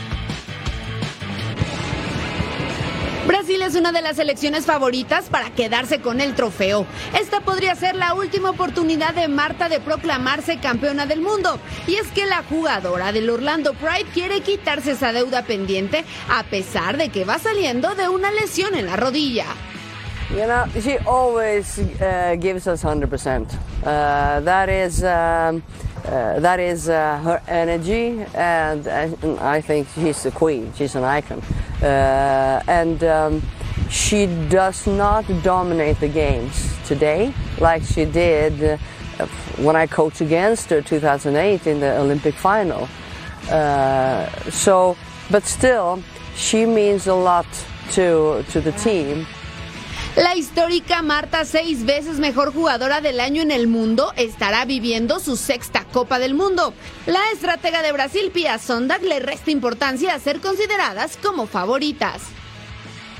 Es 3.68 3.76
una 3.76 3.92
de 3.92 4.02
las 4.02 4.16
selecciones 4.16 4.66
favoritas 4.66 5.26
para 5.26 5.50
quedarse 5.50 6.00
con 6.00 6.22
el 6.22 6.36
trofeo. 6.36 6.86
Esta 7.20 7.42
podría 7.42 7.76
ser 7.76 7.96
la 7.96 8.14
última 8.14 8.52
oportunidad 8.52 9.14
de 9.14 9.28
Marta 9.28 9.68
de 9.68 9.82
proclamarse 9.82 10.60
campeona 10.60 11.06
del 11.06 11.20
mundo. 11.20 11.60
Y 11.86 11.96
es 11.96 12.08
que 12.08 12.26
la 12.26 12.44
jugadora 12.44 13.12
del 13.12 13.30
Orlando 13.30 13.74
Pride 13.74 14.10
quiere 14.14 14.40
quitarse 14.40 14.92
esa 14.92 15.12
deuda 15.12 15.42
pendiente 15.42 16.06
a 16.30 16.44
pesar 16.44 16.96
de 16.96 17.10
que 17.10 17.26
va 17.26 17.40
saliendo 17.40 17.94
de 17.94 18.08
una 18.08 18.32
lesión 18.32 18.74
en 18.74 18.86
la 18.86 18.96
rodilla. 18.96 19.46
You 20.30 20.46
know, 20.46 20.66
she 20.82 20.98
always 21.00 21.80
uh, 21.80 22.36
gives 22.40 22.68
us 22.68 22.84
100%. 22.84 23.54
Uh, 23.84 24.42
that 24.42 24.70
is, 24.70 25.02
um, 25.04 25.64
uh, 26.06 26.40
that 26.40 26.60
is 26.60 26.90
uh, 26.90 27.18
her 27.24 27.42
energy, 27.48 28.26
and, 28.36 28.86
and 28.88 29.40
I 29.40 29.62
think 29.62 29.88
she's 29.96 30.26
a 30.26 30.32
queen. 30.32 30.74
She's 30.76 30.96
an 30.96 31.06
icon, 31.06 31.42
uh, 31.82 32.62
and 32.68 33.02
um, 33.06 33.42
she 33.90 34.28
does 34.50 34.88
not 34.88 35.26
dominate 35.44 36.00
the 36.00 36.08
games 36.08 36.76
today 36.86 37.34
like 37.60 37.84
she 37.84 38.06
did 38.06 38.80
uh, 39.20 39.26
when 39.58 39.76
I 39.76 39.88
coached 39.88 40.22
against 40.22 40.70
her 40.70 40.82
2008 40.82 41.68
in 41.68 41.80
the 41.80 41.98
Olympic 42.00 42.36
final. 42.36 42.88
Uh, 43.50 44.30
so, 44.50 44.96
but 45.32 45.44
still, 45.44 46.04
she 46.36 46.66
means 46.66 47.08
a 47.08 47.16
lot 47.16 47.48
to 47.92 48.44
to 48.52 48.62
the 48.62 48.72
team. 48.74 49.26
La 50.16 50.36
histórica 50.36 51.04
Marta, 51.04 51.46
seis 51.46 51.86
veces 51.86 52.20
mejor 52.20 52.52
jugadora 52.52 53.02
del 53.02 53.20
año 53.20 53.44
en 53.44 53.52
el 53.52 53.68
mundo, 53.68 54.14
estará 54.16 54.66
viviendo 54.66 55.20
su 55.20 55.38
sexta 55.38 55.86
Copa 55.94 56.18
del 56.18 56.34
Mundo. 56.34 56.74
La 57.06 57.22
estratega 57.32 57.84
de 57.84 57.92
Brasil, 57.92 58.32
Pia 58.34 58.58
Sondag, 58.58 59.04
le 59.04 59.20
resta 59.20 59.52
importancia 59.52 60.16
a 60.16 60.20
ser 60.20 60.40
consideradas 60.42 61.18
como 61.18 61.46
favoritas. 61.46 62.37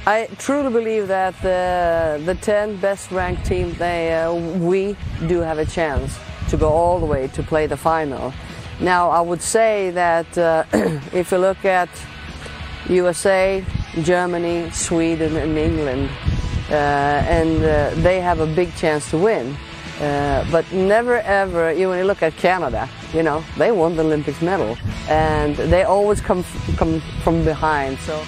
I 0.08 0.30
truly 0.38 0.72
believe 0.72 1.10
that 1.10 1.36
the, 1.42 2.24
the 2.24 2.36
10 2.36 2.78
best 2.78 3.12
ranked 3.12 3.46
team, 3.46 3.74
they, 3.74 4.14
uh, 4.14 4.34
we 4.34 4.96
do 5.28 5.42
have 5.42 5.58
a 5.58 5.66
chance 5.66 6.18
to 6.48 6.56
go 6.56 6.70
all 6.70 6.98
the 7.02 7.06
way 7.06 7.28
to 7.28 7.44
play 7.44 7.68
the 7.68 7.76
final. 7.76 8.34
Now, 8.80 9.10
I 9.10 9.20
would 9.20 9.42
say 9.42 9.90
that 9.90 10.38
uh, 10.38 10.64
if 11.12 11.30
you 11.34 11.40
look 11.40 11.66
at 11.66 11.90
USA, 12.88 13.66
Germany, 14.02 14.70
Sweden, 14.72 15.36
and 15.36 15.58
England, 15.58 16.10
uh, 16.70 16.74
and 16.74 17.62
uh, 17.62 17.90
they 17.96 18.22
have 18.22 18.40
a 18.40 18.48
big 18.48 18.74
chance 18.78 19.10
to 19.10 19.18
win. 19.18 19.58
Uh, 20.00 20.48
but 20.50 20.72
never 20.72 21.18
ever, 21.18 21.74
you, 21.74 21.90
when 21.90 21.98
you 21.98 22.06
look 22.06 22.24
at 22.24 22.34
Canada, 22.38 22.88
you 23.14 23.24
know, 23.24 23.44
they 23.58 23.74
won 23.74 23.98
the 23.98 24.04
Olympics 24.04 24.42
medal, 24.42 24.78
and 25.10 25.58
they 25.58 25.84
always 25.84 26.22
come, 26.22 26.46
come 26.78 27.02
from 27.24 27.44
behind. 27.44 28.00
So. 28.00 28.24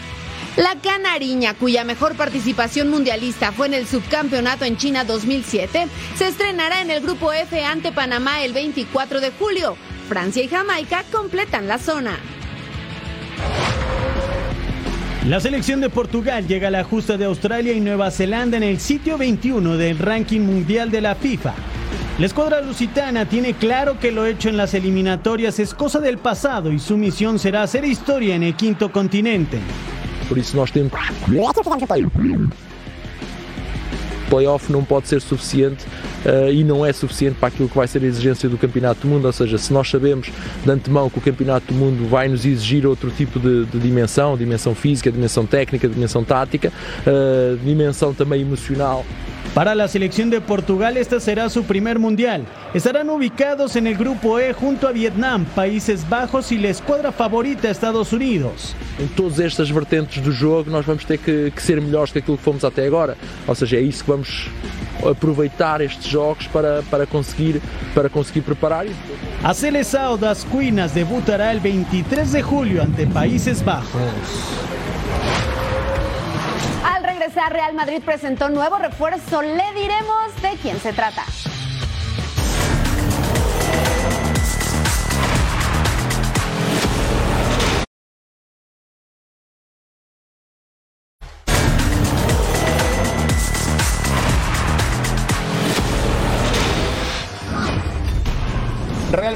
La 0.57 0.75
canariña, 0.81 1.53
cuya 1.53 1.83
mejor 1.83 2.15
participación 2.15 2.89
mundialista 2.89 3.51
fue 3.51 3.67
en 3.67 3.75
el 3.75 3.87
subcampeonato 3.87 4.65
en 4.65 4.77
China 4.77 5.03
2007, 5.03 5.87
se 6.17 6.27
estrenará 6.27 6.81
en 6.81 6.91
el 6.91 7.01
Grupo 7.01 7.31
F 7.31 7.63
ante 7.63 7.91
Panamá 7.91 8.43
el 8.43 8.53
24 8.53 9.21
de 9.21 9.31
julio. 9.31 9.77
Francia 10.07 10.43
y 10.43 10.47
Jamaica 10.47 11.03
completan 11.11 11.67
la 11.67 11.77
zona. 11.77 12.17
La 15.27 15.39
selección 15.39 15.79
de 15.79 15.89
Portugal 15.89 16.47
llega 16.47 16.69
a 16.69 16.71
la 16.71 16.83
justa 16.83 17.15
de 17.15 17.25
Australia 17.25 17.73
y 17.73 17.79
Nueva 17.79 18.09
Zelanda 18.09 18.57
en 18.57 18.63
el 18.63 18.79
sitio 18.79 19.17
21 19.17 19.77
del 19.77 19.99
ranking 19.99 20.41
mundial 20.41 20.89
de 20.89 21.01
la 21.01 21.13
FIFA. 21.13 21.53
La 22.17 22.25
escuadra 22.25 22.61
lusitana 22.61 23.25
tiene 23.25 23.53
claro 23.53 23.99
que 23.99 24.11
lo 24.11 24.25
hecho 24.25 24.49
en 24.49 24.57
las 24.57 24.73
eliminatorias 24.73 25.59
es 25.59 25.73
cosa 25.73 25.99
del 25.99 26.17
pasado 26.17 26.71
y 26.71 26.79
su 26.79 26.97
misión 26.97 27.37
será 27.37 27.63
hacer 27.63 27.85
historia 27.85 28.35
en 28.35 28.43
el 28.43 28.55
quinto 28.55 28.91
continente. 28.91 29.59
Por 30.29 30.37
isso 30.37 30.55
nós 30.55 30.71
temos 30.71 30.93
playoff 34.29 34.71
não 34.71 34.83
pode 34.83 35.07
ser 35.07 35.19
suficiente 35.19 35.83
uh, 36.25 36.51
e 36.51 36.63
não 36.63 36.85
é 36.85 36.93
suficiente 36.93 37.35
para 37.39 37.49
aquilo 37.49 37.67
que 37.67 37.75
vai 37.75 37.87
ser 37.87 38.01
a 38.03 38.05
exigência 38.05 38.47
do 38.47 38.57
Campeonato 38.57 39.01
do 39.01 39.07
Mundo, 39.07 39.25
ou 39.25 39.33
seja, 39.33 39.57
se 39.57 39.73
nós 39.73 39.89
sabemos 39.89 40.31
de 40.63 40.71
antemão 40.71 41.09
que 41.09 41.17
o 41.17 41.21
Campeonato 41.21 41.73
do 41.73 41.73
Mundo 41.73 42.07
vai 42.07 42.27
nos 42.27 42.45
exigir 42.45 42.85
outro 42.85 43.09
tipo 43.09 43.39
de, 43.39 43.65
de 43.65 43.79
dimensão, 43.79 44.37
dimensão 44.37 44.75
física, 44.75 45.11
dimensão 45.11 45.45
técnica, 45.45 45.89
dimensão 45.89 46.23
tática, 46.23 46.71
uh, 47.07 47.57
dimensão 47.57 48.13
também 48.13 48.41
emocional. 48.41 49.05
Para 49.53 49.73
la 49.73 49.87
selección 49.87 50.29
de 50.29 50.41
Portugal 50.41 50.95
este 50.95 51.19
será 51.19 51.49
su 51.49 51.63
primer 51.63 51.97
mundial. 51.97 52.45
Estarán 52.73 53.09
ubicados 53.09 53.75
en 53.75 53.87
el 53.87 53.95
grupo 53.95 54.39
E 54.39 54.53
junto 54.53 54.87
a 54.87 54.91
Vietnam, 54.91 55.43
Países 55.55 56.07
Bajos 56.07 56.51
y 56.51 56.57
la 56.57 56.69
escuadra 56.69 57.11
favorita 57.11 57.69
Estados 57.69 58.13
Unidos. 58.13 58.75
Em 58.99 59.07
todas 59.07 59.39
estas 59.39 59.69
vertentes 59.71 60.21
do 60.21 60.31
jogo 60.31 60.69
nós 60.69 60.85
vamos 60.85 61.03
ter 61.03 61.17
que, 61.17 61.51
que 61.51 61.61
ser 61.61 61.81
melhores 61.81 62.11
que 62.13 62.19
aquilo 62.19 62.37
que 62.37 62.43
fomos 62.43 62.63
até 62.63 62.85
agora. 62.85 63.17
Ou 63.47 63.55
seja, 63.55 63.77
é 63.77 63.81
isso 63.81 64.03
que 64.03 64.11
vamos 64.11 64.47
aproveitar 65.03 65.81
estes 65.81 66.07
jogos 66.07 66.45
para, 66.47 66.83
para, 66.89 67.07
conseguir, 67.07 67.61
para 67.95 68.09
conseguir 68.09 68.41
preparar. 68.41 68.85
A 69.43 69.53
Seleção 69.53 70.17
das 70.17 70.43
Cuinas 70.43 70.91
debutará 70.91 71.51
el 71.51 71.59
23 71.59 72.31
de 72.31 72.41
julio 72.41 72.83
ante 72.83 73.05
Países 73.07 73.61
Bajos. 73.61 73.89
Regresar, 77.19 77.51
Real 77.51 77.73
Madrid 77.73 78.01
presentó 78.01 78.47
nuevo 78.47 78.77
refuerzo. 78.77 79.41
Le 79.41 79.73
diremos 79.73 80.41
de 80.41 80.51
quién 80.61 80.79
se 80.79 80.93
trata. 80.93 81.25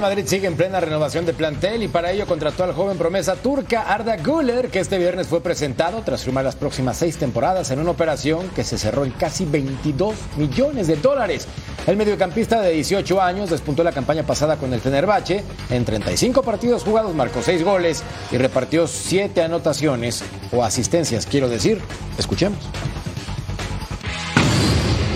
Madrid 0.03 0.25
sigue 0.27 0.47
en 0.47 0.57
plena 0.57 0.81
renovación 0.81 1.25
de 1.25 1.31
plantel 1.31 1.81
y 1.81 1.87
para 1.87 2.11
ello 2.11 2.27
contrató 2.27 2.65
al 2.65 2.73
joven 2.73 2.97
promesa 2.97 3.37
turca 3.37 3.83
Arda 3.83 4.17
Güler, 4.17 4.69
que 4.69 4.81
este 4.81 4.97
viernes 4.97 5.27
fue 5.27 5.39
presentado 5.39 6.01
tras 6.03 6.23
firmar 6.25 6.43
las 6.43 6.57
próximas 6.57 6.97
seis 6.97 7.15
temporadas 7.15 7.71
en 7.71 7.79
una 7.79 7.91
operación 7.91 8.49
que 8.49 8.65
se 8.65 8.77
cerró 8.77 9.05
en 9.05 9.11
casi 9.11 9.45
22 9.45 10.15
millones 10.35 10.87
de 10.87 10.97
dólares. 10.97 11.47
El 11.87 11.95
mediocampista 11.95 12.59
de 12.59 12.71
18 12.71 13.21
años 13.21 13.49
despuntó 13.49 13.81
la 13.81 13.93
campaña 13.93 14.23
pasada 14.23 14.57
con 14.57 14.73
el 14.73 14.81
Fenerbahce. 14.81 15.41
En 15.69 15.85
35 15.85 16.43
partidos 16.43 16.83
jugados 16.83 17.15
marcó 17.15 17.41
6 17.41 17.63
goles 17.63 18.03
y 18.29 18.37
repartió 18.37 18.87
7 18.87 19.41
anotaciones 19.41 20.21
o 20.51 20.65
asistencias, 20.65 21.25
quiero 21.25 21.47
decir. 21.47 21.79
Escuchemos. 22.17 22.59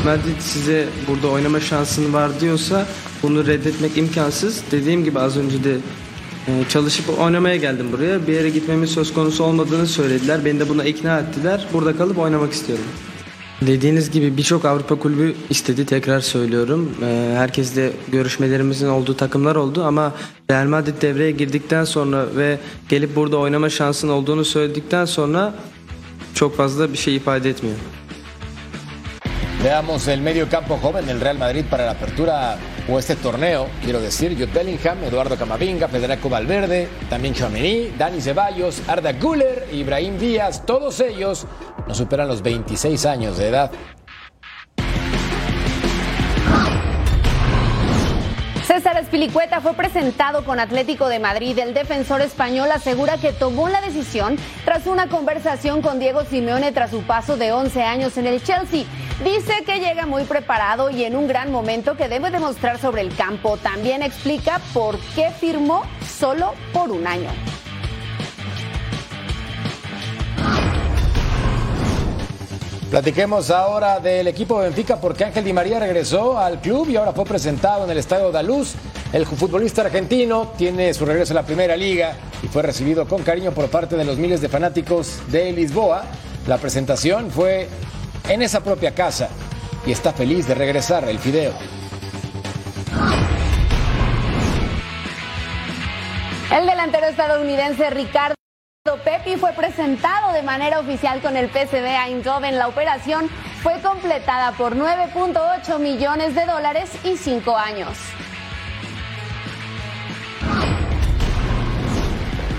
Madrid 0.06 0.40
size 0.40 0.88
burada 1.08 1.28
oynama 1.28 1.60
şansın 1.60 2.14
var 2.14 2.40
diyorsa 2.40 2.86
bunu 3.24 3.48
reddetmek 3.48 3.98
imkansız. 3.98 4.64
Dediğim 4.72 5.04
gibi 5.04 5.20
az 5.20 5.38
önce 5.38 5.64
de 5.64 5.78
Ee, 6.48 6.70
Çalışıp 6.70 7.20
oynamaya 7.20 7.56
geldim 7.56 7.92
buraya. 7.92 8.28
Bir 8.28 8.34
yere 8.34 8.50
gitmemin 8.50 8.86
söz 8.86 9.14
konusu 9.14 9.44
olmadığını 9.44 9.88
söylediler. 9.88 10.46
Beni 10.46 10.60
de 10.60 10.70
buna 10.70 10.84
ikna 10.84 11.20
ettiler. 11.20 11.68
Burada 11.74 11.98
kalıp 11.98 12.18
oynamak 12.18 12.54
istiyorum. 12.54 12.86
Dediğiniz 13.62 14.12
gibi 14.12 14.38
birçok 14.38 14.66
Avrupa 14.66 14.96
kulübü 14.96 15.36
istedi 15.50 15.86
tekrar 15.86 16.20
söylüyorum. 16.20 16.92
Ee, 17.04 17.34
herkesle 17.38 17.92
görüşmelerimizin 18.12 18.88
olduğu 18.88 19.18
takımlar 19.18 19.56
oldu 19.56 19.84
ama 19.84 20.14
Real 20.52 20.66
Madrid 20.66 21.02
devreye 21.02 21.32
girdikten 21.32 21.84
sonra 21.84 22.26
ve 22.36 22.58
gelip 22.90 23.16
burada 23.16 23.38
oynama 23.38 23.70
şansın 23.70 24.10
olduğunu 24.10 24.46
söyledikten 24.46 25.06
sonra 25.06 25.54
çok 26.34 26.58
fazla 26.58 26.94
bir 26.94 26.98
şey 26.98 27.16
ifade 27.16 27.50
etmiyor. 27.50 27.78
Veamos 29.64 30.08
el 30.08 30.20
medio 30.20 30.50
campo 30.52 30.80
joven 30.84 31.08
del 31.08 31.22
Real 31.22 31.38
Madrid 31.38 31.66
para 31.72 31.84
la 31.86 31.92
apertura 31.92 32.60
o 32.90 32.98
este 32.98 33.16
torneo, 33.16 33.68
quiero 33.84 34.00
decir, 34.00 34.34
Jude 34.34 34.52
Bellingham, 34.54 35.04
Eduardo 35.04 35.36
Camavinga, 35.36 35.88
Federico 35.88 36.30
Valverde, 36.30 36.88
también 37.10 37.34
Chouameni, 37.34 37.94
Dani 37.98 38.22
Ceballos, 38.22 38.82
Arda 38.88 39.14
Güler, 39.14 39.68
Ibrahim 39.72 40.18
Díaz, 40.18 40.66
todos 40.66 41.00
ellos 41.02 41.46
no 41.88 41.94
superan 41.94 42.28
los 42.28 42.42
26 42.42 43.06
años 43.06 43.38
de 43.38 43.50
edad. 43.50 43.72
César 48.66 48.98
Espilicueta 48.98 49.60
fue 49.60 49.74
presentado 49.74 50.46
con 50.46 50.60
Atlético 50.60 51.10
de 51.10 51.20
Madrid. 51.20 51.58
El 51.58 51.74
defensor 51.74 52.22
español 52.22 52.70
asegura 52.72 53.18
que 53.18 53.34
tomó 53.34 53.70
la 53.70 53.82
decisión 53.82 54.36
tras 54.66 54.86
una 54.86 55.08
conversación 55.08 55.82
con 55.82 56.00
Diego 56.00 56.24
Simeone 56.26 56.72
tras 56.72 56.92
su 56.92 57.02
paso 57.02 57.38
de 57.38 57.52
11 57.52 57.82
años 57.84 58.18
en 58.18 58.28
el 58.28 58.44
Chelsea. 58.44 58.86
Dice 59.24 59.64
que 59.66 59.80
llega 59.80 60.06
muy 60.06 60.26
preparado 60.26 60.92
y 60.92 61.04
en 61.04 61.16
un 61.16 61.28
gran 61.28 61.52
momento 61.52 61.98
que 61.98 62.08
debe 62.08 62.30
demostrar 62.30 62.80
sobre 62.80 63.02
el 63.02 63.16
campo. 63.16 63.58
También 63.58 64.04
explica 64.04 64.62
por 64.76 65.00
qué 65.16 65.32
firmó 65.32 65.84
solo 66.08 66.54
por 66.72 66.92
un 66.92 67.08
año. 67.08 67.30
Platiquemos 72.92 73.50
ahora 73.50 74.00
del 74.00 74.28
equipo 74.28 74.62
de 74.62 74.68
Benfica 74.68 75.02
porque 75.02 75.26
Ángel 75.26 75.44
Di 75.44 75.52
María 75.52 75.80
regresó 75.80 76.38
al 76.38 76.62
club 76.62 76.88
y 76.88 76.96
ahora 76.96 77.12
fue 77.12 77.26
presentado 77.26 77.86
en 77.86 77.90
el 77.90 77.98
Estadio 77.98 78.32
Daluz. 78.32 78.76
El 79.12 79.26
futbolista 79.26 79.82
argentino 79.82 80.54
tiene 80.58 80.94
su 80.94 81.06
regreso 81.06 81.34
a 81.34 81.36
la 81.36 81.44
primera 81.44 81.76
liga 81.76 82.16
y 82.44 82.48
fue 82.48 82.62
recibido 82.62 83.08
con 83.08 83.24
cariño 83.24 83.52
por 83.52 83.68
parte 83.70 83.98
de 83.98 84.06
los 84.06 84.18
miles 84.18 84.42
de 84.42 84.48
fanáticos 84.48 85.20
de 85.32 85.52
Lisboa. 85.52 86.04
La 86.46 86.60
presentación 86.60 87.30
fue 87.30 87.68
en 88.30 88.42
esa 88.42 88.62
propia 88.62 88.94
casa 88.94 89.30
y 89.86 89.92
está 89.92 90.12
feliz 90.14 90.48
de 90.48 90.56
regresar 90.56 91.08
el 91.08 91.20
Fideo. 91.20 91.54
El 96.52 96.66
delantero 96.66 97.08
estadounidense 97.08 97.90
Ricardo 97.90 98.36
Pepi 99.04 99.36
fue 99.36 99.52
presentado 99.54 100.32
de 100.32 100.44
manera 100.44 100.80
oficial 100.80 101.22
con 101.22 101.36
el 101.36 101.50
PSV 101.50 101.86
Eindhoven. 102.08 102.58
La 102.58 102.68
operación 102.68 103.30
fue 103.62 103.80
completada 103.82 104.54
por 104.54 104.76
9.8 104.76 105.80
millones 105.80 106.36
de 106.36 106.46
dólares 106.46 106.90
y 107.04 107.18
5 107.18 107.58
años. 107.58 107.98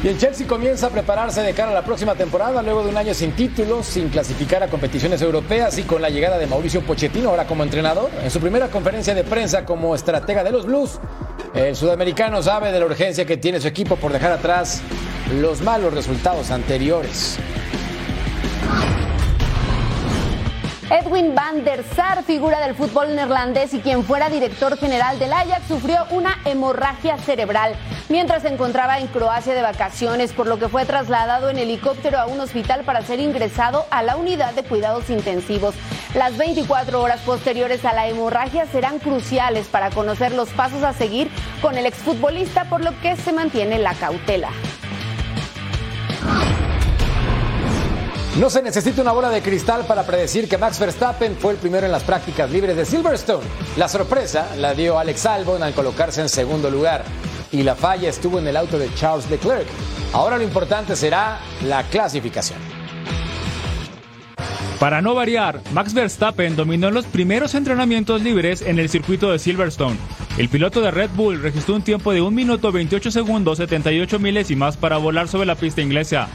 Y 0.03 0.07
el 0.07 0.17
Chelsea 0.17 0.47
comienza 0.47 0.87
a 0.87 0.91
prepararse 0.91 1.43
de 1.43 1.53
cara 1.55 1.73
a 1.73 1.75
la 1.75 1.85
próxima 1.85 2.15
temporada, 2.15 2.63
luego 2.63 2.85
de 2.85 2.91
un 2.91 2.97
año 2.97 3.13
sin 3.15 3.33
títulos, 3.33 3.85
sin 3.85 4.11
clasificar 4.11 4.63
a 4.63 4.69
competiciones 4.69 5.21
europeas 5.23 5.77
y 5.77 5.83
con 5.83 6.01
la 6.01 6.09
llegada 6.09 6.39
de 6.39 6.47
Mauricio 6.47 6.83
Pochettino 6.83 7.31
ahora 7.31 7.49
como 7.49 7.65
entrenador. 7.65 8.09
En 8.23 8.31
su 8.31 8.39
primera 8.39 8.69
conferencia 8.69 9.13
de 9.13 9.25
prensa 9.25 9.65
como 9.65 9.97
estratega 9.97 10.45
de 10.45 10.53
los 10.53 10.67
Blues, 10.67 11.01
el 11.53 11.75
sudamericano 11.75 12.41
sabe 12.45 12.71
de 12.71 12.79
la 12.79 12.87
urgencia 12.87 13.25
que 13.25 13.39
tiene 13.39 13.61
su 13.61 13.67
equipo 13.67 13.97
por 13.97 14.13
dejar 14.13 14.31
atrás 14.31 14.83
los 15.41 15.63
malos 15.63 15.93
resultados 15.93 16.53
anteriores. 16.53 17.37
Edwin 20.91 21.35
van 21.35 21.65
der 21.65 21.85
Sar, 21.95 22.25
figura 22.25 22.61
del 22.61 22.75
fútbol 22.75 23.15
neerlandés 23.15 23.75
y 23.75 23.81
quien 23.81 24.05
fuera 24.05 24.31
director 24.31 24.79
general 24.79 25.19
del 25.19 25.35
Ajax, 25.35 25.69
sufrió 25.69 26.07
una 26.11 26.41
hemorragia 26.47 27.19
cerebral 27.19 27.77
mientras 28.09 28.41
se 28.41 28.49
encontraba 28.49 28.99
en 28.99 29.07
Croacia 29.09 29.53
de 29.55 29.61
vacaciones, 29.61 30.33
por 30.33 30.47
lo 30.47 30.59
que 30.59 30.71
fue 30.71 30.87
trasladado 30.87 31.51
en 31.51 31.59
helicóptero 31.59 32.19
a 32.19 32.25
un 32.25 32.41
hospital 32.41 32.85
para 32.85 33.03
ser 33.03 33.21
ingresado 33.21 33.85
a 33.91 34.03
la 34.03 34.17
unidad 34.17 34.55
de 34.55 34.63
cuidados 34.63 35.11
intensivos. 35.11 35.75
Las 36.15 36.39
24 36.39 37.03
horas 37.03 37.21
posteriores 37.21 37.85
a 37.85 37.93
la 37.93 38.09
hemorragia 38.09 38.65
serán 38.65 38.99
cruciales 38.99 39.67
para 39.67 39.91
conocer 39.91 40.33
los 40.33 40.49
pasos 40.49 40.83
a 40.85 40.95
seguir 40.95 41.31
con 41.61 41.77
el 41.77 41.85
exfutbolista, 41.85 42.65
por 42.65 42.83
lo 42.83 42.99
que 43.03 43.15
se 43.17 43.35
mantiene 43.35 43.79
la 43.79 43.93
cautela. 43.93 44.49
No 48.39 48.49
se 48.51 48.63
necesita 48.63 49.03
una 49.03 49.11
bola 49.11 49.31
de 49.31 49.43
cristal 49.43 49.85
para 49.85 50.07
predecir 50.07 50.49
que 50.49 50.59
Max 50.59 50.79
Verstappen 50.79 51.37
fue 51.37 51.55
el 51.55 51.59
primero 51.59 51.87
en 51.87 51.91
las 51.91 52.05
prácticas 52.05 52.49
libres 52.49 52.77
de 52.77 52.85
Silverstone. 52.85 53.45
La 53.77 53.89
sorpresa 53.89 54.55
la 54.57 54.75
dio 54.75 54.97
Alex 54.97 55.27
Albon 55.27 55.61
al 55.65 55.75
colocarse 55.75 56.21
en 56.21 56.29
segundo 56.29 56.71
lugar 56.71 57.05
y 57.51 57.65
la 57.65 57.75
falla 57.75 58.09
estuvo 58.09 58.39
en 58.39 58.47
el 58.47 58.57
auto 58.57 58.79
de 58.79 58.95
Charles 58.95 59.29
Leclerc. 59.29 59.67
Ahora 60.13 60.39
lo 60.39 60.45
importante 60.45 60.95
será 60.95 61.41
la 61.65 61.83
clasificación. 61.89 62.61
Para 64.79 65.03
no 65.03 65.17
variar, 65.17 65.61
Max 65.73 65.93
Verstappen 65.93 66.55
dominó 66.55 66.93
los 66.93 67.07
primeros 67.07 67.57
entrenamientos 67.57 68.23
libres 68.23 68.63
en 68.63 68.79
el 68.79 68.89
circuito 68.89 69.33
de 69.33 69.41
Silverstone. 69.41 69.97
El 70.37 70.49
piloto 70.49 70.81
de 70.81 70.93
Red 70.93 71.11
Bull 71.17 71.43
registró 71.43 71.75
un 71.75 71.83
tiempo 71.83 72.13
de 72.13 72.21
1 72.21 72.31
minuto 72.31 72.71
28 72.71 73.11
segundos 73.11 73.59
78 73.59 74.21
milésimas 74.21 74.77
para 74.77 74.97
volar 74.99 75.27
sobre 75.27 75.47
la 75.47 75.57
pista 75.57 75.81
inglesa. 75.81 76.29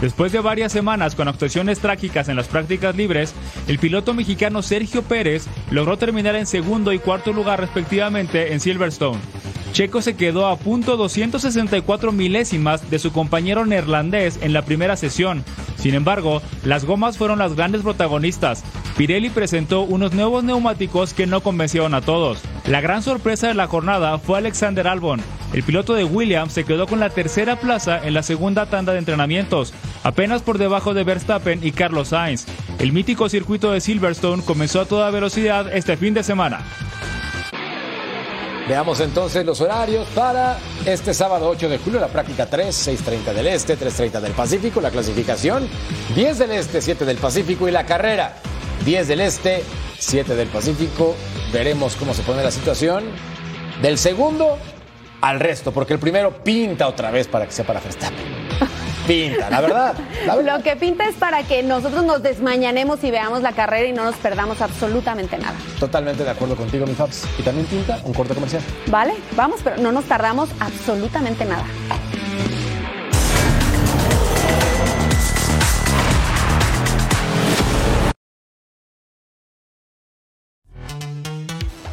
Después 0.00 0.32
de 0.32 0.40
varias 0.40 0.72
semanas 0.72 1.14
con 1.14 1.28
actuaciones 1.28 1.78
trágicas 1.80 2.28
en 2.28 2.36
las 2.36 2.48
prácticas 2.48 2.96
libres, 2.96 3.34
el 3.68 3.78
piloto 3.78 4.14
mexicano 4.14 4.62
Sergio 4.62 5.02
Pérez 5.02 5.46
logró 5.70 5.98
terminar 5.98 6.36
en 6.36 6.46
segundo 6.46 6.92
y 6.92 6.98
cuarto 6.98 7.32
lugar 7.32 7.60
respectivamente 7.60 8.52
en 8.52 8.60
Silverstone. 8.60 9.20
Checo 9.72 10.02
se 10.02 10.16
quedó 10.16 10.48
a 10.48 10.56
punto 10.56 10.96
264 10.96 12.10
milésimas 12.12 12.90
de 12.90 12.98
su 12.98 13.12
compañero 13.12 13.66
neerlandés 13.66 14.38
en 14.42 14.52
la 14.52 14.62
primera 14.62 14.96
sesión. 14.96 15.44
Sin 15.76 15.94
embargo, 15.94 16.42
las 16.64 16.84
gomas 16.84 17.16
fueron 17.18 17.38
las 17.38 17.54
grandes 17.54 17.82
protagonistas. 17.82 18.64
Pirelli 18.96 19.30
presentó 19.30 19.82
unos 19.82 20.12
nuevos 20.12 20.42
neumáticos 20.42 21.14
que 21.14 21.26
no 21.26 21.40
convencieron 21.42 21.94
a 21.94 22.00
todos. 22.00 22.40
La 22.66 22.80
gran 22.80 23.02
sorpresa 23.02 23.48
de 23.48 23.54
la 23.54 23.68
jornada 23.68 24.18
fue 24.18 24.38
Alexander 24.38 24.88
Albon. 24.88 25.20
El 25.52 25.62
piloto 25.62 25.94
de 25.94 26.04
Williams 26.04 26.52
se 26.52 26.64
quedó 26.64 26.86
con 26.86 27.00
la 27.00 27.10
tercera 27.10 27.58
plaza 27.58 28.00
en 28.04 28.14
la 28.14 28.22
segunda 28.22 28.66
tanda 28.66 28.92
de 28.92 28.98
entrenamientos, 28.98 29.72
apenas 30.02 30.42
por 30.42 30.58
debajo 30.58 30.94
de 30.94 31.04
Verstappen 31.04 31.60
y 31.62 31.72
Carlos 31.72 32.08
Sainz. 32.08 32.46
El 32.78 32.92
mítico 32.92 33.28
circuito 33.28 33.72
de 33.72 33.80
Silverstone 33.80 34.42
comenzó 34.42 34.80
a 34.80 34.86
toda 34.86 35.10
velocidad 35.10 35.72
este 35.72 35.96
fin 35.96 36.14
de 36.14 36.22
semana. 36.22 36.64
Veamos 38.70 39.00
entonces 39.00 39.44
los 39.44 39.60
horarios 39.60 40.06
para 40.14 40.56
este 40.86 41.12
sábado 41.12 41.48
8 41.48 41.68
de 41.68 41.78
julio, 41.78 41.98
la 41.98 42.06
práctica 42.06 42.46
3, 42.46 42.88
6.30 42.88 43.32
del 43.32 43.48
Este, 43.48 43.76
3.30 43.76 44.20
del 44.20 44.32
Pacífico, 44.32 44.80
la 44.80 44.92
clasificación 44.92 45.68
10 46.14 46.38
del 46.38 46.52
Este, 46.52 46.80
7 46.80 47.04
del 47.04 47.16
Pacífico 47.16 47.68
y 47.68 47.72
la 47.72 47.84
carrera 47.84 48.36
10 48.84 49.08
del 49.08 49.22
Este, 49.22 49.64
7 49.98 50.36
del 50.36 50.46
Pacífico. 50.46 51.16
Veremos 51.52 51.96
cómo 51.96 52.14
se 52.14 52.22
pone 52.22 52.44
la 52.44 52.52
situación 52.52 53.04
del 53.82 53.98
segundo 53.98 54.56
al 55.20 55.40
resto, 55.40 55.72
porque 55.72 55.94
el 55.94 55.98
primero 55.98 56.44
pinta 56.44 56.86
otra 56.86 57.10
vez 57.10 57.26
para 57.26 57.46
que 57.46 57.52
sea 57.52 57.66
para 57.66 57.80
Verstappen. 57.80 58.24
Pinta, 59.10 59.50
la 59.50 59.60
verdad, 59.60 59.94
la 60.24 60.36
verdad. 60.36 60.58
Lo 60.58 60.62
que 60.62 60.76
pinta 60.76 61.08
es 61.08 61.16
para 61.16 61.42
que 61.42 61.64
nosotros 61.64 62.04
nos 62.04 62.22
desmañanemos 62.22 63.02
y 63.02 63.10
veamos 63.10 63.42
la 63.42 63.50
carrera 63.50 63.88
y 63.88 63.92
no 63.92 64.04
nos 64.04 64.14
perdamos 64.14 64.60
absolutamente 64.60 65.36
nada. 65.36 65.56
Totalmente 65.80 66.22
de 66.22 66.30
acuerdo 66.30 66.54
contigo, 66.54 66.86
mi 66.86 66.94
Fabs. 66.94 67.24
Y 67.36 67.42
también 67.42 67.66
pinta 67.66 68.00
un 68.04 68.14
corte 68.14 68.34
comercial. 68.34 68.62
¿Vale? 68.86 69.14
Vamos, 69.34 69.62
pero 69.64 69.78
no 69.78 69.90
nos 69.90 70.04
tardamos 70.04 70.48
absolutamente 70.60 71.44
nada. 71.44 71.64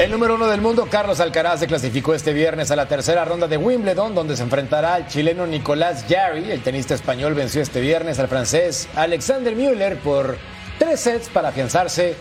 El 0.00 0.10
número 0.10 0.36
uno 0.36 0.46
del 0.46 0.62
mundo, 0.62 0.88
Carlos 0.90 1.20
Alcaraz, 1.20 1.60
se 1.60 1.66
clasificó 1.66 2.14
este 2.14 2.32
viernes 2.32 2.70
a 2.70 2.76
la 2.76 2.86
tercera 2.86 3.26
ronda 3.26 3.46
de 3.48 3.58
Wimbledon, 3.58 4.14
donde 4.14 4.34
se 4.34 4.42
enfrentará 4.42 4.94
al 4.94 5.06
chileno 5.08 5.46
Nicolás 5.46 6.06
Jarry. 6.08 6.50
El 6.50 6.62
tenista 6.62 6.94
español 6.94 7.34
venció 7.34 7.60
este 7.60 7.82
viernes 7.82 8.18
al 8.18 8.26
francés 8.26 8.88
Alexander 8.96 9.54
Müller 9.54 9.98
por 9.98 10.38
tres 10.78 11.00
sets 11.00 11.28
para 11.28 11.50
afianzarse 11.50 12.16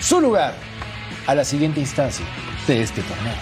su 0.00 0.22
lugar 0.22 0.54
a 1.26 1.34
la 1.34 1.44
siguiente 1.44 1.80
instancia 1.80 2.24
de 2.66 2.80
este 2.80 3.02
torneo. 3.02 3.34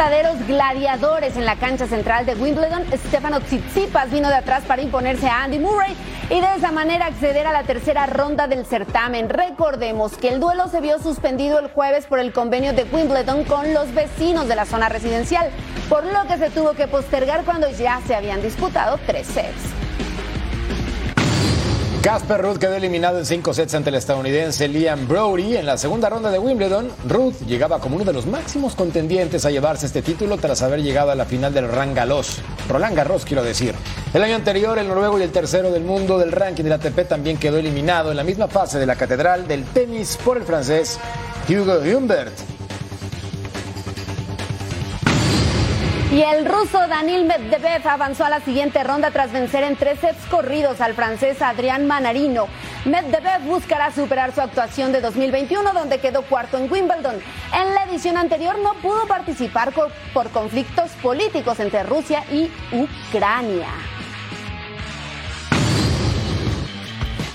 verdaderos 0.00 0.46
gladiadores 0.46 1.36
en 1.36 1.44
la 1.44 1.56
cancha 1.56 1.86
central 1.86 2.24
de 2.24 2.34
Wimbledon. 2.34 2.84
Stefano 3.08 3.40
Tsitsipas 3.40 4.10
vino 4.10 4.28
de 4.28 4.36
atrás 4.36 4.62
para 4.66 4.80
imponerse 4.80 5.28
a 5.28 5.42
Andy 5.42 5.58
Murray 5.58 5.94
y 6.30 6.40
de 6.40 6.54
esa 6.56 6.70
manera 6.70 7.06
acceder 7.06 7.46
a 7.48 7.52
la 7.52 7.64
tercera 7.64 8.06
ronda 8.06 8.46
del 8.46 8.64
certamen. 8.64 9.28
Recordemos 9.28 10.16
que 10.16 10.28
el 10.28 10.38
duelo 10.38 10.68
se 10.68 10.80
vio 10.80 11.00
suspendido 11.00 11.58
el 11.58 11.68
jueves 11.68 12.06
por 12.06 12.20
el 12.20 12.32
convenio 12.32 12.72
de 12.72 12.84
Wimbledon 12.84 13.44
con 13.44 13.74
los 13.74 13.92
vecinos 13.92 14.46
de 14.46 14.54
la 14.54 14.64
zona 14.64 14.88
residencial, 14.88 15.50
por 15.88 16.04
lo 16.04 16.24
que 16.28 16.38
se 16.38 16.50
tuvo 16.50 16.72
que 16.74 16.86
postergar 16.86 17.44
cuando 17.44 17.68
ya 17.70 18.00
se 18.06 18.14
habían 18.14 18.42
disputado 18.42 18.98
tres 19.06 19.26
sets. 19.26 19.79
Casper 22.02 22.40
Ruth 22.40 22.56
quedó 22.56 22.76
eliminado 22.76 23.18
en 23.18 23.26
cinco 23.26 23.52
sets 23.52 23.74
ante 23.74 23.90
el 23.90 23.96
estadounidense 23.96 24.68
Liam 24.68 25.06
Brody 25.06 25.58
en 25.58 25.66
la 25.66 25.76
segunda 25.76 26.08
ronda 26.08 26.30
de 26.30 26.38
Wimbledon. 26.38 26.90
Ruth 27.06 27.40
llegaba 27.46 27.78
como 27.78 27.96
uno 27.96 28.06
de 28.06 28.14
los 28.14 28.24
máximos 28.24 28.74
contendientes 28.74 29.44
a 29.44 29.50
llevarse 29.50 29.84
este 29.84 30.00
título 30.00 30.38
tras 30.38 30.62
haber 30.62 30.82
llegado 30.82 31.10
a 31.10 31.14
la 31.14 31.26
final 31.26 31.52
del 31.52 31.68
Rangalos. 31.68 32.38
Roland 32.70 32.96
Garros, 32.96 33.26
quiero 33.26 33.42
decir. 33.42 33.74
El 34.14 34.22
año 34.22 34.34
anterior, 34.34 34.78
el 34.78 34.88
noruego 34.88 35.18
y 35.18 35.24
el 35.24 35.30
tercero 35.30 35.70
del 35.70 35.84
mundo 35.84 36.18
del 36.18 36.32
ranking 36.32 36.64
del 36.64 36.72
ATP 36.72 37.06
también 37.06 37.36
quedó 37.36 37.58
eliminado 37.58 38.10
en 38.10 38.16
la 38.16 38.24
misma 38.24 38.48
fase 38.48 38.78
de 38.78 38.86
la 38.86 38.96
catedral 38.96 39.46
del 39.46 39.64
tenis 39.64 40.18
por 40.24 40.38
el 40.38 40.44
francés 40.44 40.98
Hugo 41.50 41.80
Humbert. 41.80 42.59
Y 46.12 46.22
el 46.22 46.44
ruso 46.44 46.88
Danil 46.88 47.24
Medvedev 47.24 47.86
avanzó 47.86 48.24
a 48.24 48.30
la 48.30 48.40
siguiente 48.40 48.82
ronda 48.82 49.12
tras 49.12 49.30
vencer 49.30 49.62
en 49.62 49.76
tres 49.76 50.00
sets 50.00 50.26
corridos 50.26 50.80
al 50.80 50.94
francés 50.94 51.40
Adrián 51.40 51.86
Manarino. 51.86 52.48
Medvedev 52.84 53.42
buscará 53.42 53.92
superar 53.92 54.34
su 54.34 54.40
actuación 54.40 54.90
de 54.90 55.02
2021 55.02 55.72
donde 55.72 56.00
quedó 56.00 56.22
cuarto 56.22 56.58
en 56.58 56.70
Wimbledon. 56.70 57.14
En 57.54 57.74
la 57.76 57.84
edición 57.84 58.16
anterior 58.16 58.58
no 58.58 58.74
pudo 58.82 59.06
participar 59.06 59.72
por 59.72 60.30
conflictos 60.30 60.90
políticos 61.00 61.60
entre 61.60 61.84
Rusia 61.84 62.24
y 62.32 62.50
Ucrania. 62.72 63.68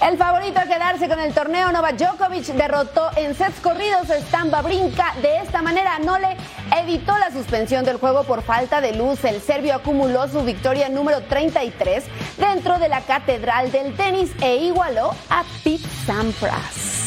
El 0.05 0.17
favorito 0.17 0.59
a 0.59 0.65
quedarse 0.65 1.07
con 1.07 1.19
el 1.19 1.33
torneo 1.33 1.71
Novak 1.71 1.95
Djokovic 1.95 2.45
derrotó 2.53 3.09
en 3.15 3.33
sets 3.33 3.59
corridos 3.59 4.07
a 4.11 4.17
Stan 4.17 4.51
Brinca. 4.63 5.15
De 5.21 5.37
esta 5.37 5.63
manera 5.63 5.97
no 5.97 6.19
le 6.19 6.37
evitó 6.81 7.17
la 7.17 7.31
suspensión 7.31 7.85
del 7.85 7.97
juego 7.97 8.23
por 8.23 8.41
falta 8.41 8.81
de 8.81 8.93
luz. 8.93 9.23
El 9.23 9.41
serbio 9.41 9.75
acumuló 9.75 10.27
su 10.27 10.41
victoria 10.43 10.89
número 10.89 11.21
33 11.21 12.03
dentro 12.37 12.79
de 12.79 12.89
la 12.89 13.01
catedral 13.01 13.71
del 13.71 13.95
tenis 13.95 14.31
e 14.41 14.55
igualó 14.57 15.11
a 15.29 15.43
Pete 15.63 15.83
Sampras. 16.05 17.03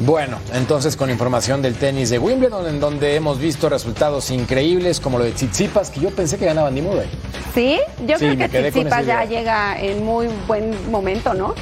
Bueno, 0.00 0.38
entonces 0.52 0.94
con 0.94 1.10
información 1.10 1.62
del 1.62 1.74
tenis 1.74 2.10
de 2.10 2.18
Wimbledon, 2.18 2.66
en 2.66 2.80
donde 2.80 3.14
hemos 3.16 3.38
visto 3.38 3.70
resultados 3.70 4.30
increíbles 4.30 5.00
como 5.00 5.18
lo 5.18 5.24
de 5.24 5.32
Tsitsipas, 5.32 5.90
que 5.90 6.00
yo 6.00 6.10
pensé 6.10 6.36
que 6.36 6.44
ganaba 6.44 6.68
Andy 6.68 6.82
Murray. 6.82 7.08
¿Sí? 7.54 7.80
Yo 8.06 8.18
Sí, 8.18 8.26
creo 8.36 8.50
que 8.50 8.70
Tsitsipas 8.70 9.06
ya 9.06 9.24
llega 9.24 9.78
en 9.80 10.04
muy 10.04 10.28
buen 10.46 10.90
momento, 10.90 11.32
¿no? 11.32 11.54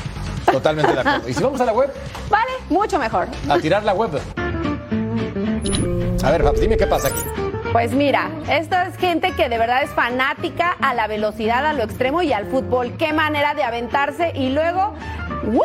Totalmente 0.51 0.93
de 0.93 1.01
acuerdo. 1.01 1.29
Y 1.29 1.33
si 1.35 1.43
vamos 1.43 1.61
a 1.61 1.65
la 1.65 1.73
web, 1.73 1.93
Vale, 2.29 2.51
mucho 2.71 2.99
mejor. 2.99 3.29
a 3.49 3.59
tirar 3.59 3.85
la 3.85 3.95
web. 3.95 4.11
A 6.23 6.31
ver, 6.31 6.43
Fabs, 6.43 6.61
dime 6.61 6.77
qué 6.77 6.87
pasa 6.87 7.09
aquí. 7.09 7.21
Pues 7.73 7.93
mira, 7.93 8.31
esta 8.49 8.87
es 8.87 8.97
gente 8.97 9.33
que 9.33 9.49
de 9.49 9.59
verdad 9.59 9.83
es 9.83 9.91
fanática 9.91 10.77
a 10.81 10.95
la 10.95 11.09
velocidad, 11.09 11.67
a 11.67 11.73
lo 11.73 11.83
extremo 11.83 12.23
y 12.23 12.33
al 12.33 12.47
fútbol. 12.47 12.97
Qué 12.97 13.13
manera 13.13 13.55
de 13.55 13.65
aventarse 13.65 14.31
y 14.33 14.51
luego. 14.51 14.95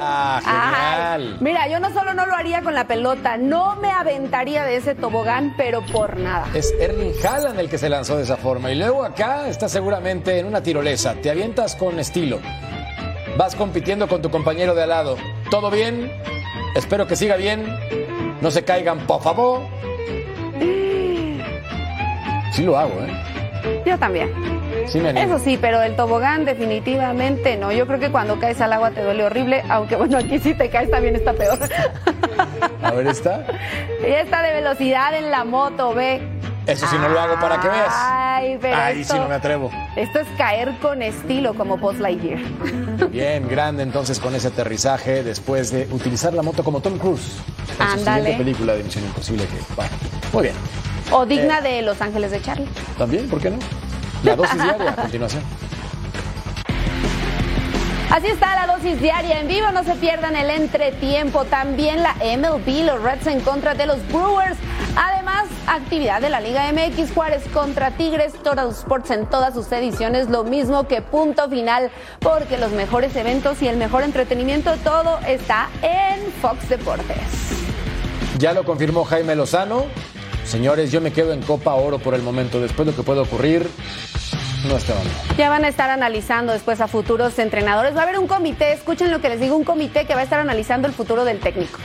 Ah, 0.02 0.42
genial. 0.44 1.34
Ay, 1.34 1.38
mira, 1.40 1.68
yo 1.68 1.80
no 1.80 1.94
solo 1.94 2.16
no 2.16 2.26
lo 2.26 2.34
haría 2.34 2.62
con 2.62 2.74
la 2.74 2.88
pelota, 2.88 3.38
no 3.38 3.76
me 3.76 3.92
aventaría 3.92 4.64
de 4.64 4.78
ese 4.78 4.96
tobogán, 4.96 5.54
pero 5.56 5.82
por 5.86 6.18
nada. 6.18 6.48
Es 6.56 6.74
Erling 6.80 7.14
Haaland 7.24 7.60
el 7.60 7.70
que 7.70 7.78
se 7.78 7.90
lanzó 7.90 8.18
de 8.18 8.24
esa 8.24 8.38
forma. 8.38 8.72
Y 8.72 8.76
luego 8.76 9.04
acá 9.04 9.48
está 9.48 9.70
seguramente 9.70 10.40
en 10.40 10.48
una 10.48 10.64
tirolesa. 10.64 11.14
Te 11.14 11.30
avientas 11.30 11.76
con 11.76 12.00
estilo. 12.00 12.40
Vas 13.38 13.56
compitiendo 13.56 14.08
con 14.08 14.22
tu 14.22 14.32
compañero 14.32 14.74
de 14.74 14.84
al 14.84 14.90
lado. 14.90 15.16
¿Todo 15.52 15.70
bien? 15.70 16.12
Espero 16.76 17.06
que 17.06 17.16
siga 17.16 17.36
bien. 17.36 17.66
No 18.42 18.50
se 18.50 18.64
caigan, 18.64 19.00
por 19.06 19.22
favor. 19.22 19.62
Sí 22.60 22.66
lo 22.66 22.78
hago, 22.78 22.92
¿eh? 23.06 23.82
Yo 23.86 23.98
también. 23.98 24.30
Sí 24.88 25.00
me. 25.00 25.12
Eso 25.12 25.40
sí, 25.40 25.58
pero 25.60 25.82
el 25.82 25.96
tobogán 25.96 26.44
definitivamente 26.44 27.56
no. 27.56 27.72
Yo 27.72 27.88
creo 27.88 28.00
que 28.02 28.10
cuando 28.12 28.38
caes 28.38 28.60
al 28.60 28.74
agua 28.74 28.92
te 28.92 29.02
duele 29.02 29.24
horrible, 29.24 29.64
aunque 29.70 29.96
bueno, 29.96 30.18
aquí 30.18 30.40
si 30.40 30.54
te 30.54 30.70
caes 30.70 30.92
también 30.92 31.16
está 31.16 31.32
peor. 31.32 31.58
A 32.84 32.92
ver, 32.92 33.08
está. 33.08 33.46
y 34.06 34.12
esta 34.12 34.42
de 34.42 34.52
velocidad 34.56 35.14
en 35.18 35.32
la 35.32 35.46
moto, 35.46 35.94
ve. 35.94 36.22
Eso 36.68 36.86
sí 36.88 36.98
no 37.00 37.08
lo 37.08 37.18
hago 37.18 37.36
para 37.40 37.62
que 37.62 37.70
veas. 37.70 37.94
Ay, 37.96 38.58
pero 38.62 38.76
Ahí 38.76 39.02
esto, 39.02 39.14
sí 39.14 39.20
no 39.22 39.30
me 39.30 39.36
atrevo. 39.36 39.72
esto 39.96 40.20
es 40.20 40.28
caer 40.38 40.74
con 40.82 41.02
estilo 41.02 41.54
como 41.54 41.78
Post 41.80 42.02
Lightyear. 42.02 42.40
Bien, 43.12 43.48
grande 43.48 43.84
entonces 43.84 44.20
con 44.20 44.36
ese 44.36 44.50
aterrizaje 44.50 45.24
después 45.24 45.72
de 45.72 45.88
utilizar 45.92 46.34
la 46.34 46.42
moto 46.44 46.62
como 46.64 46.82
Tom 46.82 46.98
Cruise. 46.98 47.38
En 47.70 47.76
su 47.78 47.84
Ándale. 47.84 48.20
siguiente 48.22 48.44
película 48.44 48.74
de 48.76 48.84
Misión 48.84 49.06
Imposible 49.06 49.46
que, 49.46 49.74
bueno, 49.78 49.92
muy 50.34 50.44
bien. 50.44 50.56
O 51.12 51.26
digna 51.26 51.62
de 51.62 51.82
Los 51.82 52.02
Ángeles 52.02 52.32
de 52.32 52.42
Charlie. 52.42 52.68
También, 52.98 53.28
¿por 53.30 53.40
qué 53.42 53.50
no? 53.50 53.58
La 54.24 54.36
dosis 54.36 54.56
diaria 54.62 54.92
a 54.92 54.96
continuación. 55.02 55.44
Así 58.12 58.26
está 58.28 58.56
la 58.56 58.74
dosis 58.74 59.00
diaria 59.00 59.40
en 59.40 59.48
vivo, 59.48 59.72
no 59.72 59.84
se 59.84 59.94
pierdan 59.94 60.36
el 60.36 60.50
entretiempo. 60.50 61.46
También 61.46 62.02
la 62.02 62.16
MLB, 62.16 62.84
los 62.86 63.02
Reds 63.04 63.28
en 63.28 63.40
contra 63.42 63.76
de 63.76 63.86
los 63.86 64.06
Brewers. 64.08 64.58
Además, 64.96 65.46
actividad 65.68 66.20
de 66.20 66.32
la 66.32 66.42
Liga 66.42 66.64
MX, 66.74 67.14
Juárez 67.14 67.44
contra 67.54 67.92
Tigres, 67.92 68.34
Total 68.44 68.70
Sports 68.70 69.12
en 69.12 69.28
todas 69.28 69.54
sus 69.54 69.72
ediciones, 69.72 70.28
lo 70.28 70.44
mismo 70.44 70.88
que 70.88 71.04
punto 71.04 71.48
final, 71.50 71.92
porque 72.20 72.58
los 72.58 72.72
mejores 72.72 73.16
eventos 73.16 73.62
y 73.62 73.68
el 73.68 73.78
mejor 73.78 74.02
entretenimiento, 74.02 74.76
todo 74.84 75.20
está 75.28 75.70
en 75.84 76.32
Fox 76.42 76.68
Deportes. 76.68 77.18
Ya 78.40 78.54
lo 78.54 78.64
confirmó 78.64 79.04
Jaime 79.06 79.36
Lozano. 79.36 79.86
Señores, 80.46 80.92
yo 80.92 81.02
me 81.02 81.12
quedo 81.12 81.34
en 81.34 81.42
Copa 81.42 81.74
Oro 81.74 82.00
por 82.00 82.14
el 82.16 82.22
momento. 82.22 82.60
Después 82.60 82.88
lo 82.88 82.96
que 82.96 83.04
puede 83.04 83.20
ocurrir, 83.20 83.70
no 84.68 84.78
está 84.78 84.94
mal. 84.96 85.04
Ya 85.38 85.50
van 85.50 85.66
a 85.66 85.68
estar 85.68 85.90
analizando 85.90 86.54
después 86.54 86.82
a 86.82 86.88
futuros 86.88 87.38
entrenadores. 87.40 87.96
Va 87.96 88.02
a 88.02 88.04
haber 88.04 88.20
un 88.20 88.28
comité, 88.28 88.74
escuchen 88.74 89.12
lo 89.12 89.22
que 89.22 89.30
les 89.30 89.40
digo, 89.40 89.56
un 89.56 89.64
comité 89.64 90.06
que 90.06 90.16
va 90.16 90.22
a 90.22 90.24
estar 90.24 90.40
analizando 90.40 90.88
el 90.88 90.94
futuro 90.94 91.24
del 91.26 91.40
técnico. 91.40 91.80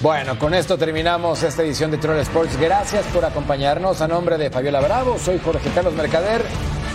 Bueno, 0.00 0.38
con 0.38 0.52
esto 0.52 0.76
terminamos 0.76 1.42
esta 1.42 1.62
edición 1.62 1.90
de 1.90 1.96
Troll 1.96 2.18
Sports. 2.18 2.58
Gracias 2.58 3.06
por 3.06 3.24
acompañarnos. 3.24 4.02
A 4.02 4.08
nombre 4.08 4.36
de 4.36 4.50
Fabiola 4.50 4.80
Bravo, 4.80 5.18
soy 5.18 5.40
Jorge 5.42 5.70
Carlos 5.74 5.94
Mercader 5.94 6.42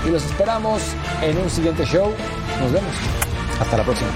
y 0.05 0.09
los 0.11 0.23
esperamos 0.23 0.81
en 1.21 1.37
un 1.37 1.49
siguiente 1.49 1.85
show. 1.85 2.13
Nos 2.61 2.71
vemos. 2.71 2.93
Hasta 3.59 3.77
la 3.77 3.83
próxima. 3.83 4.11